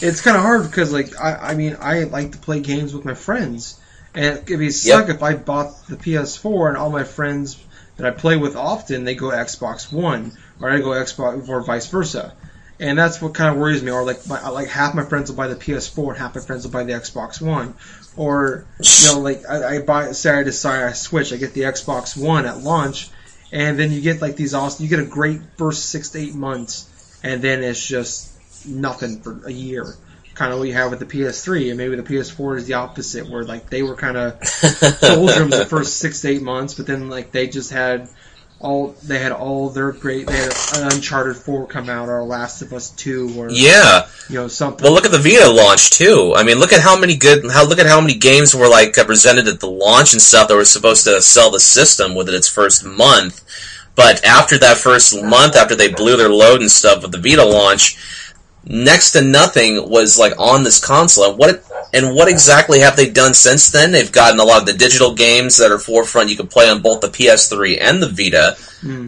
it's 0.00 0.20
kind 0.22 0.36
of 0.36 0.42
hard 0.42 0.62
because, 0.62 0.92
like, 0.92 1.20
I. 1.20 1.50
I 1.50 1.54
mean, 1.54 1.76
I 1.80 2.04
like 2.04 2.32
to 2.32 2.38
play 2.38 2.60
games 2.60 2.94
with 2.94 3.04
my 3.04 3.14
friends, 3.14 3.78
and 4.14 4.38
it'd 4.38 4.58
be 4.58 4.70
suck 4.70 5.08
if 5.10 5.22
I 5.22 5.34
bought 5.34 5.86
the 5.88 5.96
PS4 5.96 6.68
and 6.68 6.76
all 6.78 6.90
my 6.90 7.04
friends 7.04 7.62
that 7.98 8.06
I 8.06 8.10
play 8.12 8.36
with 8.36 8.56
often 8.56 9.04
they 9.04 9.14
go 9.14 9.26
Xbox 9.26 9.92
One 9.92 10.32
or 10.60 10.70
I 10.70 10.78
go 10.78 10.90
Xbox 10.90 11.48
or 11.48 11.62
vice 11.62 11.88
versa. 11.88 12.32
And 12.80 12.96
that's 12.96 13.20
what 13.20 13.34
kind 13.34 13.52
of 13.52 13.60
worries 13.60 13.82
me. 13.82 13.90
Or 13.90 14.04
like, 14.04 14.26
my, 14.28 14.48
like 14.50 14.68
half 14.68 14.94
my 14.94 15.02
friends 15.04 15.30
will 15.30 15.36
buy 15.36 15.48
the 15.48 15.56
PS4 15.56 16.10
and 16.10 16.18
half 16.18 16.34
my 16.36 16.40
friends 16.40 16.64
will 16.64 16.72
buy 16.72 16.84
the 16.84 16.92
Xbox 16.92 17.42
One. 17.42 17.74
Or 18.16 18.66
you 18.78 19.12
know, 19.12 19.20
like 19.20 19.42
I, 19.48 19.76
I 19.76 19.80
buy 19.80 20.12
say 20.12 20.30
I 20.30 20.42
decide 20.44 20.84
I 20.84 20.92
switch, 20.92 21.32
I 21.32 21.36
get 21.36 21.54
the 21.54 21.62
Xbox 21.62 22.16
One 22.16 22.46
at 22.46 22.58
launch, 22.58 23.10
and 23.52 23.78
then 23.78 23.92
you 23.92 24.00
get 24.00 24.20
like 24.20 24.36
these 24.36 24.54
awesome. 24.54 24.84
You 24.84 24.90
get 24.90 25.00
a 25.00 25.06
great 25.06 25.40
first 25.56 25.86
six 25.86 26.10
to 26.10 26.18
eight 26.18 26.34
months, 26.34 27.20
and 27.22 27.42
then 27.42 27.62
it's 27.62 27.84
just 27.84 28.30
nothing 28.66 29.20
for 29.20 29.46
a 29.46 29.52
year. 29.52 29.94
Kind 30.34 30.52
of 30.52 30.60
what 30.60 30.68
you 30.68 30.74
have 30.74 30.90
with 30.90 31.00
the 31.00 31.06
PS3, 31.06 31.70
and 31.70 31.78
maybe 31.78 31.96
the 31.96 32.02
PS4 32.02 32.58
is 32.58 32.66
the 32.66 32.74
opposite, 32.74 33.28
where 33.28 33.44
like 33.44 33.70
they 33.70 33.82
were 33.82 33.96
kind 33.96 34.16
of 34.16 34.40
doldrums 35.00 35.56
the 35.56 35.66
first 35.68 35.98
six 35.98 36.20
to 36.20 36.28
eight 36.28 36.42
months, 36.42 36.74
but 36.74 36.86
then 36.86 37.08
like 37.08 37.32
they 37.32 37.48
just 37.48 37.72
had 37.72 38.08
all 38.60 38.94
they 39.04 39.18
had 39.18 39.32
all 39.32 39.70
their 39.70 39.92
great. 39.92 40.26
They 40.26 40.36
had 40.36 40.52
an 40.76 40.92
Uncharted 40.92 41.36
Four 41.36 41.66
come 41.66 41.88
out, 41.88 42.08
or 42.08 42.22
Last 42.24 42.60
of 42.62 42.72
Us 42.72 42.90
Two, 42.90 43.32
or 43.36 43.50
Yeah. 43.50 44.06
you 44.28 44.34
know 44.36 44.48
something. 44.48 44.82
Well, 44.82 44.92
look 44.92 45.04
at 45.04 45.12
the 45.12 45.18
Vita 45.18 45.48
launch 45.48 45.90
too. 45.90 46.34
I 46.36 46.42
mean, 46.42 46.58
look 46.58 46.72
at 46.72 46.80
how 46.80 46.98
many 46.98 47.14
good, 47.16 47.48
how 47.50 47.64
look 47.64 47.78
at 47.78 47.86
how 47.86 48.00
many 48.00 48.14
games 48.14 48.54
were 48.54 48.68
like 48.68 48.94
presented 48.94 49.46
at 49.46 49.60
the 49.60 49.70
launch 49.70 50.12
and 50.12 50.20
stuff 50.20 50.48
that 50.48 50.56
were 50.56 50.64
supposed 50.64 51.04
to 51.04 51.22
sell 51.22 51.50
the 51.50 51.60
system 51.60 52.14
within 52.14 52.34
its 52.34 52.48
first 52.48 52.84
month. 52.84 53.42
But 53.94 54.24
after 54.24 54.58
that 54.58 54.76
first 54.76 55.20
month, 55.22 55.56
after 55.56 55.74
they 55.74 55.92
blew 55.92 56.16
their 56.16 56.28
load 56.28 56.60
and 56.60 56.70
stuff 56.70 57.02
with 57.02 57.12
the 57.12 57.18
Vita 57.18 57.44
launch, 57.44 57.96
next 58.64 59.12
to 59.12 59.22
nothing 59.22 59.88
was 59.88 60.18
like 60.18 60.34
on 60.38 60.62
this 60.62 60.84
console. 60.84 61.30
And 61.30 61.38
what 61.38 61.64
and 61.92 62.14
what 62.14 62.28
exactly 62.28 62.80
have 62.80 62.96
they 62.96 63.08
done 63.08 63.34
since 63.34 63.70
then? 63.70 63.92
They've 63.92 64.12
gotten 64.12 64.40
a 64.40 64.44
lot 64.44 64.60
of 64.60 64.66
the 64.66 64.74
digital 64.74 65.14
games 65.14 65.56
that 65.58 65.72
are 65.72 65.78
forefront 65.78 66.30
you 66.30 66.36
can 66.36 66.46
play 66.46 66.68
on 66.68 66.82
both 66.82 67.00
the 67.00 67.08
PS3 67.08 67.78
and 67.80 68.02
the 68.02 68.08
Vita, 68.08 68.56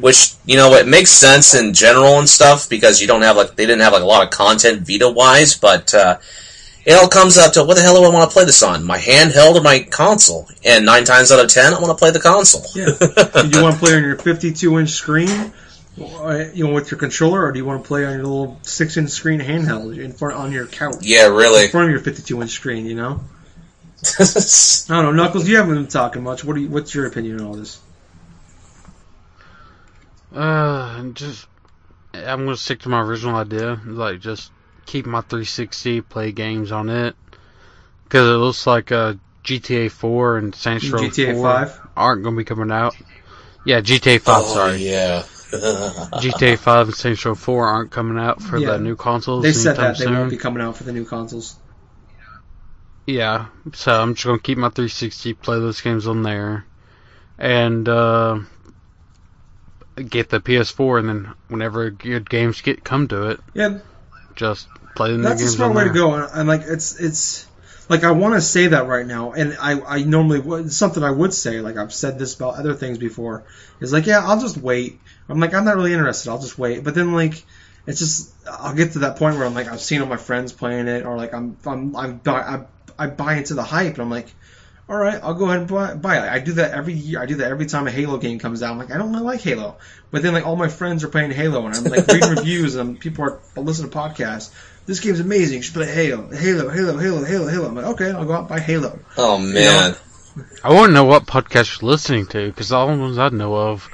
which 0.01 0.35
you 0.47 0.57
know 0.57 0.73
it 0.75 0.89
makes 0.89 1.11
sense 1.11 1.55
in 1.55 1.75
general 1.75 2.19
and 2.19 2.29
stuff 2.29 2.69
because 2.69 3.01
you 3.01 3.07
don't 3.07 3.23
have 3.23 3.37
like 3.37 3.57
they 3.57 3.67
didn't 3.67 3.83
have 3.83 3.93
like 3.93 4.03
a 4.03 4.07
lot 4.07 4.25
of 4.25 4.31
content 4.31 4.87
Vita 4.87 5.09
wise, 5.11 5.57
but 5.57 5.93
uh, 5.93 6.19
it 6.85 6.95
all 6.95 7.09
comes 7.09 7.37
up 7.37 7.53
to 7.53 7.65
what 7.65 7.77
the 7.77 7.83
hell 7.83 7.97
do 7.97 8.05
I 8.05 8.09
want 8.09 8.31
to 8.31 8.33
play 8.33 8.45
this 8.45 8.63
on? 8.63 8.85
My 8.85 8.99
handheld 8.99 9.57
or 9.57 9.63
my 9.63 9.81
console? 9.81 10.49
And 10.65 10.87
nine 10.87 11.05
times 11.05 11.31
out 11.31 11.45
of 11.45 11.51
ten, 11.51 11.75
I 11.75 11.81
want 11.81 11.97
to 11.97 12.01
play 12.01 12.11
the 12.11 12.21
console. 12.21 12.65
Yeah. 12.75 12.87
you 13.45 13.63
want 13.63 13.75
to 13.75 13.81
play 13.81 13.95
on 13.95 14.03
your 14.03 14.17
52 14.17 14.79
inch 14.79 14.91
screen, 14.91 15.53
you 15.97 16.65
know, 16.65 16.73
with 16.73 16.91
your 16.91 16.99
controller, 16.99 17.45
or 17.45 17.53
do 17.53 17.59
you 17.59 17.65
want 17.65 17.83
to 17.83 17.89
play 17.89 18.05
on 18.05 18.13
your 18.13 18.23
little 18.23 18.59
six 18.63 18.97
inch 18.97 19.11
screen 19.11 19.41
handheld 19.41 19.99
in 19.99 20.13
front 20.13 20.37
on 20.37 20.53
your 20.53 20.67
couch? 20.67 20.97
yeah, 21.03 21.27
really. 21.27 21.65
In 21.65 21.71
front 21.71 21.87
of 21.87 21.91
your 21.91 22.01
52 22.01 22.43
inch 22.43 22.51
screen, 22.51 22.87
you 22.87 22.95
know. 22.95 23.21
I 24.19 24.25
don't 24.89 25.05
know, 25.05 25.13
Knuckles. 25.13 25.47
You 25.49 25.57
haven't 25.57 25.75
been 25.75 25.87
talking 25.89 26.23
much. 26.23 26.45
What 26.45 26.57
do 26.57 26.63
you, 26.63 26.69
What's 26.69 26.95
your 26.95 27.07
opinion 27.07 27.41
on 27.41 27.47
all 27.47 27.55
this? 27.55 27.81
Uh, 30.35 31.11
just 31.13 31.47
I'm 32.15 32.45
gonna 32.45 32.57
stick 32.57 32.81
to 32.81 32.89
my 32.89 33.01
original 33.03 33.37
idea, 33.37 33.81
like 33.85 34.21
just 34.21 34.51
keep 34.87 35.07
my 35.07 35.21
360, 35.21 36.01
play 36.03 36.33
games 36.33 36.73
on 36.73 36.89
it, 36.89 37.17
because 38.05 38.29
it 38.29 38.39
looks 38.39 38.67
like 38.67 38.93
uh, 38.93 39.15
GTA 39.45 39.91
4 39.91 40.39
and 40.39 40.55
Saints 40.55 40.89
Row 40.89 41.01
GTA 41.01 41.35
4 41.35 41.43
5? 41.43 41.81
aren't 41.97 42.23
gonna 42.23 42.37
be 42.37 42.45
coming 42.45 42.71
out. 42.71 42.97
Yeah, 43.67 43.81
GTA 43.81 44.21
5. 44.21 44.37
oh, 44.37 44.55
sorry, 44.55 44.77
yeah. 44.79 45.25
GTA 45.53 46.57
5 46.57 46.89
and 46.89 46.97
Saints 46.97 47.25
Row 47.25 47.35
4 47.35 47.67
aren't 47.67 47.91
coming 47.91 48.19
out 48.19 48.43
for 48.43 48.59
Yeah. 48.59 48.73
the 48.73 48.79
new 48.79 48.97
consoles. 48.97 49.43
They 49.45 49.53
said 49.53 49.77
that 49.77 49.99
they 49.99 50.05
soon. 50.05 50.15
won't 50.15 50.31
be 50.31 50.37
coming 50.37 50.63
out 50.63 50.77
for 50.77 50.85
the 50.85 50.93
new 50.93 51.05
consoles. 51.05 51.57
Yeah, 53.07 53.47
so 53.73 53.93
I'm 54.01 54.15
just 54.15 54.27
gonna 54.27 54.39
keep 54.39 54.59
my 54.59 54.69
360, 54.69 55.35
play 55.35 55.59
those 55.59 55.81
games 55.81 56.07
on 56.07 56.23
there, 56.23 56.65
and 57.39 57.89
uh, 57.89 58.39
get 60.09 60.29
the 60.29 60.41
PS4, 60.41 60.99
and 61.01 61.09
then 61.09 61.35
whenever 61.49 61.91
good 61.91 62.29
games 62.31 62.61
get 62.61 62.85
come 62.85 63.09
to 63.09 63.31
it, 63.31 63.41
Yeah, 63.55 63.79
just 64.37 64.69
play 64.95 65.13
the 65.13 65.19
new 65.19 65.25
that's 65.25 65.41
a 65.41 65.45
games 65.45 65.57
smart 65.57 65.71
on 65.71 65.77
way 65.77 65.85
there. 65.85 65.93
to 65.93 65.99
go. 65.99 66.15
And, 66.15 66.29
and 66.33 66.49
like, 66.49 66.63
it's 66.67 67.01
it's 67.01 67.47
like 67.89 68.05
I 68.05 68.13
want 68.13 68.35
to 68.35 68.41
say 68.41 68.69
that 68.69 68.87
right 68.87 69.07
now, 69.07 69.33
and 69.33 69.57
I 69.61 69.81
I 69.81 70.03
normally 70.05 70.39
would 70.39 70.73
something 70.73 71.03
I 71.03 71.11
would 71.11 71.35
say. 71.35 71.61
Like 71.61 71.77
I've 71.77 71.93
said 71.93 72.19
this 72.19 72.37
about 72.37 72.55
other 72.55 72.75
things 72.75 72.99
before. 72.99 73.45
Is 73.81 73.93
like, 73.93 74.07
yeah, 74.07 74.21
I'll 74.25 74.41
just 74.41 74.57
wait. 74.57 75.01
I'm 75.31 75.41
like, 75.41 75.55
I'm 75.55 75.65
not 75.65 75.77
really 75.77 75.93
interested. 75.93 76.31
I'll 76.31 76.41
just 76.41 76.59
wait. 76.59 76.85
But 76.85 76.95
then 76.95 77.13
like. 77.13 77.43
It's 77.87 77.99
just 77.99 78.35
I'll 78.47 78.75
get 78.75 78.93
to 78.93 79.01
that 79.01 79.17
point 79.17 79.37
where 79.39 79.47
I'm 79.47 79.55
like 79.55 79.67
I've 79.67 79.81
seen 79.81 80.03
all 80.03 80.07
my 80.07 80.19
friends 80.19 80.53
playing 80.53 80.87
it, 80.87 81.07
or 81.07 81.17
like 81.17 81.33
I'm 81.33 81.57
I'm 81.65 81.97
I'm 81.97 82.19
buy, 82.19 82.41
I, 82.41 82.65
I 82.99 83.07
buy 83.07 83.37
into 83.37 83.55
the 83.55 83.63
hype, 83.63 83.95
and 83.95 84.03
I'm 84.03 84.11
like, 84.11 84.29
all 84.91 84.97
right, 84.97 85.21
I'll 85.23 85.35
go 85.35 85.45
ahead 85.45 85.59
and 85.59 85.69
buy, 85.69 85.95
buy 85.95 86.19
it. 86.19 86.31
I 86.31 86.41
do 86.41 86.55
that 86.55 86.73
every 86.73 86.95
year. 86.95 87.23
I 87.23 87.27
do 87.27 87.37
that 87.37 87.51
every 87.51 87.67
time 87.67 87.87
a 87.87 87.93
Halo 87.93 88.19
game 88.19 88.41
comes 88.41 88.61
out. 88.63 88.73
I'm 88.73 88.79
like, 88.79 88.91
I 88.91 88.99
don't 88.99 89.13
really 89.13 89.25
like 89.25 89.41
Halo, 89.41 89.77
but 90.11 90.23
then 90.23 90.35
like 90.35 90.45
all 90.45 90.57
my 90.57 90.69
friends 90.69 91.05
are 91.05 91.09
playing 91.09 91.31
Halo, 91.31 91.65
and 91.65 91.77
I'm 91.77 91.85
like 91.85 92.09
reading 92.09 92.31
reviews, 92.37 92.75
and 92.75 92.99
people 92.99 93.25
are 93.25 93.39
listening 93.57 93.91
to 93.91 93.97
podcasts. 93.97 94.53
This 94.87 94.99
game's 94.99 95.21
amazing. 95.21 95.59
You 95.59 95.63
should 95.63 95.75
play 95.75 95.87
Halo, 95.87 96.29
Halo, 96.29 96.69
Halo, 96.69 96.99
Halo, 96.99 97.25
Halo, 97.25 97.47
Halo. 97.47 97.69
I'm 97.69 97.75
like, 97.77 97.87
okay, 97.87 98.11
I'll 98.11 98.25
go 98.25 98.33
out 98.33 98.41
and 98.41 98.49
buy 98.49 98.59
Halo. 98.59 98.99
Oh 99.17 99.39
man. 99.39 99.95
I 100.65 100.73
want 100.73 100.91
to 100.91 100.95
know 100.95 101.05
what 101.05 101.25
podcast 101.25 101.81
you're 101.81 101.91
listening 101.91 102.27
to 102.27 102.49
because 102.49 102.73
all 102.73 102.89
the 102.89 103.01
ones 103.01 103.17
I 103.17 103.29
know 103.29 103.55
of 103.55 103.89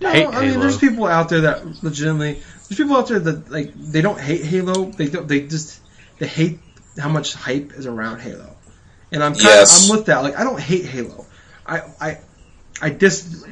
No, 0.00 0.10
hate 0.10 0.26
I 0.26 0.40
mean, 0.40 0.50
Halo. 0.50 0.60
there's 0.60 0.78
people 0.78 1.06
out 1.06 1.28
there 1.28 1.42
that 1.42 1.82
legitimately. 1.82 2.34
There's 2.68 2.76
people 2.76 2.96
out 2.96 3.08
there 3.08 3.18
that 3.18 3.50
like 3.50 3.72
they 3.74 4.02
don't 4.02 4.20
hate 4.20 4.44
Halo. 4.44 4.86
They 4.90 5.06
don't. 5.08 5.26
They 5.26 5.40
just 5.46 5.80
they 6.18 6.26
hate 6.26 6.58
how 6.98 7.08
much 7.08 7.34
hype 7.34 7.72
is 7.72 7.86
around 7.86 8.20
Halo. 8.20 8.56
And 9.12 9.22
I'm 9.22 9.32
kind 9.32 9.44
Yes. 9.44 9.88
I'm 9.90 9.96
with 9.96 10.06
that. 10.06 10.18
Like 10.18 10.36
I 10.38 10.44
don't 10.44 10.60
hate 10.60 10.84
Halo. 10.84 11.24
I 11.66 11.80
I 12.00 12.18
I 12.80 12.90
dis. 12.90 13.44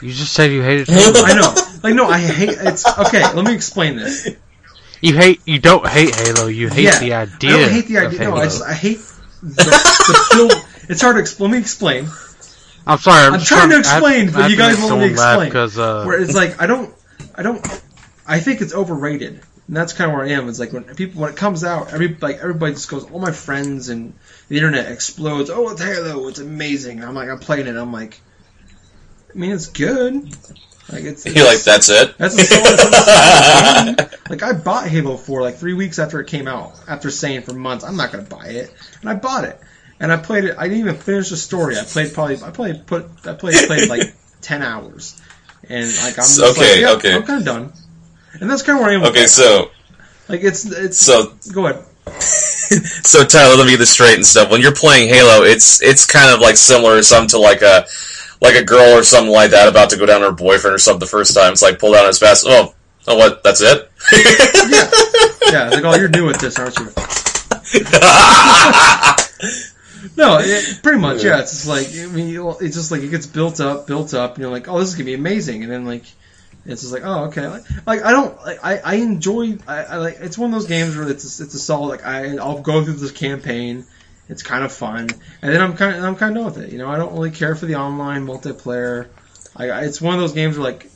You 0.00 0.12
just 0.12 0.32
said 0.32 0.52
you 0.52 0.62
hated 0.62 0.88
Halo. 0.88 1.22
I 1.24 1.34
know. 1.34 1.54
Like 1.82 1.94
no, 1.94 2.06
I 2.06 2.18
hate. 2.18 2.50
It's 2.60 2.86
okay. 2.86 3.22
Let 3.32 3.44
me 3.44 3.54
explain 3.54 3.96
this. 3.96 4.28
You 5.00 5.14
hate. 5.16 5.40
You 5.46 5.58
don't 5.58 5.86
hate 5.86 6.14
Halo. 6.14 6.46
You 6.46 6.68
hate 6.68 6.84
Yeah, 6.84 6.98
the 7.00 7.12
idea. 7.14 7.50
I 7.50 7.58
don't 7.60 7.70
hate 7.70 7.86
the 7.86 7.98
idea. 7.98 8.20
No, 8.20 8.36
I 8.36 8.44
just 8.44 8.62
I 8.62 8.74
hate 8.74 8.98
the, 9.42 9.64
the 9.64 10.26
build. 10.34 10.66
It's 10.88 11.00
hard 11.00 11.16
to 11.16 11.20
explain. 11.20 11.50
Let 11.50 11.56
me 11.56 11.62
explain. 11.62 12.06
I'm 12.86 12.98
sorry. 12.98 13.26
I'm, 13.26 13.34
I'm 13.34 13.38
just 13.40 13.50
trying 13.50 13.70
to 13.70 13.78
explain, 13.78 14.28
I 14.28 14.32
but 14.32 14.42
have 14.42 14.50
you 14.50 14.56
guys 14.56 14.78
won't 14.78 15.00
let 15.00 15.10
me 15.10 15.16
laugh 15.16 15.42
explain. 15.42 15.48
because 15.48 15.78
uh, 15.78 16.04
where 16.04 16.20
it's 16.20 16.34
like 16.34 16.60
I 16.60 16.66
don't, 16.66 16.94
I 17.34 17.42
don't, 17.42 17.64
I 18.26 18.40
think 18.40 18.60
it's 18.60 18.74
overrated, 18.74 19.40
and 19.66 19.76
that's 19.76 19.92
kind 19.92 20.10
of 20.10 20.16
where 20.16 20.26
I 20.26 20.30
am. 20.30 20.48
It's 20.48 20.58
like 20.58 20.72
when 20.72 20.84
people 20.94 21.22
when 21.22 21.30
it 21.30 21.36
comes 21.36 21.62
out, 21.64 21.92
every 21.92 22.16
like 22.16 22.38
everybody 22.38 22.72
just 22.74 22.90
goes, 22.90 23.10
all 23.10 23.20
my 23.20 23.32
friends 23.32 23.88
and 23.88 24.14
the 24.48 24.56
internet 24.56 24.90
explodes. 24.90 25.50
Oh, 25.50 25.68
it's 25.70 25.82
Halo, 25.82 26.26
it's 26.28 26.38
amazing. 26.40 26.98
And 26.98 27.08
I'm 27.08 27.14
like, 27.14 27.28
I'm 27.28 27.38
playing 27.38 27.66
it. 27.66 27.76
I'm 27.76 27.92
like, 27.92 28.20
I 29.34 29.38
mean, 29.38 29.52
it's 29.52 29.68
good. 29.68 30.24
Like 30.90 31.04
it's, 31.04 31.24
You're 31.24 31.44
like, 31.46 31.60
that's 31.62 31.88
it? 31.88 32.18
that's 32.18 32.34
a 32.34 32.44
solid, 32.44 32.78
that's 32.78 32.84
a 32.84 33.02
solid 33.02 33.96
game. 33.96 34.08
Like 34.28 34.42
I 34.42 34.52
bought 34.54 34.88
Halo 34.88 35.16
4 35.16 35.40
like 35.40 35.54
three 35.56 35.74
weeks 35.74 36.00
after 36.00 36.18
it 36.20 36.26
came 36.26 36.48
out. 36.48 36.72
After 36.88 37.10
saying 37.10 37.42
for 37.42 37.52
months 37.52 37.84
I'm 37.84 37.96
not 37.96 38.10
gonna 38.10 38.24
buy 38.24 38.46
it, 38.46 38.74
and 39.00 39.08
I 39.08 39.14
bought 39.14 39.44
it, 39.44 39.60
and 40.00 40.10
I 40.10 40.16
played 40.16 40.44
it. 40.44 40.56
I 40.58 40.64
didn't 40.64 40.80
even 40.80 40.96
finish 40.96 41.28
the 41.28 41.36
story. 41.36 41.78
I 41.78 41.84
played 41.84 42.14
probably 42.14 42.42
I 42.42 42.50
played 42.50 42.86
put 42.86 43.06
I 43.24 43.34
played 43.34 43.66
played 43.66 43.88
like 43.88 44.14
ten 44.40 44.62
hours, 44.62 45.20
and 45.68 45.86
like 45.86 46.18
I'm 46.18 46.24
just 46.24 46.40
Okay, 46.40 46.72
like, 46.72 46.80
yeah, 46.80 46.92
okay. 46.92 47.14
I'm 47.14 47.22
kind 47.22 47.40
of 47.40 47.44
done. 47.44 47.72
And 48.40 48.50
that's 48.50 48.62
kind 48.62 48.78
of 48.78 48.82
where 48.82 48.92
I 48.92 48.94
am. 48.94 49.04
Okay, 49.04 49.26
so 49.26 49.70
like 50.28 50.42
it's 50.42 50.64
it's 50.64 50.98
so 50.98 51.34
go 51.52 51.66
ahead. 51.66 51.84
so 52.10 53.24
Tyler, 53.24 53.56
let 53.56 53.66
me 53.66 53.72
get 53.72 53.78
this 53.78 53.90
straight 53.90 54.14
and 54.14 54.24
stuff. 54.24 54.50
When 54.50 54.62
you're 54.62 54.74
playing 54.74 55.08
Halo, 55.08 55.44
it's 55.44 55.82
it's 55.82 56.06
kind 56.06 56.34
of 56.34 56.40
like 56.40 56.56
similar 56.56 56.96
or 56.96 57.02
something 57.02 57.28
to 57.30 57.38
like 57.38 57.60
a 57.60 57.84
like 58.40 58.54
a 58.54 58.64
girl 58.64 58.96
or 58.98 59.02
something 59.02 59.30
like 59.30 59.50
that 59.50 59.68
about 59.68 59.90
to 59.90 59.98
go 59.98 60.06
down 60.06 60.22
her 60.22 60.32
boyfriend 60.32 60.74
or 60.74 60.78
something 60.78 61.00
the 61.00 61.06
first 61.06 61.34
time. 61.34 61.52
It's 61.52 61.62
like 61.62 61.78
pull 61.78 61.92
down 61.92 62.06
his 62.06 62.18
fast. 62.18 62.46
Oh, 62.48 62.74
oh, 63.06 63.16
what? 63.16 63.42
That's 63.42 63.60
it. 63.60 63.90
Yeah, 64.12 64.90
yeah, 65.52 65.68
like 65.68 65.84
oh, 65.84 65.94
you're 65.96 66.08
new 66.08 66.30
at 66.30 66.40
this, 66.40 66.58
aren't 66.58 66.78
you? 66.78 66.86
No, 70.16 70.38
it, 70.40 70.80
pretty 70.82 70.98
much. 70.98 71.24
Yeah, 71.24 71.40
it's 71.40 71.50
just 71.50 71.66
like 71.66 71.88
I 71.88 72.06
mean, 72.06 72.34
it's 72.60 72.76
just 72.76 72.90
like 72.90 73.02
it 73.02 73.08
gets 73.08 73.26
built 73.26 73.60
up, 73.60 73.86
built 73.86 74.14
up, 74.14 74.34
and 74.34 74.42
you're 74.42 74.50
like, 74.50 74.68
oh, 74.68 74.78
this 74.78 74.88
is 74.88 74.94
gonna 74.94 75.04
be 75.04 75.14
amazing, 75.14 75.62
and 75.62 75.70
then 75.70 75.84
like 75.84 76.04
it's 76.64 76.82
just 76.82 76.92
like, 76.92 77.02
oh, 77.04 77.24
okay. 77.24 77.46
Like, 77.48 77.62
like 77.86 78.04
I 78.04 78.12
don't, 78.12 78.36
like, 78.44 78.58
I 78.62 78.78
I 78.78 78.94
enjoy. 78.96 79.58
I, 79.66 79.84
I 79.84 79.96
like. 79.96 80.16
It's 80.20 80.36
one 80.36 80.52
of 80.52 80.58
those 80.58 80.68
games 80.68 80.96
where 80.96 81.08
it's 81.08 81.40
a, 81.40 81.44
it's 81.44 81.54
a 81.54 81.58
solid. 81.58 81.88
Like 81.88 82.06
I 82.06 82.36
I'll 82.36 82.60
go 82.60 82.84
through 82.84 82.94
this 82.94 83.12
campaign. 83.12 83.84
It's 84.28 84.42
kind 84.42 84.64
of 84.64 84.72
fun, 84.72 85.08
and 85.42 85.52
then 85.52 85.60
I'm 85.60 85.76
kind 85.76 85.96
of 85.96 86.04
I'm 86.04 86.16
kind 86.16 86.36
of 86.36 86.44
done 86.44 86.54
with 86.54 86.64
it. 86.64 86.72
You 86.72 86.78
know, 86.78 86.88
I 86.88 86.98
don't 86.98 87.12
really 87.12 87.30
care 87.30 87.54
for 87.54 87.66
the 87.66 87.76
online 87.76 88.26
multiplayer. 88.26 89.08
I 89.56 89.84
it's 89.84 90.00
one 90.00 90.14
of 90.14 90.20
those 90.20 90.32
games 90.32 90.58
where 90.58 90.70
like. 90.70 90.90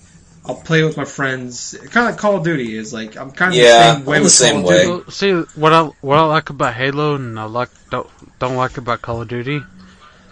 I'll 0.47 0.57
play 0.57 0.83
with 0.85 0.97
my 0.97 1.05
friends. 1.07 1.75
Kind 1.79 2.07
of 2.09 2.13
like 2.13 2.19
Call 2.19 2.37
of 2.37 2.45
Duty 2.45 2.77
is 2.77 2.93
like 2.93 3.17
I'm 3.17 3.31
kind 3.31 3.53
of 3.53 3.57
Yeah, 3.57 3.93
the 3.93 3.95
same 3.97 4.05
way 4.05 4.19
the 4.19 4.23
with 4.25 4.33
same 4.33 4.53
Call 4.53 4.61
of 4.61 4.67
way. 4.67 4.77
Duty. 4.85 4.91
Well, 4.91 5.11
see 5.11 5.33
what 5.59 5.73
I 5.73 5.83
what 6.03 6.19
I 6.19 6.25
like 6.25 6.51
about 6.51 6.75
Halo 6.75 7.15
and 7.15 7.39
I 7.39 7.45
like 7.45 7.71
don't 7.91 8.09
don't 8.39 8.57
like 8.57 8.77
about 8.77 9.01
Call 9.03 9.23
of 9.23 9.29
Duty. 9.29 9.63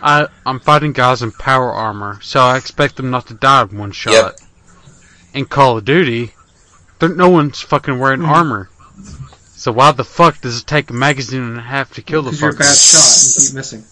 I 0.02 0.26
I'm 0.44 0.60
fighting 0.60 0.92
guys 0.92 1.22
in 1.22 1.32
power 1.32 1.72
armor, 1.72 2.18
so 2.22 2.40
I 2.40 2.56
expect 2.58 2.96
them 2.96 3.10
not 3.10 3.26
to 3.28 3.34
die 3.34 3.62
in 3.62 3.78
one 3.78 3.92
shot. 3.92 4.12
Yep. 4.12 4.38
In 5.34 5.44
Call 5.46 5.78
of 5.78 5.84
Duty, 5.86 6.34
no 7.00 7.30
one's 7.30 7.60
fucking 7.60 7.98
wearing 7.98 8.20
Mhm. 8.20 8.28
armor. 8.28 8.68
So 9.56 9.72
why 9.72 9.92
the 9.92 10.04
fuck 10.04 10.40
does 10.40 10.58
it 10.60 10.66
take 10.66 10.90
a 10.90 10.92
magazine 10.92 11.42
and 11.42 11.56
a 11.58 11.62
half 11.62 11.94
to 11.94 12.02
kill 12.02 12.22
the 12.22 12.30
Because 12.32 12.40
you're 12.40 12.50
a 12.50 12.54
fucker? 12.54 12.58
bad 12.58 12.76
shot 12.76 13.36
and 13.36 13.46
keep 13.46 13.54
missing. 13.54 13.84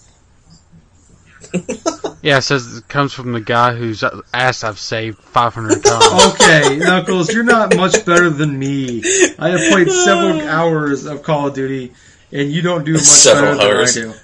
Yeah, 2.23 2.37
it 2.37 2.41
says 2.43 2.77
it 2.77 2.87
comes 2.87 3.13
from 3.13 3.31
the 3.31 3.41
guy 3.41 3.73
whose 3.73 4.03
ass 4.31 4.63
I've 4.63 4.77
saved 4.77 5.17
500 5.17 5.83
times. 5.83 6.35
Okay, 6.35 6.77
Knuckles, 6.77 7.33
you're 7.33 7.43
not 7.43 7.75
much 7.75 8.05
better 8.05 8.29
than 8.29 8.59
me. 8.59 9.01
I 9.39 9.49
have 9.49 9.71
played 9.71 9.89
several 9.89 10.39
hours 10.47 11.07
of 11.07 11.23
Call 11.23 11.47
of 11.47 11.55
Duty, 11.55 11.93
and 12.31 12.51
you 12.51 12.61
don't 12.61 12.85
do 12.85 12.93
much 12.93 13.01
Several 13.01 13.57
better 13.57 13.77
hours. 13.77 13.95
than 13.95 14.09
I 14.09 14.13
do. 14.13 14.19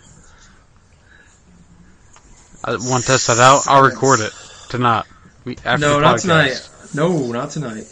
I 2.64 2.72
want 2.74 3.04
to 3.06 3.12
test 3.14 3.28
that 3.28 3.40
out. 3.40 3.64
I'll 3.68 3.82
record 3.84 4.20
it 4.20 4.32
tonight. 4.70 5.06
We- 5.46 5.58
After 5.66 5.80
no, 5.88 6.00
not 6.00 6.20
tonight. 6.20 6.70
No, 6.94 7.32
not 7.32 7.50
tonight. 7.50 7.88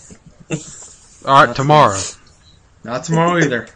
All 1.25 1.33
right, 1.33 1.47
Not 1.47 1.55
tomorrow. 1.55 1.99
Not 2.83 3.03
tomorrow 3.05 3.39
either. 3.39 3.67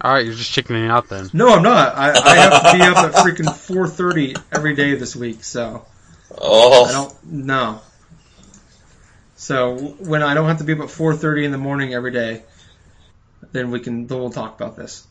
All 0.00 0.12
right, 0.12 0.24
you're 0.24 0.34
just 0.34 0.52
chickening 0.52 0.86
out 0.86 1.08
then. 1.08 1.28
No, 1.32 1.48
I'm 1.48 1.62
not. 1.62 1.94
I, 1.96 2.12
I 2.12 2.36
have 2.36 2.62
to 2.72 2.78
be 2.78 2.82
up 2.82 2.96
at 2.98 3.12
freaking 3.12 3.46
4:30 3.46 4.40
every 4.52 4.74
day 4.74 4.94
this 4.94 5.14
week, 5.14 5.44
so 5.44 5.84
oh. 6.38 6.84
I 6.86 6.88
Oh, 6.88 6.92
don't 6.92 7.24
know. 7.24 7.80
So 9.36 9.76
when 9.76 10.22
I 10.22 10.34
don't 10.34 10.48
have 10.48 10.58
to 10.58 10.64
be 10.64 10.72
up 10.72 10.80
at 10.80 10.88
4:30 10.88 11.44
in 11.44 11.50
the 11.52 11.58
morning 11.58 11.92
every 11.94 12.12
day, 12.12 12.44
then 13.52 13.70
we 13.70 13.80
can 13.80 14.06
then 14.06 14.18
we'll 14.18 14.30
talk 14.30 14.54
about 14.58 14.76
this. 14.76 15.06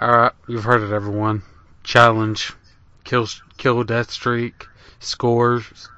All 0.00 0.10
right, 0.10 0.32
you've 0.48 0.64
heard 0.64 0.82
it, 0.82 0.92
everyone. 0.92 1.42
Challenge, 1.84 2.52
kill, 3.04 3.26
kill 3.56 3.82
death 3.84 4.10
streak, 4.10 4.66
scores. 5.00 5.88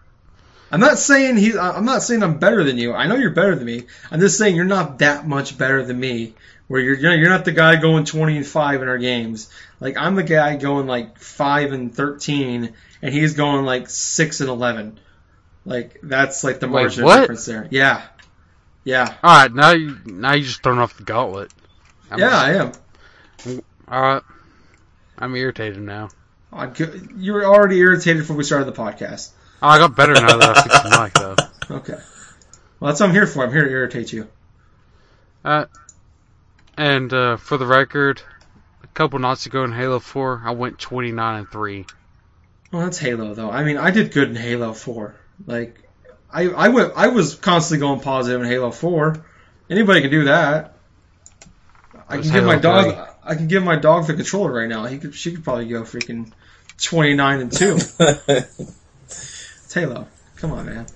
I'm 0.70 0.80
not 0.80 0.98
saying 0.98 1.36
he. 1.36 1.58
I'm 1.58 1.84
not 1.84 2.02
saying 2.02 2.22
I'm 2.22 2.38
better 2.38 2.62
than 2.64 2.78
you. 2.78 2.92
I 2.94 3.06
know 3.06 3.16
you're 3.16 3.30
better 3.30 3.54
than 3.56 3.64
me. 3.66 3.86
I'm 4.10 4.20
just 4.20 4.38
saying 4.38 4.54
you're 4.54 4.64
not 4.64 5.00
that 5.00 5.26
much 5.26 5.58
better 5.58 5.82
than 5.84 5.98
me. 5.98 6.34
Where 6.70 6.80
you're, 6.80 6.94
you're 6.96 7.14
you're 7.16 7.30
not 7.30 7.44
the 7.44 7.50
guy 7.50 7.74
going 7.80 8.04
20 8.04 8.36
and 8.36 8.46
five 8.46 8.80
in 8.80 8.86
our 8.86 8.96
games. 8.96 9.50
Like 9.80 9.96
I'm 9.96 10.14
the 10.14 10.22
guy 10.22 10.54
going 10.54 10.86
like 10.86 11.18
five 11.18 11.72
and 11.72 11.92
13, 11.92 12.72
and 13.02 13.12
he's 13.12 13.34
going 13.34 13.64
like 13.64 13.90
six 13.90 14.40
and 14.40 14.48
11. 14.48 15.00
Like 15.64 15.98
that's 16.00 16.44
like 16.44 16.60
the 16.60 16.68
Wait, 16.68 16.82
margin 16.82 17.04
what? 17.04 17.18
difference 17.22 17.44
there. 17.44 17.66
Yeah, 17.72 18.06
yeah, 18.84 19.14
All 19.20 19.36
right, 19.42 19.52
now 19.52 19.72
you 19.72 19.96
now 20.06 20.34
you 20.34 20.44
just 20.44 20.62
throwing 20.62 20.78
off 20.78 20.96
the 20.96 21.02
gauntlet. 21.02 21.52
I'm- 22.08 22.20
yeah. 22.20 22.38
I 22.38 22.50
am. 22.52 22.72
All 23.88 24.00
right, 24.00 24.22
I'm 25.18 25.34
irritated 25.34 25.80
now. 25.82 26.10
I 26.52 26.66
go- 26.66 26.94
You 27.16 27.32
were 27.32 27.46
already 27.46 27.78
irritated 27.80 28.22
before 28.22 28.36
we 28.36 28.44
started 28.44 28.66
the 28.66 28.72
podcast. 28.80 29.30
Oh, 29.60 29.66
I 29.66 29.78
got 29.78 29.96
better 29.96 30.14
now 30.14 30.36
that 30.36 30.56
I 30.56 30.62
fixed 30.62 30.82
the 30.84 31.00
mic 31.02 31.12
though. 31.14 31.36
Okay. 31.78 31.98
Well, 32.78 32.90
that's 32.92 33.00
what 33.00 33.08
I'm 33.08 33.14
here 33.14 33.26
for. 33.26 33.44
I'm 33.44 33.52
here 33.52 33.64
to 33.64 33.70
irritate 33.70 34.12
you. 34.12 34.28
Uh, 35.44 35.64
And 36.80 37.12
uh, 37.12 37.36
for 37.36 37.58
the 37.58 37.66
record, 37.66 38.22
a 38.82 38.86
couple 38.86 39.18
nights 39.18 39.44
ago 39.44 39.64
in 39.64 39.72
Halo 39.72 39.98
4, 39.98 40.40
I 40.46 40.52
went 40.52 40.78
29 40.78 41.38
and 41.40 41.46
three. 41.46 41.84
Well, 42.72 42.80
that's 42.84 42.96
Halo, 42.96 43.34
though. 43.34 43.50
I 43.50 43.64
mean, 43.64 43.76
I 43.76 43.90
did 43.90 44.12
good 44.12 44.30
in 44.30 44.34
Halo 44.34 44.72
Four. 44.72 45.14
Like, 45.44 45.78
I 46.32 46.48
I 46.48 46.68
went 46.68 46.94
I 46.96 47.08
was 47.08 47.34
constantly 47.34 47.86
going 47.86 48.00
positive 48.00 48.40
in 48.40 48.46
Halo 48.46 48.70
Four. 48.70 49.22
Anybody 49.68 50.00
can 50.00 50.10
do 50.10 50.24
that. 50.24 50.74
I 52.08 52.16
can 52.16 52.32
give 52.32 52.44
my 52.44 52.56
Halo 52.56 52.60
dog. 52.60 53.08
I 53.24 53.34
can 53.34 53.48
give 53.48 53.62
my 53.62 53.76
dog 53.76 54.06
the 54.06 54.14
controller 54.14 54.50
right 54.50 54.68
now. 54.68 54.86
He 54.86 54.96
could. 54.96 55.14
She 55.14 55.32
could 55.32 55.44
probably 55.44 55.66
go 55.66 55.82
freaking 55.82 56.32
twenty 56.78 57.12
nine 57.12 57.40
and 57.40 57.52
two. 57.52 57.78
It's 59.06 59.74
Halo. 59.74 60.08
Come 60.36 60.50
on, 60.50 60.66
man. 60.66 60.86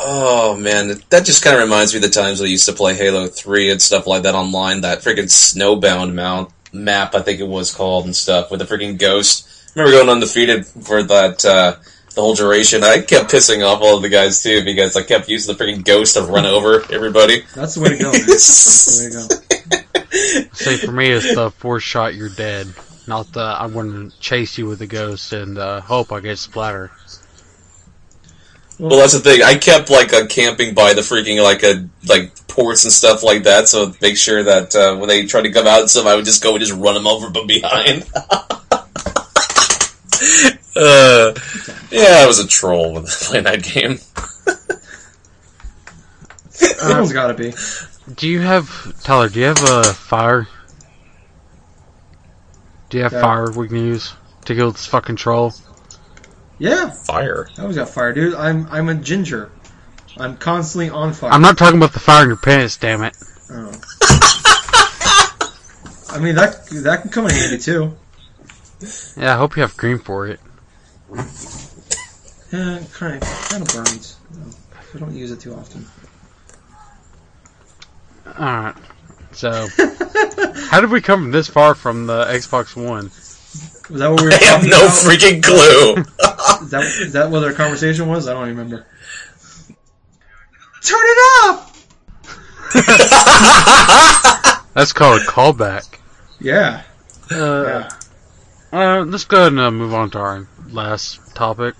Oh 0.00 0.56
man, 0.56 1.00
that 1.10 1.24
just 1.24 1.44
kind 1.44 1.56
of 1.56 1.62
reminds 1.62 1.92
me 1.92 1.98
of 1.98 2.02
the 2.02 2.10
times 2.10 2.40
when 2.40 2.48
I 2.48 2.50
used 2.50 2.66
to 2.66 2.72
play 2.72 2.94
Halo 2.94 3.28
Three 3.28 3.70
and 3.70 3.80
stuff 3.80 4.06
like 4.06 4.22
that 4.24 4.34
online. 4.34 4.82
That 4.82 5.00
freaking 5.00 5.24
Snowbound 5.24 6.14
mount 6.14 6.50
map, 6.72 7.14
I 7.14 7.22
think 7.22 7.40
it 7.40 7.48
was 7.48 7.74
called, 7.74 8.04
and 8.04 8.16
stuff 8.16 8.50
with 8.50 8.60
the 8.60 8.66
freaking 8.66 8.98
ghost. 8.98 9.72
remember 9.74 9.96
going 9.96 10.08
undefeated 10.08 10.66
for 10.66 11.02
that 11.02 11.44
uh, 11.44 11.76
the 12.14 12.20
whole 12.20 12.34
duration. 12.34 12.82
I 12.82 13.00
kept 13.00 13.30
pissing 13.30 13.66
off 13.66 13.82
all 13.82 13.96
of 13.96 14.02
the 14.02 14.08
guys 14.08 14.42
too 14.42 14.64
because 14.64 14.96
I 14.96 15.02
kept 15.02 15.28
using 15.28 15.54
the 15.54 15.62
freaking 15.62 15.84
ghost 15.84 16.14
to 16.14 16.22
run 16.22 16.46
over 16.46 16.84
everybody. 16.92 17.44
That's 17.54 17.74
the 17.74 17.82
way 17.82 17.90
to 17.90 17.98
go, 17.98 18.12
man. 18.12 18.20
That's 18.26 18.98
the 18.98 19.04
way 19.04 19.10
to 19.10 19.28
go. 19.28 20.46
See, 20.52 20.76
for 20.76 20.92
me, 20.92 21.10
it's 21.10 21.34
the 21.34 21.50
four 21.50 21.80
shot 21.80 22.14
you're 22.14 22.28
dead. 22.28 22.66
Not 23.06 23.32
the 23.32 23.40
I'm 23.40 23.72
going 23.72 24.10
to 24.10 24.20
chase 24.20 24.58
you 24.58 24.66
with 24.66 24.78
the 24.78 24.86
ghost 24.86 25.32
and 25.32 25.58
uh, 25.58 25.80
hope 25.80 26.12
I 26.12 26.20
get 26.20 26.38
splatter. 26.38 26.90
Well, 28.80 29.00
that's 29.00 29.12
the 29.12 29.20
thing. 29.20 29.42
I 29.42 29.56
kept 29.56 29.90
like 29.90 30.12
uh, 30.14 30.26
camping 30.26 30.72
by 30.74 30.94
the 30.94 31.02
freaking 31.02 31.42
like 31.42 31.62
a 31.62 31.86
like 32.08 32.32
ports 32.48 32.84
and 32.84 32.92
stuff 32.92 33.22
like 33.22 33.42
that, 33.44 33.68
so 33.68 33.92
make 34.00 34.16
sure 34.16 34.42
that 34.42 34.74
uh, 34.74 34.96
when 34.96 35.08
they 35.08 35.26
try 35.26 35.42
to 35.42 35.52
come 35.52 35.66
out 35.66 35.80
and 35.80 35.90
stuff, 35.90 36.06
I 36.06 36.16
would 36.16 36.24
just 36.24 36.42
go 36.42 36.54
and 36.54 36.64
just 36.64 36.72
run 36.72 36.94
them 36.94 37.06
over 37.06 37.30
from 37.30 37.46
behind. 37.46 38.04
uh, 40.76 41.32
yeah, 41.90 42.22
I 42.22 42.24
was 42.26 42.38
a 42.38 42.46
troll 42.46 42.94
when 42.94 43.04
playing 43.06 43.44
that 43.44 43.62
game. 43.62 43.98
Someone's 46.48 47.12
got 47.12 47.28
to 47.28 47.34
be. 47.34 47.52
Do 48.14 48.28
you 48.28 48.40
have 48.40 48.68
Tyler? 49.02 49.28
Do 49.28 49.40
you 49.40 49.46
have 49.46 49.62
a 49.62 49.84
fire? 49.92 50.48
Do 52.88 52.96
you 52.96 53.02
have 53.04 53.12
Yeah. 53.12 53.20
fire 53.20 53.50
we 53.50 53.68
can 53.68 53.76
use 53.76 54.14
to 54.46 54.54
kill 54.54 54.72
this 54.72 54.86
fucking 54.86 55.16
troll? 55.16 55.54
Yeah, 56.60 56.90
Fire. 56.90 57.48
I 57.56 57.62
always 57.62 57.76
got 57.76 57.88
fire, 57.88 58.12
dude. 58.12 58.34
I'm 58.34 58.68
I'm 58.70 58.90
a 58.90 58.94
ginger. 58.94 59.50
I'm 60.18 60.36
constantly 60.36 60.90
on 60.90 61.14
fire. 61.14 61.32
I'm 61.32 61.40
not 61.40 61.56
talking 61.56 61.78
about 61.78 61.94
the 61.94 62.00
fire 62.00 62.22
in 62.24 62.28
your 62.28 62.36
pants, 62.36 62.76
damn 62.76 63.02
it. 63.02 63.16
Oh. 63.50 63.68
I 66.10 66.18
mean 66.20 66.34
that 66.34 66.66
that 66.84 67.00
can 67.00 67.10
come 67.10 67.24
in 67.24 67.30
handy 67.32 67.56
too. 67.56 67.96
Yeah, 69.16 69.34
I 69.34 69.38
hope 69.38 69.56
you 69.56 69.62
have 69.62 69.78
cream 69.78 70.00
for 70.00 70.26
it. 70.26 70.38
Yeah, 72.52 72.82
kind 72.92 73.14
of, 73.14 73.22
kind 73.22 73.62
of 73.62 73.68
burns. 73.68 74.18
I 74.94 74.98
don't 74.98 75.14
use 75.14 75.30
it 75.30 75.40
too 75.40 75.54
often. 75.54 75.86
Alright. 78.26 78.76
So, 79.32 79.68
how 80.70 80.82
did 80.82 80.90
we 80.90 81.00
come 81.00 81.30
this 81.30 81.48
far 81.48 81.74
from 81.74 82.06
the 82.06 82.24
Xbox 82.24 82.76
One? 82.76 83.10
Was 83.90 84.00
that 84.00 84.10
what 84.10 84.20
we 84.20 84.26
were 84.26 84.32
I 84.40 84.44
have 84.44 84.62
no 84.62 84.68
about? 84.68 84.90
freaking 84.90 85.42
clue. 85.42 85.96
Is 86.64 86.70
that, 86.70 86.82
is 87.00 87.12
that 87.14 87.30
what 87.30 87.42
our 87.42 87.52
conversation 87.52 88.06
was? 88.06 88.28
I 88.28 88.34
don't 88.34 88.48
remember. 88.48 88.86
Turn 90.82 91.00
it 91.02 91.44
up! 91.44 91.72
That's 94.74 94.92
called 94.92 95.20
a 95.20 95.24
callback. 95.24 95.98
Yeah. 96.38 96.82
Uh, 97.30 97.88
yeah. 98.72 99.00
uh, 99.00 99.04
let's 99.04 99.24
go 99.24 99.36
ahead 99.38 99.52
and 99.52 99.60
uh, 99.60 99.70
move 99.70 99.94
on 99.94 100.10
to 100.10 100.18
our 100.18 100.46
last 100.70 101.34
topic. 101.34 101.74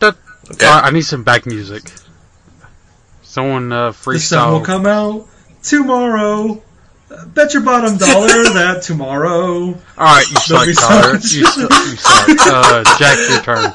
That, 0.00 0.16
Okay. 0.52 0.66
uh, 0.66 0.80
I 0.82 0.90
need 0.90 1.02
some 1.02 1.22
back 1.24 1.46
music. 1.46 1.82
Someone 3.22 3.72
uh, 3.72 3.92
The 3.92 4.18
sun 4.18 4.52
will 4.52 4.60
come 4.60 4.86
out 4.86 5.26
tomorrow. 5.62 6.62
Bet 7.34 7.52
your 7.54 7.62
bottom 7.62 7.96
dollar 7.98 8.28
that 8.54 8.82
tomorrow. 8.82 9.74
Alright, 9.98 10.28
you 10.30 10.36
There'll 10.48 10.64
suck, 10.64 10.66
be 10.66 10.74
Tyler. 10.74 11.14
You, 11.14 11.20
su- 11.20 11.60
you 11.62 11.96
suck. 11.96 12.28
Uh, 12.46 12.84
Jack, 12.98 13.18
your 13.28 13.42
turn. 13.42 13.74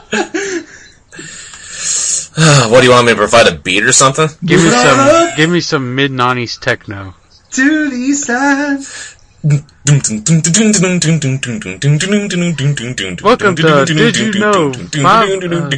what 2.71 2.81
do 2.81 2.86
you 2.88 2.91
want 2.91 3.05
me 3.07 3.11
to 3.13 3.17
provide 3.17 3.47
a 3.47 3.55
beat 3.55 3.83
or 3.83 3.91
something? 3.91 4.27
Give 4.43 4.61
me 4.63 4.69
some. 4.69 5.29
Give 5.38 5.49
me 5.49 5.59
some 5.61 5.95
mid 5.95 6.11
'90s 6.11 6.59
techno. 6.59 7.13
to 7.51 7.89
the 7.89 7.95
east 7.95 8.25
side. 8.25 8.79
Welcome 9.46 10.02
to 13.58 13.86
Did 13.86 14.18
You 14.18 14.34
Know? 14.39 14.74
Five, 14.74 15.43
uh, 15.43 15.70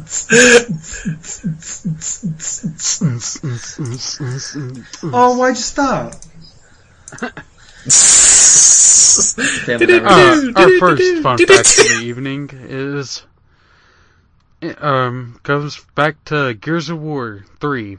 Oh, 5.14 5.38
why'd 5.38 5.56
you 5.58 5.62
stop? 5.62 6.14
Damn 9.66 9.82
it, 9.82 9.90
I 10.04 10.06
Uh, 10.06 10.52
our 10.56 10.80
first 10.80 11.22
fun 11.24 11.38
fact 11.38 11.80
of 11.80 11.88
the 11.88 12.00
evening 12.04 12.50
is 12.54 13.24
it, 14.62 14.82
um 14.82 15.40
goes 15.44 15.80
back 15.96 16.24
to 16.26 16.54
Gears 16.54 16.90
of 16.90 17.02
War 17.02 17.44
three. 17.60 17.98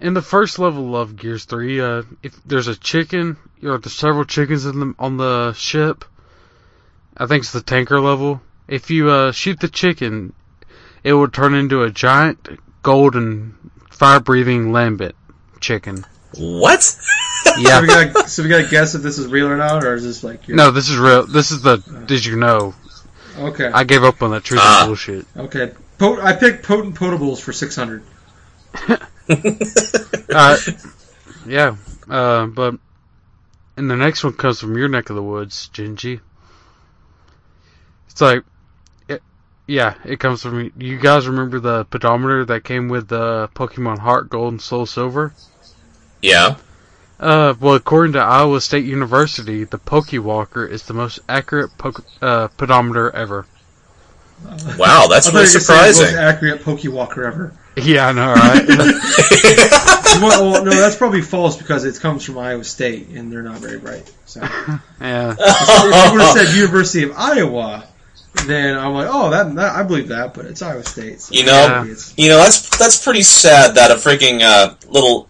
In 0.00 0.14
the 0.14 0.22
first 0.22 0.58
level 0.58 0.96
of 0.96 1.16
Gears 1.16 1.44
three, 1.44 1.80
uh, 1.80 2.02
if 2.22 2.34
there's 2.44 2.68
a 2.68 2.76
chicken 2.76 3.36
or 3.62 3.78
there's 3.78 3.92
several 3.92 4.24
chickens 4.24 4.64
in 4.64 4.80
the 4.80 4.94
on 4.98 5.16
the 5.18 5.52
ship, 5.52 6.04
I 7.16 7.26
think 7.26 7.42
it's 7.42 7.52
the 7.52 7.60
tanker 7.60 8.00
level. 8.00 8.40
If 8.66 8.90
you 8.90 9.10
uh, 9.10 9.32
shoot 9.32 9.60
the 9.60 9.68
chicken, 9.68 10.32
it 11.04 11.12
will 11.12 11.28
turn 11.28 11.54
into 11.54 11.82
a 11.82 11.90
giant 11.90 12.48
golden 12.82 13.54
fire-breathing 13.90 14.72
lambent 14.72 15.14
chicken. 15.60 16.06
What? 16.38 16.82
So 16.82 17.00
Yeah. 17.58 17.80
we 17.82 17.86
got 17.88 18.28
so 18.30 18.42
we 18.42 18.48
got 18.48 18.64
to 18.64 18.70
guess 18.70 18.94
if 18.94 19.02
this 19.02 19.18
is 19.18 19.26
real 19.26 19.48
or 19.48 19.56
not, 19.58 19.84
or 19.84 19.94
is 19.94 20.04
this 20.04 20.24
like 20.24 20.48
your, 20.48 20.56
No, 20.56 20.70
this 20.70 20.88
is 20.88 20.96
real. 20.96 21.26
This 21.26 21.50
is 21.50 21.60
the. 21.62 21.76
Did 22.06 22.24
you 22.24 22.36
know? 22.36 22.74
Okay, 23.38 23.66
I 23.66 23.84
gave 23.84 24.02
up 24.04 24.22
on 24.22 24.30
that 24.30 24.44
truth 24.44 24.60
Ah. 24.62 24.80
and 24.82 24.88
bullshit. 24.88 25.26
okay. 25.36 25.72
Po- 25.98 26.20
I 26.20 26.32
picked 26.34 26.64
potent 26.64 26.94
potables 26.94 27.40
for 27.40 27.52
six 27.52 27.76
hundred. 27.76 28.02
Uh, 30.32 30.56
yeah, 31.44 31.74
uh, 32.08 32.46
but 32.46 32.76
and 33.76 33.90
the 33.90 33.96
next 33.96 34.22
one 34.22 34.32
comes 34.32 34.60
from 34.60 34.76
your 34.76 34.88
neck 34.88 35.10
of 35.10 35.16
the 35.16 35.22
woods, 35.22 35.68
Gingy. 35.72 36.20
It's 38.08 38.20
like, 38.20 38.44
it, 39.08 39.22
yeah, 39.66 39.94
it 40.04 40.20
comes 40.20 40.42
from 40.42 40.70
you 40.78 40.98
guys. 40.98 41.26
Remember 41.26 41.58
the 41.58 41.84
pedometer 41.86 42.44
that 42.44 42.62
came 42.62 42.88
with 42.88 43.08
the 43.08 43.48
Pokemon 43.54 43.98
Heart 43.98 44.30
Gold 44.30 44.52
and 44.52 44.62
Soul 44.62 44.86
Silver? 44.86 45.32
Yeah. 46.22 46.56
Uh, 47.18 47.54
well, 47.58 47.74
according 47.74 48.12
to 48.12 48.20
Iowa 48.20 48.60
State 48.60 48.84
University, 48.84 49.64
the 49.64 49.78
Pokewalker 49.78 50.68
is 50.68 50.84
the 50.84 50.94
most 50.94 51.18
accurate 51.28 51.76
poke, 51.76 52.04
uh, 52.22 52.48
pedometer 52.56 53.10
ever. 53.10 53.46
Wow, 54.78 55.06
that's 55.08 55.28
I 55.28 55.32
thought 55.32 55.38
really 55.38 55.50
you 55.52 55.58
were 55.58 55.58
gonna 55.58 55.58
say 55.58 55.58
the 55.58 55.60
surprising. 55.60 56.04
most 56.06 56.14
accurate 56.14 56.62
Pokewalker 56.62 57.26
ever. 57.26 57.52
Yeah, 57.84 58.08
I 58.08 58.12
know, 58.12 58.32
right? 58.32 58.68
well, 60.20 60.50
well, 60.52 60.64
no, 60.64 60.70
that's 60.70 60.96
probably 60.96 61.22
false 61.22 61.56
because 61.56 61.84
it 61.84 61.98
comes 62.00 62.24
from 62.24 62.38
Iowa 62.38 62.64
State, 62.64 63.08
and 63.08 63.32
they're 63.32 63.42
not 63.42 63.58
very 63.58 63.78
bright. 63.78 64.12
So 64.26 64.40
if 64.42 64.80
yeah. 65.00 65.34
you 65.34 66.12
would 66.12 66.20
have 66.20 66.36
said 66.36 66.54
University 66.54 67.04
of 67.04 67.12
Iowa, 67.16 67.86
then 68.46 68.76
I'm 68.78 68.92
like, 68.94 69.08
oh, 69.10 69.30
that, 69.30 69.54
that 69.54 69.76
I 69.76 69.82
believe 69.82 70.08
that, 70.08 70.34
but 70.34 70.46
it's 70.46 70.62
Iowa 70.62 70.84
State. 70.84 71.20
So 71.20 71.34
You 71.34 71.44
know, 71.44 71.80
maybe 71.80 71.92
it's- 71.92 72.14
you 72.16 72.28
know 72.28 72.38
that's 72.38 72.68
that's 72.78 73.02
pretty 73.02 73.22
sad 73.22 73.74
that 73.76 73.90
a 73.90 73.94
freaking 73.94 74.40
uh, 74.42 74.74
little 74.88 75.28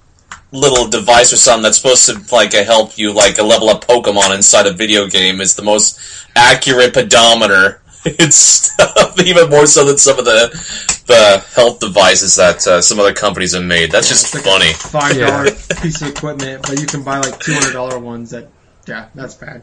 little 0.53 0.89
device 0.89 1.33
or 1.33 1.37
something 1.37 1.63
that's 1.63 1.77
supposed 1.79 2.07
to 2.07 2.35
like 2.35 2.55
uh, 2.55 2.65
help 2.65 2.99
you 2.99 3.13
like 3.13 3.39
uh, 3.39 3.45
level 3.45 3.69
up 3.69 3.87
Pokemon 3.87 4.35
inside 4.35 4.67
a 4.67 4.73
video 4.73 5.07
game 5.07 5.41
is 5.41 5.55
the 5.55 5.63
most 5.63 5.99
accurate 6.37 6.95
pedometer. 6.95 7.81
It's 8.03 8.37
stuff, 8.37 9.21
even 9.21 9.51
more 9.51 9.67
so 9.67 9.85
than 9.85 9.99
some 9.99 10.19
of 10.19 10.25
the 10.25 11.00
the 11.11 11.45
health 11.55 11.81
devices 11.81 12.37
that 12.37 12.67
uh, 12.67 12.81
some 12.81 12.99
other 13.01 13.13
companies 13.13 13.53
have 13.55 13.65
made. 13.65 13.91
That's 13.91 14.09
just 14.09 14.35
like 14.35 14.45
funny. 14.45 14.73
five 14.73 15.19
dollar 15.19 15.45
piece 15.83 16.01
of 16.03 16.09
equipment, 16.09 16.63
but 16.63 16.81
you 16.81 16.87
can 16.87 17.03
buy 17.03 17.19
like 17.19 17.39
two 17.41 17.53
hundred 17.55 17.73
dollar 17.73 17.99
ones. 17.99 18.31
That 18.31 18.49
yeah, 18.87 19.09
that's 19.15 19.35
bad. 19.35 19.63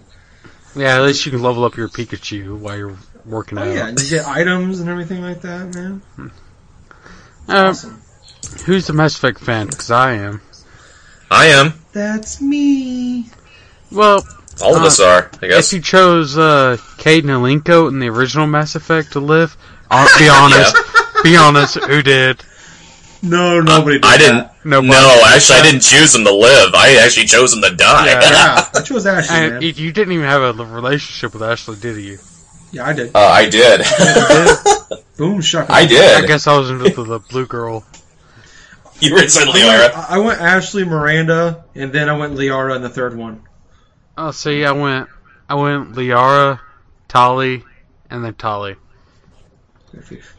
Yeah, 0.75 0.95
at 0.97 1.01
least 1.03 1.25
you 1.25 1.31
can 1.31 1.41
level 1.41 1.63
up 1.65 1.75
your 1.75 1.87
Pikachu 1.89 2.57
while 2.59 2.77
you're 2.77 2.97
working 3.25 3.57
Oh 3.57 3.63
out. 3.63 3.73
yeah, 3.73 3.87
and 3.87 3.99
you 4.01 4.09
get 4.09 4.27
items 4.27 4.79
and 4.79 4.89
everything 4.89 5.21
like 5.21 5.41
that, 5.41 5.73
man. 5.73 6.01
Uh, 7.49 7.69
Awesome. 7.69 8.01
who's 8.65 8.85
the 8.87 8.93
Mass 8.93 9.15
Effect 9.15 9.39
fan? 9.39 9.67
Because 9.67 9.89
I 9.89 10.13
am. 10.13 10.41
I 11.31 11.47
am. 11.47 11.73
That's 11.93 12.41
me. 12.41 13.29
Well, 13.91 14.25
All 14.61 14.75
of 14.75 14.83
Uh, 14.83 14.85
us 14.87 14.99
are. 14.99 15.31
I 15.41 15.47
guess. 15.47 15.67
if 15.71 15.77
you 15.77 15.81
chose 15.81 16.37
uh, 16.37 16.77
Kaidan 16.97 17.23
Alenko 17.29 17.87
in 17.89 17.99
the 17.99 18.09
original 18.09 18.47
Mass 18.47 18.75
Effect 18.75 19.13
to 19.13 19.19
live, 19.19 19.55
I'll 19.89 20.07
be 20.19 20.29
honest. 20.29 20.75
Be 21.27 21.35
honest, 21.35 21.75
who 21.75 22.01
did? 22.01 22.41
No, 23.21 23.59
nobody. 23.59 23.97
Did 23.99 24.05
I 24.05 24.17
didn't. 24.17 24.37
That. 24.37 24.55
Nobody. 24.65 24.91
No, 24.93 25.21
actually, 25.27 25.57
I 25.59 25.63
didn't 25.63 25.81
choose 25.81 26.15
him 26.15 26.23
to 26.23 26.33
live. 26.33 26.73
I 26.73 27.01
actually 27.03 27.25
chose 27.25 27.53
him 27.53 27.61
to 27.63 27.75
die. 27.75 28.05
Yeah. 28.05 28.21
Yeah, 28.21 28.69
I 28.75 28.81
chose 28.81 29.05
Ashley, 29.05 29.35
And 29.35 29.53
man. 29.55 29.61
you 29.61 29.69
you 29.69 29.91
didn't 29.91 30.13
even 30.13 30.25
have 30.25 30.41
a 30.59 30.65
relationship 30.65 31.33
with 31.33 31.43
Ashley, 31.43 31.75
did 31.75 31.97
you? 31.97 32.17
Yeah, 32.71 32.85
I 32.85 32.93
did. 32.93 33.11
Uh, 33.15 33.19
I 33.19 33.49
did. 33.49 33.81
Boom, 35.17 35.41
shuck. 35.41 35.69
I 35.69 35.85
did. 35.85 36.23
I 36.23 36.27
guess 36.27 36.47
I 36.47 36.57
was 36.57 36.69
into 36.69 36.89
the, 36.91 37.03
the 37.03 37.19
blue 37.19 37.45
girl. 37.45 37.83
you 39.01 39.13
were 39.13 39.21
inside 39.23 39.47
I 39.49 39.51
Liara. 39.51 39.79
went, 39.95 40.11
I 40.11 40.17
went 40.19 40.41
Ashley, 40.41 40.85
Miranda, 40.85 41.65
and 41.75 41.91
then 41.91 42.07
I 42.07 42.17
went 42.17 42.35
Liara 42.35 42.75
in 42.75 42.81
the 42.83 42.89
third 42.89 43.17
one. 43.17 43.43
Oh, 44.17 44.31
see, 44.31 44.63
I 44.63 44.71
went, 44.71 45.09
I 45.49 45.55
went 45.55 45.93
Liara, 45.93 46.59
Tali, 47.09 47.63
and 48.09 48.23
then 48.23 48.33
Tali. 48.35 48.75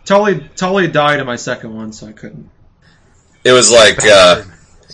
Tali, 0.04 0.48
Tali 0.56 0.88
died 0.88 1.20
in 1.20 1.26
my 1.26 1.36
second 1.36 1.74
one, 1.74 1.92
so 1.92 2.06
I 2.06 2.12
couldn't. 2.12 2.50
It 3.44 3.52
was 3.52 3.70
like 3.70 3.98
uh, 4.04 4.42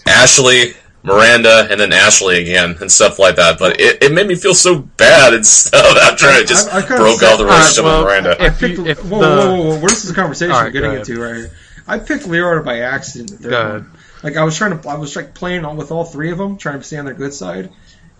Ashley, 0.07 0.75
Miranda, 1.03 1.67
and 1.71 1.81
then 1.81 1.93
Ashley 1.93 2.41
again, 2.41 2.77
and 2.81 2.91
stuff 2.91 3.19
like 3.19 3.37
that. 3.37 3.59
But 3.59 3.81
it, 3.81 4.03
it 4.03 4.13
made 4.13 4.27
me 4.27 4.35
feel 4.35 4.55
so 4.55 4.79
bad 4.79 5.35
and 5.35 5.47
stuff 5.57 5.97
after 5.99 6.27
I 6.27 6.45
just 6.45 6.73
I- 6.73 6.79
I 6.79 6.81
kinda 6.83 6.97
broke 6.97 7.21
said- 7.21 7.33
off 7.33 7.39
the 7.39 7.45
Alright, 7.45 7.59
relationship 7.59 7.85
well, 7.85 7.99
with 7.99 8.07
Miranda. 8.07 8.43
I 8.43 8.47
If 8.47 8.59
picked. 8.59 8.79
you- 8.79 8.87
if 8.87 9.05
whoa, 9.05 9.21
the- 9.21 9.27
whoa, 9.27 9.57
whoa, 9.57 9.65
whoa! 9.75 9.81
What 9.81 9.93
is 9.93 10.03
this 10.03 10.13
conversation 10.13 10.53
All 10.53 10.59
we're 10.61 10.65
right, 10.65 10.73
getting 10.73 10.91
go 10.93 10.97
into 10.97 11.21
right 11.23 11.37
here? 11.37 11.51
I 11.87 11.99
picked 11.99 12.25
Liara 12.25 12.65
by 12.65 12.81
accident. 12.81 13.31
in 13.33 13.37
The 13.37 13.43
third 13.43 13.51
Go 13.51 13.73
one. 13.75 13.91
Like 14.23 14.37
I 14.39 14.45
was 14.45 14.57
trying 14.57 14.79
to, 14.81 14.89
I 14.89 14.95
was 14.97 15.15
like 15.17 15.35
playing 15.35 15.65
on 15.67 15.77
with 15.77 15.91
all 15.91 16.05
three 16.05 16.31
of 16.31 16.39
them, 16.39 16.57
trying 16.57 16.79
to 16.79 16.85
stay 16.85 16.97
on 16.97 17.05
their 17.05 17.13
good 17.15 17.35
side. 17.35 17.71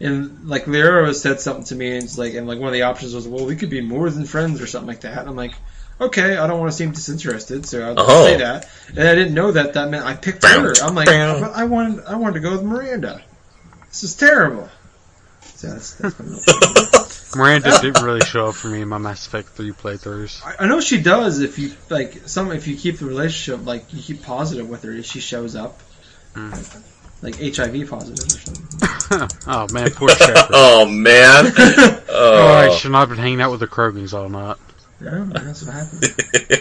And 0.01 0.47
like 0.49 0.65
Liara 0.67 1.15
said 1.15 1.41
something 1.41 1.65
to 1.67 1.75
me, 1.75 1.97
and 1.97 2.19
like, 2.19 2.35
and 2.35 2.47
like 2.47 2.59
one 2.59 2.67
of 2.69 2.75
the 2.75 2.83
options 2.83 3.15
was, 3.15 3.27
well, 3.27 3.47
we 3.47 3.57
could 3.57 3.71
be 3.71 3.81
more 3.81 4.11
than 4.11 4.27
friends 4.27 4.61
or 4.61 4.67
something 4.67 4.89
like 4.89 5.01
that. 5.03 5.19
And 5.19 5.29
I'm 5.31 5.37
like, 5.37 5.55
okay, 6.01 6.37
I 6.37 6.47
don't 6.47 6.61
want 6.61 6.71
to 6.73 6.77
seem 6.77 6.93
disinterested, 6.93 7.67
so 7.67 7.83
I'll 7.83 7.95
Oh. 7.99 8.25
say 8.25 8.39
that. 8.39 8.69
And 8.97 9.09
I 9.09 9.15
didn't 9.15 9.35
know 9.35 9.53
that 9.53 9.75
that 9.75 9.91
meant 9.91 10.05
I 10.05 10.15
picked 10.15 10.43
Bam. 10.43 10.63
her. 10.65 10.75
I'm 10.83 10.95
like, 10.95 11.07
Bam. 11.07 11.41
but 11.41 11.53
I 11.55 11.65
wanted, 11.65 12.05
I 12.05 12.17
wanted 12.17 12.35
to 12.35 12.41
go 12.41 12.53
with 12.53 12.63
Miranda. 12.63 13.23
This 13.89 14.05
is 14.05 14.15
terrible. 14.17 14.69
So 15.57 15.69
that's, 15.71 15.95
that's 15.95 17.37
Miranda 17.37 17.79
didn't 17.81 18.03
really 18.05 18.21
show 18.25 18.49
up 18.49 18.55
for 18.55 18.69
me 18.69 18.83
in 18.83 18.89
my 18.89 18.99
Mass 18.99 19.27
Effect 19.27 19.49
3 19.51 19.71
playthroughs. 19.73 20.45
I- 20.45 20.65
I 20.65 20.67
know 20.69 20.81
she 20.81 21.01
does 21.01 21.41
if 21.41 21.59
you 21.59 21.73
like 21.91 22.29
some 22.29 22.51
if 22.53 22.67
you 22.69 22.77
keep 22.77 22.99
the 22.99 23.07
relationship 23.07 23.65
like 23.67 23.93
you 23.93 24.01
keep 24.03 24.23
positive 24.23 24.69
with 24.69 24.83
her 24.83 25.03
she 25.03 25.21
shows 25.21 25.57
up 25.57 25.81
hmm. 26.35 26.53
like 27.23 27.37
HIV 27.41 27.89
positive 27.89 28.25
or 28.25 28.39
something. 28.39 29.39
oh 29.47 29.67
man, 29.73 29.91
poor 29.91 30.09
Shepard. 30.11 30.37
Oh 30.53 30.87
man. 30.87 31.47
Oh. 31.57 32.01
oh, 32.09 32.47
I 32.53 32.69
Oh. 32.69 32.75
should 32.77 32.93
not 32.93 33.01
have 33.01 33.09
been 33.11 33.19
hanging 33.19 33.41
out 33.41 33.51
with 33.51 33.61
the 33.61 33.67
Krogans 33.69 34.13
all 34.13 34.29
night. 34.29 34.57
Yeah, 35.05 35.25
that's 35.31 35.63
what 35.65 35.75
happened. 35.75 36.05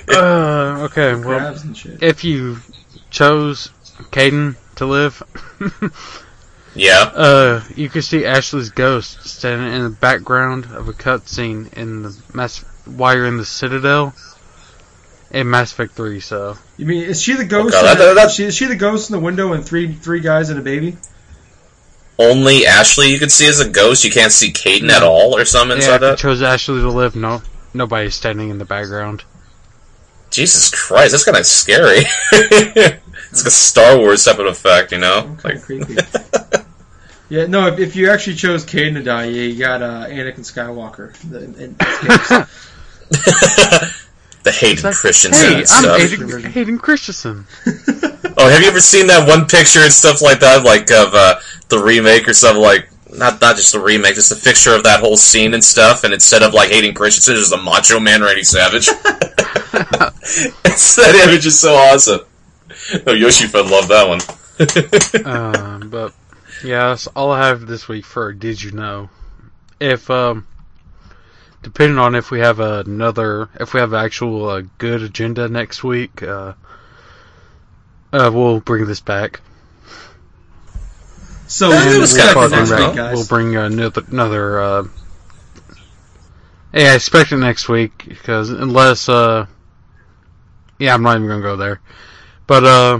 Uh, 0.13 0.87
okay, 0.91 1.15
well, 1.15 1.39
Crabs 1.39 1.63
and 1.63 1.75
shit. 1.75 2.03
if 2.03 2.23
you 2.23 2.57
chose 3.09 3.69
Kaidan 4.11 4.55
to 4.75 4.85
live, 4.85 5.23
yeah. 6.75 7.09
uh, 7.15 7.63
you 7.75 7.89
could 7.89 8.03
see 8.03 8.25
Ashley's 8.25 8.69
ghost 8.69 9.23
standing 9.27 9.73
in 9.73 9.83
the 9.83 9.89
background 9.89 10.65
of 10.65 10.87
a 10.87 10.93
cutscene 10.93 11.73
in 11.73 12.03
the 12.03 12.15
Mass 12.33 12.59
while 12.85 13.15
you're 13.15 13.25
in 13.25 13.37
the 13.37 13.45
Citadel 13.45 14.13
in 15.31 15.49
Mass 15.49 15.71
Effect 15.71 15.93
3. 15.93 16.19
So 16.19 16.57
You 16.77 16.85
mean 16.85 17.03
is 17.03 17.21
she 17.21 17.33
the 17.33 17.45
ghost? 17.45 17.73
Okay, 17.75 17.91
in 17.91 17.97
the- 17.97 18.13
that- 18.13 18.31
she, 18.31 18.43
is 18.43 18.55
she 18.55 18.65
the 18.65 18.75
ghost 18.75 19.09
in 19.09 19.15
the 19.15 19.23
window 19.23 19.53
and 19.53 19.65
three 19.65 19.93
three 19.93 20.19
guys 20.19 20.49
and 20.51 20.59
a 20.59 20.63
baby? 20.63 20.97
Only 22.19 22.67
Ashley 22.67 23.07
you 23.11 23.17
could 23.17 23.31
see 23.31 23.47
as 23.47 23.59
a 23.59 23.67
ghost. 23.69 24.03
You 24.03 24.11
can't 24.11 24.31
see 24.31 24.51
Kaidan 24.51 24.89
at 24.91 25.01
all 25.01 25.35
or 25.35 25.45
something 25.45 25.71
yeah, 25.79 25.83
inside 25.83 25.95
if 25.95 26.01
you 26.01 26.07
that. 26.09 26.17
chose 26.19 26.41
Ashley 26.43 26.81
to 26.81 26.89
live, 26.91 27.15
no, 27.15 27.41
nobody's 27.74 28.15
standing 28.15 28.49
in 28.49 28.57
the 28.57 28.65
background. 28.65 29.24
Jesus 30.30 30.69
Christ, 30.69 31.11
that's 31.11 31.26
kind 31.26 31.38
of 31.38 31.45
scary. 31.45 32.01
it's 32.32 33.39
like 33.39 33.45
a 33.45 33.51
Star 33.51 33.97
Wars 33.97 34.26
type 34.26 34.39
of 34.39 34.47
effect, 34.47 34.91
you 34.91 34.97
know? 34.97 35.38
Kind 35.41 35.43
Like, 35.43 35.55
of 35.55 35.61
creepy. 35.61 35.95
yeah, 37.30 37.45
no. 37.45 37.67
If, 37.67 37.80
if 37.80 37.95
you 37.95 38.09
actually 38.09 38.36
chose 38.36 38.65
Kaidan 38.65 38.95
to 38.95 39.03
die, 39.03 39.26
yeah, 39.26 39.41
you 39.43 39.59
got 39.59 39.82
uh, 39.84 40.05
Anakin 40.07 40.39
Skywalker. 40.39 41.13
The, 41.30 41.43
in, 41.43 41.76
the 44.43 44.51
Hayden 44.51 44.74
It's 44.74 44.84
like, 44.84 44.95
Christensen 44.95 45.47
hey, 45.49 45.53
and 45.53 45.61
I'm 45.69 45.76
stuff. 45.84 45.99
Hayden, 45.99 46.51
Hayden 46.51 46.78
Christensen. 46.80 47.45
Oh, 48.38 48.49
have 48.49 48.61
you 48.61 48.67
ever 48.67 48.82
seen 48.82 49.07
that 49.07 49.28
one 49.28 49.45
picture 49.45 49.80
and 49.82 49.91
stuff 49.93 50.21
like 50.21 50.39
that, 50.39 50.63
like 50.63 50.89
of 50.91 51.13
uh, 51.13 51.36
the 51.69 51.78
remake 51.78 52.28
or 52.28 52.34
something? 52.34 52.61
Like 52.61 52.89
not 53.18 53.41
not 53.41 53.55
just 53.55 53.72
the 53.74 53.80
remake, 53.80 54.16
just 54.16 54.32
a 54.32 54.36
fixture 54.36 54.76
of 54.76 54.84
that 54.84 54.99
whole 54.99 55.18
scene 55.18 55.53
and 55.53 55.64
stuff. 55.64 56.03
And 56.03 56.14
instead 56.14 56.43
of 56.43 56.53
like 56.53 56.70
Hayden 56.70 56.93
Christensen, 56.93 57.36
there's 57.36 57.51
a 57.51 57.57
Macho 57.57 57.99
Man 57.99 58.22
Randy 58.22 58.43
Savage. 58.43 58.88
it's, 58.89 58.95
that 60.95 61.28
image 61.28 61.45
is 61.45 61.59
so 61.59 61.74
awesome. 61.74 62.22
Oh, 63.07 63.14
Yoshi 63.14 63.47
would 63.53 63.68
love 63.68 63.88
that 63.88 64.07
one. 64.07 64.20
um, 65.26 65.89
but 65.89 66.14
yeah, 66.64 66.89
that's 66.89 67.07
all 67.07 67.32
I 67.32 67.47
have 67.47 67.66
this 67.66 67.88
week 67.88 68.05
for 68.05 68.34
Did 68.34 68.61
You 68.61 68.72
Know? 68.72 69.09
If 69.80 70.09
um, 70.09 70.47
depending 71.61 71.97
on 71.97 72.16
if 72.16 72.30
we 72.30 72.39
have 72.39 72.59
another, 72.59 73.49
if 73.59 73.74
we 73.74 73.80
have 73.80 73.93
actual 73.93 74.49
uh, 74.49 74.64
good 74.78 75.01
agenda 75.01 75.47
next 75.47 75.84
week, 75.84 76.22
uh, 76.22 76.53
uh, 78.11 78.32
we'll 78.34 78.59
bring 78.59 78.86
this 78.86 79.01
back. 79.01 79.41
So 81.54 81.70
That 81.70 81.86
we'll 81.86 82.01
was 82.01 82.14
we'll 82.14 82.22
kinda 82.26 82.34
fun, 82.34 82.51
next 82.51 82.72
week, 82.72 82.95
guys. 82.95 83.16
We'll 83.16 83.28
bring 83.28 83.56
another 83.56 84.04
another. 84.08 84.60
Uh, 84.60 84.84
yeah, 86.74 86.93
I 86.93 86.95
expect 86.95 87.32
it 87.32 87.38
next 87.38 87.70
week 87.70 88.06
because 88.08 88.49
unless 88.49 89.08
uh, 89.08 89.45
yeah, 90.80 90.95
I'm 90.95 91.04
not 91.04 91.18
even 91.18 91.28
gonna 91.28 91.43
go 91.43 91.56
there. 91.56 91.80
But 92.47 92.64
uh, 92.64 92.99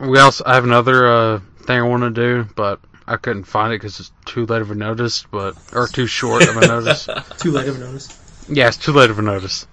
we 0.00 0.18
also 0.18 0.42
I 0.44 0.56
have 0.56 0.64
another 0.64 1.06
uh 1.06 1.40
thing 1.62 1.78
I 1.78 1.82
want 1.82 2.02
to 2.02 2.10
do, 2.10 2.48
but 2.56 2.80
I 3.06 3.18
couldn't 3.18 3.44
find 3.44 3.72
it 3.72 3.76
because 3.76 4.00
it's 4.00 4.10
too 4.24 4.46
late 4.46 4.62
of 4.62 4.72
a 4.72 4.74
notice, 4.74 5.22
but 5.30 5.54
or 5.72 5.86
too 5.86 6.08
short 6.08 6.42
of 6.42 6.56
a 6.56 6.66
notice. 6.66 7.08
Too 7.38 7.52
late 7.52 7.68
of 7.68 7.76
a 7.76 7.78
notice. 7.78 8.46
Yeah, 8.48 8.66
it's 8.66 8.78
too 8.78 8.92
late 8.92 9.10
of 9.10 9.20
a 9.20 9.22
notice. 9.22 9.64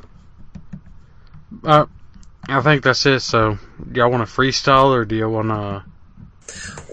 Uh, 1.63 1.87
I 2.47 2.61
think 2.61 2.83
that's 2.83 3.03
it. 3.07 3.21
So, 3.21 3.57
do 3.91 3.99
y'all 3.99 4.11
want 4.11 4.27
to 4.27 4.31
freestyle 4.31 4.91
or 4.91 5.03
do 5.03 5.15
you 5.15 5.27
want 5.27 5.47
to? 5.47 5.83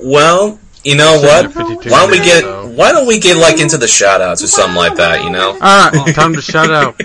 Well, 0.03 0.59
you 0.87 0.97
know 0.97 1.21
what? 1.21 1.55
Why 1.55 2.01
don't 2.01 2.11
we 2.11 2.19
get 2.19 2.43
so- 2.43 2.69
Why 2.69 2.93
don't 2.93 3.07
we 3.07 3.19
get 3.19 3.37
like 3.37 3.61
into 3.61 3.77
the 3.77 3.89
shout 3.89 4.21
outs 4.21 4.43
or 4.43 4.47
something 4.47 4.77
like 4.77 4.97
that? 4.97 5.25
You 5.25 5.31
know? 5.31 5.51
All 5.51 5.59
right, 5.91 6.15
time 6.15 6.35
to 6.35 6.41
shout 6.43 6.71
out. 6.71 7.01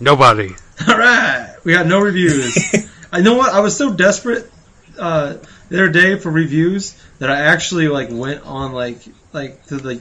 Nobody. 0.00 0.54
All 0.88 0.98
right, 0.98 1.56
we 1.64 1.72
got 1.72 1.86
no 1.86 2.00
reviews. 2.00 2.56
I 3.12 3.20
know 3.20 3.34
what 3.34 3.52
I 3.52 3.60
was 3.60 3.76
so 3.76 3.94
desperate 3.94 4.50
uh, 4.98 5.36
the 5.68 5.76
other 5.76 5.88
day 5.88 6.18
for 6.18 6.30
reviews 6.30 7.00
that 7.18 7.30
I 7.30 7.42
actually 7.42 7.88
like 7.88 8.08
went 8.10 8.44
on 8.44 8.72
like 8.72 8.98
like 9.32 9.64
to 9.66 9.76
the 9.76 9.96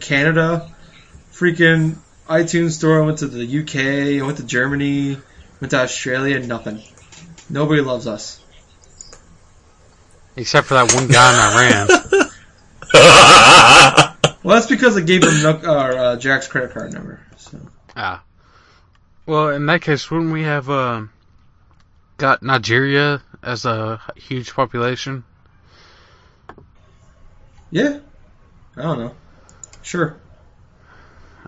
Canada 0.00 0.70
freaking 1.32 1.96
iTunes 2.28 2.72
store. 2.72 3.02
I 3.02 3.06
went 3.06 3.18
to 3.18 3.26
the 3.26 3.44
UK. 3.60 4.22
I 4.22 4.26
went 4.26 4.38
to 4.38 4.44
Germany. 4.44 5.16
Went 5.60 5.70
to 5.72 5.78
Australia. 5.78 6.38
Nothing. 6.40 6.82
Nobody 7.50 7.80
loves 7.80 8.06
us. 8.06 8.40
Except 10.36 10.66
for 10.68 10.74
that 10.74 10.94
one 10.94 11.08
guy 11.08 11.32
in 11.32 11.88
Iran. 11.88 12.27
Well, 14.44 14.54
that's 14.56 14.66
because 14.68 14.96
I 14.96 15.00
gave 15.00 15.24
him 15.24 15.42
Nook- 15.42 15.64
uh, 15.66 15.72
uh, 15.72 16.16
Jack's 16.16 16.46
credit 16.46 16.70
card 16.72 16.92
number. 16.94 17.20
So 17.36 17.58
Ah. 17.96 18.22
Well, 19.26 19.48
in 19.50 19.66
that 19.66 19.82
case, 19.82 20.10
wouldn't 20.10 20.32
we 20.32 20.44
have 20.44 20.70
uh, 20.70 21.02
got 22.16 22.42
Nigeria 22.42 23.20
as 23.42 23.64
a 23.66 24.00
huge 24.16 24.54
population? 24.54 25.24
yeah, 27.70 27.98
I 28.76 28.82
don't 28.82 28.98
know. 29.00 29.14
Sure. 29.82 30.16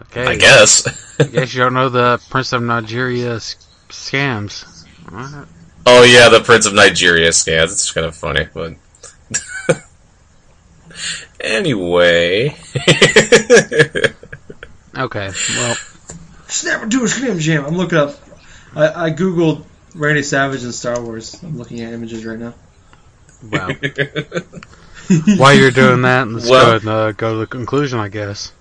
Okay. 0.02 0.26
I 0.26 0.36
guess. 0.36 0.86
I 1.20 1.24
guess 1.24 1.54
you 1.54 1.60
don't 1.62 1.74
know 1.74 1.88
the 1.88 2.20
Prince 2.28 2.52
of 2.52 2.62
Nigeria 2.62 3.36
s- 3.36 3.56
scams. 3.88 4.84
Alright. 5.10 5.46
Oh 5.86 6.02
yeah, 6.02 6.28
the 6.28 6.40
Prince 6.40 6.66
of 6.66 6.74
Nigeria 6.74 7.30
scams. 7.30 7.72
It's 7.72 7.92
kind 7.92 8.06
of 8.06 8.14
funny, 8.16 8.46
but 8.52 8.74
anyway. 11.40 12.56
Okay. 14.96 15.30
Well, 15.56 15.76
Snap 16.48 16.82
into 16.82 17.04
a 17.04 17.08
Slim 17.08 17.38
Jim. 17.38 17.64
I'm 17.64 17.76
looking 17.76 17.96
up. 17.96 18.16
I, 18.74 19.06
I 19.06 19.10
googled 19.12 19.64
Randy 19.94 20.22
Savage 20.24 20.64
and 20.64 20.74
Star 20.74 21.00
Wars. 21.00 21.40
I'm 21.44 21.56
looking 21.56 21.80
at 21.80 21.92
images 21.92 22.24
right 22.26 22.38
now. 22.38 22.54
well. 23.48 23.70
While 25.38 25.54
you're 25.54 25.70
doing 25.70 26.02
that, 26.02 26.26
let's 26.28 26.50
Well- 26.50 26.64
go 26.64 26.70
ahead 26.70 26.80
and 26.82 26.90
uh, 26.90 27.12
go 27.12 27.34
to 27.34 27.38
the 27.38 27.46
conclusion, 27.46 28.00
I 28.00 28.08
guess. 28.08 28.52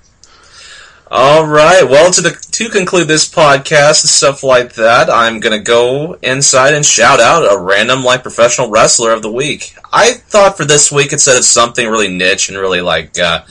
All 1.12 1.48
right. 1.48 1.84
Well, 1.90 2.12
to 2.12 2.22
the 2.22 2.30
to 2.52 2.70
conclude 2.70 3.08
this 3.08 3.28
podcast 3.28 4.04
and 4.04 4.10
stuff 4.12 4.44
like 4.44 4.74
that, 4.74 5.10
I'm 5.10 5.40
gonna 5.40 5.58
go 5.58 6.14
inside 6.22 6.76
and 6.76 6.86
shout 6.86 7.20
out 7.20 7.52
a 7.52 7.60
random 7.60 8.04
like 8.04 8.22
professional 8.22 8.70
wrestler 8.70 9.12
of 9.12 9.24
the 9.24 9.32
week. 9.32 9.76
I 9.92 10.12
thought 10.14 10.56
for 10.56 10.66
this 10.66 10.92
week 10.92 11.12
instead 11.12 11.36
of 11.36 11.46
something 11.46 11.88
really 11.88 12.10
niche 12.10 12.50
and 12.50 12.60
really 12.60 12.82
like 12.82 13.18
uh, 13.18 13.44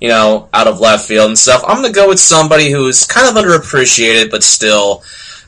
you 0.00 0.08
know 0.08 0.48
out 0.52 0.66
of 0.66 0.80
left 0.80 1.06
field 1.06 1.28
and 1.28 1.38
stuff, 1.38 1.62
I'm 1.68 1.76
gonna 1.76 1.92
go 1.92 2.08
with 2.08 2.18
somebody 2.18 2.72
who's 2.72 3.06
kind 3.06 3.28
of 3.28 3.40
underappreciated 3.40 4.32
but 4.32 4.42
still 4.42 5.04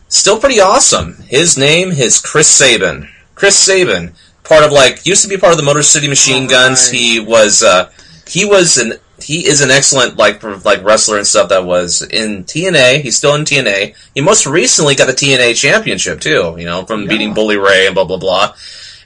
still 0.09 0.39
pretty 0.39 0.61
awesome. 0.61 1.17
His 1.27 1.59
name 1.59 1.91
is 1.91 2.21
Chris 2.21 2.49
Sabin. 2.49 3.09
Chris 3.35 3.59
Sabin, 3.59 4.15
part 4.45 4.63
of 4.63 4.71
like 4.71 5.05
used 5.05 5.25
to 5.25 5.29
be 5.29 5.37
part 5.37 5.53
of 5.53 5.59
the 5.59 5.65
Motor 5.65 5.83
City 5.83 6.07
Machine 6.07 6.47
Guns. 6.47 6.87
Alright. 6.87 7.01
He 7.01 7.19
was 7.19 7.65
uh, 7.65 7.91
he 8.29 8.45
was 8.45 8.77
an 8.77 9.01
he 9.27 9.45
is 9.47 9.61
an 9.61 9.71
excellent 9.73 10.17
like 10.17 10.41
like 10.65 10.85
wrestler 10.85 11.19
and 11.19 11.27
stuff 11.27 11.49
that 11.49 11.65
was 11.65 12.03
in 12.03 12.45
TNA. 12.45 13.01
He's 13.01 13.17
still 13.17 13.35
in 13.35 13.43
TNA. 13.45 13.95
He 14.15 14.21
most 14.21 14.47
recently 14.47 14.95
got 14.95 15.07
the 15.07 15.13
TNA 15.13 15.57
championship 15.57 16.21
too. 16.21 16.55
You 16.57 16.65
know, 16.65 16.85
from 16.87 17.03
Yeah. 17.03 17.09
beating 17.09 17.35
Bully 17.35 17.57
Ray 17.57 17.87
and 17.87 17.95
blah 17.95 18.05
blah 18.05 18.19
blah. 18.19 18.55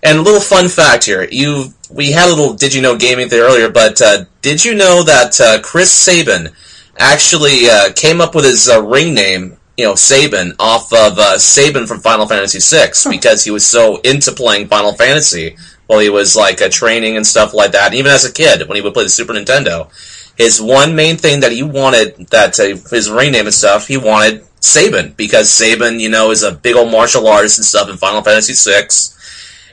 And 0.03 0.19
a 0.19 0.23
little 0.23 0.41
fun 0.41 0.69
fact 0.69 1.05
here: 1.05 1.27
you 1.31 1.73
we 1.91 2.13
had 2.13 2.27
a 2.29 2.35
little 2.35 2.53
did 2.53 2.75
you 2.75 2.83
know 2.83 2.97
gaming 2.97 3.29
thing 3.31 3.41
earlier, 3.41 3.71
but 3.71 4.01
uh, 4.03 4.25
did 4.43 4.63
you 4.65 4.75
know 4.75 5.03
that 5.05 5.41
uh, 5.41 5.61
Chris 5.63 5.91
Sabin 5.91 6.51
actually 6.99 7.69
uh, 7.71 7.93
came 7.95 8.21
up 8.21 8.35
with 8.35 8.45
his 8.45 8.69
uh, 8.69 8.83
ring 8.83 9.15
name? 9.15 9.57
You 9.77 9.87
know, 9.87 9.95
Sabin 9.95 10.53
off 10.59 10.93
of 10.93 11.19
uh, 11.19 11.39
Sabin 11.39 11.87
from 11.87 12.01
Final 12.01 12.27
Fantasy 12.27 12.59
VI 12.61 12.91
because 13.11 13.45
he 13.45 13.51
was 13.51 13.65
so 13.67 13.97
into 14.03 14.33
playing 14.33 14.69
Final 14.69 14.93
Fantasy 14.93 15.57
while 15.91 15.99
he 15.99 16.09
was 16.09 16.37
like 16.37 16.59
training 16.71 17.17
and 17.17 17.27
stuff 17.27 17.53
like 17.53 17.73
that. 17.73 17.87
And 17.87 17.97
even 17.97 18.13
as 18.13 18.25
a 18.25 18.33
kid, 18.33 18.69
when 18.69 18.77
he 18.77 18.81
would 18.81 18.95
play 18.95 19.03
the 19.03 19.09
Super 19.09 19.33
Nintendo, 19.33 19.91
his 20.39 20.63
one 20.63 20.95
main 20.95 21.17
thing 21.17 21.41
that 21.41 21.51
he 21.51 21.65
wanted 21.65 22.29
that 22.29 22.61
uh, 22.61 22.77
his 22.95 23.11
ring 23.11 23.33
name 23.33 23.47
and 23.47 23.53
stuff, 23.53 23.89
he 23.89 23.97
wanted 23.97 24.45
Sabin 24.61 25.15
because 25.17 25.51
Sabin, 25.51 25.99
you 25.99 26.09
know, 26.09 26.31
is 26.31 26.45
a 26.45 26.53
big 26.53 26.77
old 26.77 26.93
martial 26.93 27.27
artist 27.27 27.59
and 27.59 27.65
stuff 27.65 27.91
in 27.91 27.97
Final 27.97 28.23
Fantasy 28.23 28.55
VI. 28.55 28.87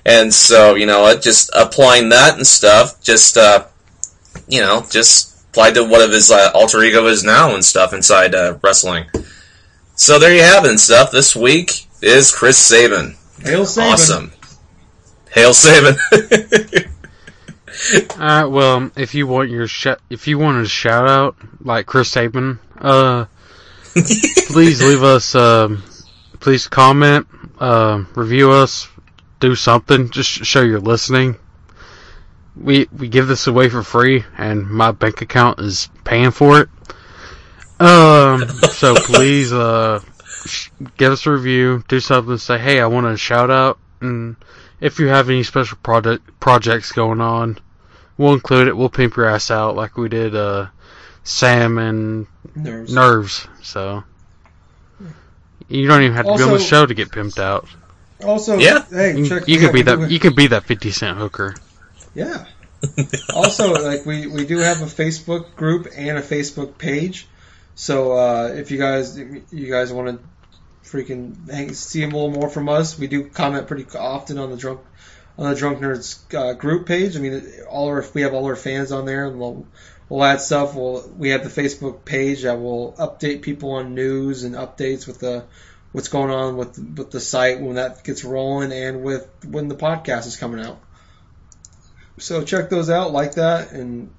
And 0.07 0.33
so, 0.33 0.73
you 0.73 0.87
know, 0.87 1.15
just 1.19 1.51
applying 1.53 2.09
that 2.09 2.35
and 2.35 2.47
stuff, 2.47 2.99
just 2.99 3.37
uh, 3.37 3.65
you 4.47 4.61
know, 4.61 4.87
just 4.89 5.39
applied 5.51 5.75
to 5.75 5.83
what 5.83 6.01
of 6.01 6.11
his 6.11 6.31
uh, 6.31 6.49
alter 6.55 6.81
ego 6.81 7.05
is 7.05 7.23
now 7.23 7.53
and 7.53 7.63
stuff 7.63 7.93
inside 7.93 8.33
uh, 8.33 8.57
wrestling. 8.63 9.05
So 9.93 10.17
there 10.17 10.33
you 10.33 10.41
have 10.41 10.65
it 10.65 10.69
and 10.69 10.79
stuff. 10.79 11.11
This 11.11 11.35
week 11.35 11.85
is 12.01 12.33
Chris 12.33 12.57
Sabin. 12.57 13.17
Hail 13.43 13.67
Sabin. 13.67 13.91
Awesome. 13.93 14.31
Hail 15.37 15.53
Sabin. 15.53 15.95
Alright, 16.11 16.87
Uh, 18.17 18.47
well, 18.49 18.89
if 18.95 19.13
you 19.13 19.27
want 19.27 19.49
your 19.51 19.67
sh- 19.67 19.99
if 20.09 20.27
you 20.27 20.39
want 20.39 20.65
a 20.65 20.67
shout 20.67 21.07
out 21.07 21.35
like 21.61 21.85
Chris 21.85 22.09
Sabin, 22.09 22.57
uh, 22.79 23.25
please 23.93 24.81
leave 24.83 25.03
us, 25.03 25.35
um, 25.35 25.83
please 26.39 26.67
comment, 26.67 27.27
uh, 27.59 28.03
review 28.15 28.51
us, 28.51 28.87
do 29.39 29.53
something, 29.53 30.09
just 30.09 30.27
show 30.27 30.61
you're 30.63 30.79
listening. 30.79 31.35
we 32.55 32.87
we 32.97 33.09
give 33.09 33.27
this 33.27 33.45
away 33.45 33.69
for 33.69 33.83
free, 33.83 34.23
and 34.39 34.67
my 34.67 34.91
bank 34.91 35.21
account 35.21 35.59
is 35.59 35.87
paying 36.03 36.31
for 36.31 36.61
it. 36.61 36.69
Um, 37.79 38.47
so 38.71 38.95
please, 38.95 39.53
uh, 39.53 40.01
sh- 40.47 40.69
give 40.97 41.11
us 41.13 41.27
a 41.27 41.31
review, 41.31 41.83
do 41.87 41.99
something, 41.99 42.37
say, 42.37 42.57
hey, 42.57 42.79
I 42.81 42.87
want 42.87 43.05
a 43.05 43.15
shout 43.17 43.51
out, 43.51 43.77
and 44.01 44.35
if 44.79 44.99
you 44.99 45.07
have 45.07 45.29
any 45.29 45.43
special 45.43 45.77
project 45.81 46.39
projects 46.39 46.91
going 46.91 47.21
on, 47.21 47.57
we'll 48.17 48.33
include 48.33 48.67
it. 48.67 48.77
We'll 48.77 48.89
pimp 48.89 49.15
your 49.15 49.25
ass 49.27 49.51
out 49.51 49.75
like 49.75 49.97
we 49.97 50.09
did, 50.09 50.35
uh, 50.35 50.67
Sam 51.23 51.77
and 51.77 52.27
Nerves. 52.55 52.93
Nerves. 52.93 53.47
So 53.63 54.03
you 55.67 55.87
don't 55.87 56.01
even 56.03 56.15
have 56.15 56.25
to 56.25 56.35
be 56.37 56.43
on 56.43 56.51
the 56.53 56.59
show 56.59 56.85
to 56.85 56.93
get 56.93 57.09
pimped 57.09 57.39
out. 57.39 57.67
Also, 58.23 58.57
Yeah. 58.57 58.83
hey, 58.89 59.17
You, 59.17 59.27
check. 59.27 59.47
you 59.47 59.59
yeah, 59.59 59.65
could 59.65 59.73
be 59.73 59.81
that. 59.83 59.99
do- 59.99 60.07
You 60.07 60.19
could 60.19 60.35
be 60.35 60.47
that 60.47 60.63
fifty 60.63 60.91
cent 60.91 61.17
hooker. 61.17 61.55
Yeah. 62.15 62.45
also, 63.33 63.73
like 63.73 64.05
we 64.05 64.27
we 64.27 64.45
do 64.45 64.59
have 64.59 64.81
a 64.81 64.85
Facebook 64.85 65.55
group 65.55 65.87
and 65.95 66.17
a 66.17 66.21
Facebook 66.21 66.77
page. 66.77 67.27
So 67.75 68.13
uh, 68.17 68.47
if 68.55 68.71
you 68.71 68.77
guys 68.77 69.17
you 69.17 69.69
guys 69.69 69.91
want 69.91 70.19
to 70.19 70.27
freaking 70.87 71.49
hang, 71.49 71.73
see 71.73 72.03
a 72.03 72.07
little 72.07 72.31
more 72.31 72.49
from 72.49 72.69
us, 72.69 72.97
we 72.97 73.07
do 73.07 73.29
comment 73.29 73.67
pretty 73.67 73.85
often 73.97 74.37
on 74.37 74.49
the 74.49 74.57
drunk 74.57 74.81
on 75.37 75.49
the 75.49 75.55
drunk 75.55 75.79
nerds 75.79 76.19
uh, 76.35 76.53
group 76.53 76.87
page. 76.87 77.15
I 77.15 77.19
mean, 77.19 77.43
all 77.69 77.87
our 77.87 78.05
we 78.13 78.21
have 78.21 78.33
all 78.33 78.45
our 78.45 78.55
fans 78.55 78.91
on 78.91 79.05
there, 79.05 79.27
and 79.27 79.39
we'll 79.39 79.67
we'll 80.09 80.23
add 80.23 80.41
stuff. 80.41 80.75
We'll 80.75 81.07
we 81.17 81.29
have 81.29 81.43
the 81.43 81.61
Facebook 81.61 82.05
page 82.05 82.43
that 82.43 82.59
will 82.59 82.93
update 82.93 83.41
people 83.41 83.73
on 83.73 83.93
news 83.93 84.43
and 84.43 84.55
updates 84.55 85.05
with 85.05 85.19
the 85.19 85.45
what's 85.91 86.09
going 86.09 86.31
on 86.31 86.57
with 86.57 86.77
with 86.77 87.11
the 87.11 87.19
site 87.19 87.61
when 87.61 87.75
that 87.75 88.03
gets 88.03 88.23
rolling 88.23 88.71
and 88.71 89.03
with 89.03 89.27
when 89.45 89.67
the 89.67 89.75
podcast 89.75 90.27
is 90.27 90.37
coming 90.37 90.63
out. 90.63 90.79
So 92.19 92.43
check 92.43 92.69
those 92.69 92.89
out, 92.89 93.11
like 93.11 93.35
that, 93.35 93.71
and 93.71 94.11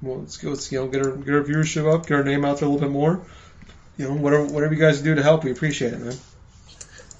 well, 0.00 0.20
let's 0.20 0.36
go. 0.36 0.50
Let's 0.50 0.70
you 0.70 0.80
know 0.80 0.88
get 0.88 1.04
our 1.04 1.16
get 1.16 1.34
our 1.34 1.42
viewership 1.42 1.92
up, 1.92 2.06
get 2.06 2.14
our 2.14 2.24
name 2.24 2.44
out 2.44 2.58
there 2.58 2.68
a 2.68 2.70
little 2.70 2.86
bit 2.88 2.92
more. 2.92 3.26
You 3.96 4.08
know, 4.08 4.14
whatever 4.14 4.44
whatever 4.46 4.74
you 4.74 4.80
guys 4.80 5.00
do 5.02 5.14
to 5.14 5.22
help, 5.22 5.44
we 5.44 5.50
appreciate 5.50 5.92
it, 5.92 6.00
man. 6.00 6.14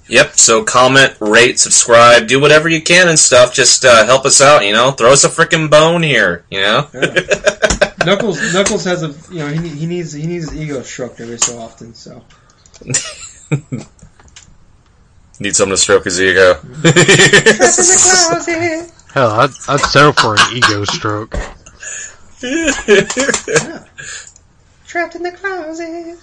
Yep. 0.07 0.33
So 0.33 0.63
comment, 0.63 1.15
rate, 1.19 1.59
subscribe, 1.59 2.27
do 2.27 2.39
whatever 2.39 2.69
you 2.69 2.81
can 2.81 3.07
and 3.07 3.17
stuff. 3.17 3.53
Just 3.53 3.85
uh, 3.85 4.05
help 4.05 4.25
us 4.25 4.41
out. 4.41 4.65
You 4.65 4.73
know, 4.73 4.91
throw 4.91 5.11
us 5.11 5.23
a 5.23 5.29
freaking 5.29 5.69
bone 5.69 6.03
here. 6.03 6.45
You 6.49 6.61
know. 6.61 6.87
Yeah. 6.93 7.25
Knuckles 8.05 8.53
Knuckles 8.53 8.83
has 8.83 9.01
a 9.01 9.33
you 9.33 9.39
know 9.39 9.47
he, 9.47 9.67
he 9.69 9.85
needs 9.87 10.13
he 10.13 10.27
needs 10.27 10.51
his 10.51 10.61
ego 10.61 10.81
stroked 10.83 11.19
every 11.19 11.39
so 11.39 11.57
often. 11.57 11.93
So 11.95 12.23
Need 15.39 15.55
someone 15.55 15.75
to 15.75 15.81
stroke 15.81 16.05
his 16.05 16.21
ego. 16.21 16.53
Hell, 19.13 19.31
I'd, 19.31 19.49
I'd 19.67 19.79
settle 19.81 20.13
for 20.13 20.35
an 20.35 20.39
ego 20.55 20.83
stroke. 20.85 21.33
yeah. 22.41 23.83
trapped 24.85 25.15
in 25.15 25.23
the 25.23 25.31
closet. 25.31 26.17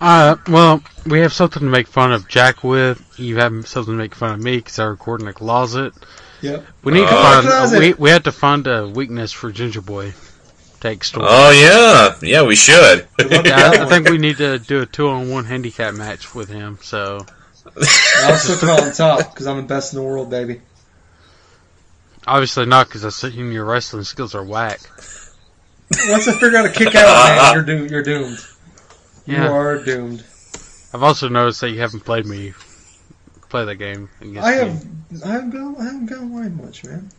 uh, 0.00 0.36
well, 0.48 0.82
we 1.06 1.20
have 1.20 1.32
something 1.32 1.60
to 1.62 1.68
make 1.68 1.86
fun 1.88 2.12
of 2.12 2.28
Jack 2.28 2.62
with. 2.64 3.02
You 3.18 3.38
have 3.38 3.66
something 3.66 3.94
to 3.94 3.98
make 3.98 4.14
fun 4.14 4.34
of 4.34 4.40
me 4.40 4.56
because 4.56 4.78
I 4.78 4.84
record 4.84 5.22
in 5.22 5.28
a 5.28 5.32
closet. 5.32 5.92
Yep. 6.40 6.64
We 6.84 6.92
need 6.92 7.00
to 7.00 7.06
Oh. 7.10 7.22
find. 7.22 7.46
Closet. 7.46 7.78
we 7.80 7.92
we 7.94 8.10
had 8.10 8.24
to 8.24 8.32
find 8.32 8.66
a 8.66 8.86
weakness 8.86 9.32
for 9.32 9.50
Ginger 9.50 9.80
Boy. 9.80 10.14
Take 10.80 11.02
story. 11.02 11.26
oh 11.28 11.50
yeah, 11.50 12.16
yeah, 12.22 12.44
we 12.46 12.54
should. 12.54 13.08
yeah, 13.18 13.72
I, 13.74 13.82
I 13.82 13.86
think 13.86 14.08
we 14.08 14.18
need 14.18 14.36
to 14.36 14.60
do 14.60 14.80
a 14.82 14.86
two-on-one 14.86 15.44
handicap 15.44 15.94
match 15.94 16.32
with 16.36 16.48
him. 16.48 16.78
So 16.80 17.26
I'll 18.22 18.36
still 18.36 18.58
come 18.58 18.70
on 18.70 18.92
top 18.92 19.18
because 19.34 19.48
I'm 19.48 19.56
the 19.56 19.62
best 19.64 19.92
in 19.92 19.98
the 19.98 20.04
world, 20.04 20.30
baby. 20.30 20.60
obviously 22.28 22.66
not 22.66 22.86
because 22.86 23.04
I 23.04 23.08
seen 23.08 23.50
your 23.50 23.64
wrestling 23.64 24.04
skills 24.04 24.36
are 24.36 24.44
whack. 24.44 24.78
Once 26.08 26.28
I 26.28 26.32
figure 26.38 26.58
out 26.58 26.66
a 26.66 26.70
kick 26.70 26.94
out, 26.94 27.04
man, 27.06 27.54
you're 27.54 27.62
doomed. 27.76 27.90
You're 27.90 28.02
doomed. 28.02 28.46
You 29.26 29.36
are 29.38 29.82
doomed. 29.82 30.24
I've 30.92 31.02
also 31.02 31.28
noticed 31.28 31.60
that 31.60 31.70
you 31.70 31.80
haven't 31.80 32.00
played 32.00 32.26
me 32.26 32.54
play 33.48 33.64
that 33.64 33.76
game. 33.76 34.08
Against 34.20 34.46
I 34.46 34.50
me. 34.52 34.58
have 34.58 35.24
I 35.24 35.28
haven't 35.32 35.50
been 35.52 35.74
I 35.80 35.84
haven't 35.84 36.06
been 36.06 36.18
online 36.18 36.56
much, 36.56 36.84
man. 36.84 37.10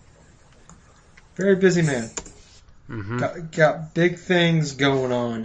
Very 1.36 1.56
busy 1.56 1.82
man. 1.82 2.10
Mhm. 2.90 3.20
Got, 3.20 3.52
got 3.52 3.94
big 3.94 4.18
things 4.20 4.74
going 4.74 5.12
on. 5.12 5.44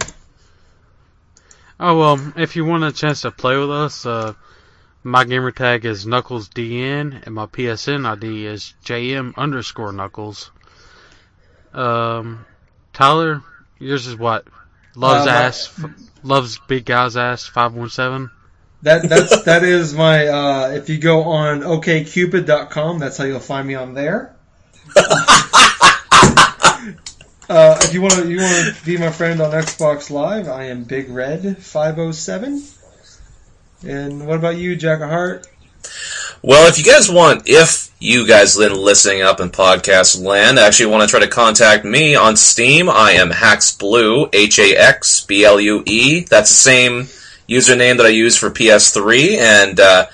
Oh 1.79 1.97
well, 1.97 2.33
if 2.37 2.55
you 2.55 2.65
want 2.65 2.83
a 2.83 2.91
chance 2.91 3.21
to 3.21 3.31
play 3.31 3.57
with 3.57 3.71
us, 3.71 4.05
uh, 4.05 4.33
my 5.03 5.23
gamer 5.25 5.51
tag 5.51 5.85
is 5.85 6.05
KnucklesDN 6.05 7.25
and 7.25 7.35
my 7.35 7.45
PSN 7.47 8.07
ID 8.07 8.45
is 8.45 8.73
JM 8.83 9.35
underscore 9.37 9.91
Knuckles. 9.91 10.51
Um, 11.73 12.45
Tyler, 12.95 13.43
yours 13.77 14.07
is 14.07 14.15
what? 14.15 14.45
Loves 14.95 15.27
Uh, 15.27 15.31
my- 15.31 15.31
ass, 15.43 15.69
f- 15.77 15.89
loves 16.23 16.57
big 16.67 16.85
guy's 16.85 17.15
ass. 17.17 17.45
Five 17.45 17.73
one 17.75 17.89
seven. 17.89 18.31
That 18.81 19.07
that's 19.09 19.43
that 19.43 19.63
is 19.63 19.93
my 19.93 20.27
uh, 20.27 20.69
if 20.69 20.89
you 20.89 20.97
go 20.97 21.23
on 21.23 21.61
okcupid.com, 21.61 22.99
that's 22.99 23.17
how 23.17 23.23
you'll 23.25 23.39
find 23.39 23.67
me 23.67 23.75
on 23.75 23.93
there. 23.93 24.33
uh, 27.49 27.77
if 27.81 27.93
you 27.93 28.01
want 28.01 28.13
to 28.13 28.29
you 28.29 28.37
want 28.37 28.75
to 28.75 28.85
be 28.85 28.97
my 28.97 29.11
friend 29.11 29.41
on 29.41 29.51
Xbox 29.51 30.09
Live, 30.09 30.47
I 30.47 30.65
am 30.65 30.83
Big 30.83 31.09
Red 31.09 31.57
507. 31.57 32.63
And 33.87 34.25
what 34.27 34.37
about 34.37 34.57
you, 34.57 34.75
Jack 34.75 35.01
of 35.01 35.09
Heart? 35.09 35.47
Well, 36.41 36.67
if 36.69 36.77
you 36.77 36.83
guys 36.83 37.09
want, 37.09 37.43
if 37.47 37.89
you 38.05 38.27
guys 38.27 38.55
been 38.57 38.75
listening 38.75 39.21
up 39.23 39.39
in 39.39 39.49
podcast 39.49 40.21
land, 40.21 40.59
actually 40.59 40.87
want 40.91 41.01
to 41.03 41.07
try 41.07 41.19
to 41.19 41.27
contact 41.27 41.83
me 41.85 42.15
on 42.15 42.35
Steam, 42.35 42.89
I 42.89 43.11
am 43.13 43.29
HaxBlue, 43.31 44.29
H 44.33 44.59
A 44.59 44.75
X 44.75 45.25
B 45.25 45.43
L 45.45 45.59
U 45.59 45.83
E. 45.85 46.21
That's 46.21 46.49
the 46.49 46.55
same 46.55 46.93
username 47.49 47.97
that 47.97 48.05
I 48.05 48.09
use 48.09 48.37
for 48.37 48.49
PS3 48.49 49.37
and 49.37 49.79
uh, 49.79 50.05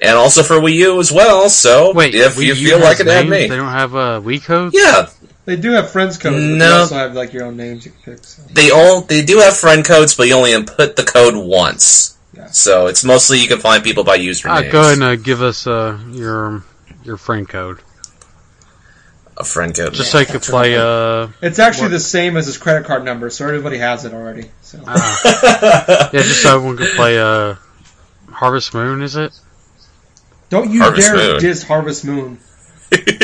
and 0.00 0.16
also 0.16 0.42
for 0.42 0.54
Wii 0.54 0.74
U 0.74 1.00
as 1.00 1.10
well. 1.12 1.48
So 1.48 1.92
Wait, 1.94 2.14
if 2.14 2.36
Wii 2.36 2.46
you 2.46 2.54
U 2.54 2.68
feel 2.70 2.80
like 2.80 3.00
it, 3.00 3.06
add 3.08 3.28
me. 3.28 3.46
They 3.48 3.56
don't 3.56 3.68
have 3.72 3.94
a 3.94 4.20
Wii 4.20 4.44
code. 4.44 4.72
Yeah, 4.74 5.08
They 5.44 5.56
do 5.56 5.70
have 5.72 5.90
friends 5.90 6.18
codes, 6.18 6.36
but 6.36 6.40
they 6.40 6.56
No. 6.58 6.80
also 6.80 6.94
have 6.96 7.14
like 7.14 7.32
your 7.32 7.44
own 7.44 7.56
names 7.56 7.84
you 7.86 7.92
can 7.92 8.14
pick. 8.14 8.24
So. 8.24 8.42
they 8.52 8.70
all 8.70 9.00
they 9.02 9.24
do 9.24 9.38
have 9.38 9.56
friend 9.56 9.84
codes, 9.84 10.14
but 10.14 10.28
you 10.28 10.34
only 10.34 10.52
input 10.52 10.96
the 10.96 11.04
code 11.04 11.34
once. 11.36 12.16
Yeah. 12.34 12.48
So 12.50 12.86
it's 12.88 13.04
mostly 13.04 13.38
you 13.40 13.48
can 13.48 13.60
find 13.60 13.82
people 13.84 14.04
by 14.04 14.14
Uh, 14.16 14.18
usernames. 14.18 14.70
go 14.72 14.80
ahead 14.80 14.92
and 14.94 15.02
uh, 15.02 15.16
give 15.16 15.40
us 15.42 15.66
uh, 15.66 15.98
your 16.10 16.62
your 17.04 17.16
friend 17.16 17.48
code, 17.48 17.80
A 19.36 19.44
friend 19.44 19.74
code. 19.74 19.94
just 19.94 20.10
so 20.12 20.18
you 20.20 20.26
can 20.26 20.40
play. 20.40 20.76
Uh, 20.76 21.28
It's 21.40 21.58
actually 21.58 21.84
What? 21.84 21.90
the 21.92 22.00
same 22.00 22.36
as 22.36 22.46
his 22.46 22.58
credit 22.58 22.84
card 22.86 23.04
number, 23.04 23.30
so 23.30 23.46
everybody 23.46 23.78
has 23.78 24.04
it 24.04 24.12
already. 24.14 24.50
So 24.62 24.78
uh, 24.86 25.18
yeah, 26.12 26.22
just 26.22 26.42
so 26.42 26.56
everyone 26.56 26.76
can 26.78 26.94
play. 26.96 27.18
Uh, 27.20 27.56
Harvest 28.30 28.74
Moon, 28.74 29.02
is 29.02 29.16
it? 29.16 29.32
don't 30.48 30.70
you 30.70 30.82
Harvest 30.82 31.08
dare 31.08 31.16
Moon. 31.16 31.40
diss 31.40 31.62
Harvest 31.62 32.04
Moon. 32.04 32.38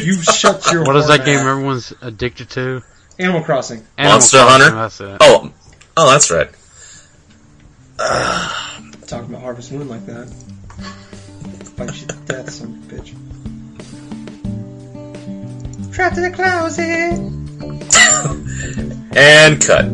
You 0.03 0.14
shut 0.22 0.70
your. 0.72 0.85
What 0.85 0.97
is 0.97 1.09
that 1.09 1.24
game 1.24 1.37
mouth. 1.41 1.47
everyone's 1.49 1.93
addicted 2.01 2.49
to? 2.51 2.83
Animal 3.18 3.43
Crossing. 3.43 3.85
Animal 3.99 4.14
Monster 4.14 4.39
Crossing, 4.39 4.61
Hunter? 4.62 4.76
That's 4.76 5.01
it. 5.01 5.16
oh, 5.20 5.53
oh, 5.97 6.11
that's 6.11 6.31
right. 6.31 6.49
Talking 9.07 9.31
about 9.31 9.43
Harvest 9.43 9.72
Moon 9.72 9.89
like 9.89 10.07
that. 10.07 10.33
Bite 11.76 12.01
you 12.01 12.07
to 12.07 12.16
death, 12.26 12.51
son 12.51 12.83
of 12.89 12.93
a 12.93 12.95
bitch. 13.03 13.14
Trapped 15.93 16.16
in 16.16 16.22
the 16.22 16.30
closet. 16.30 17.18
And 19.16 19.61
cut. 19.61 19.86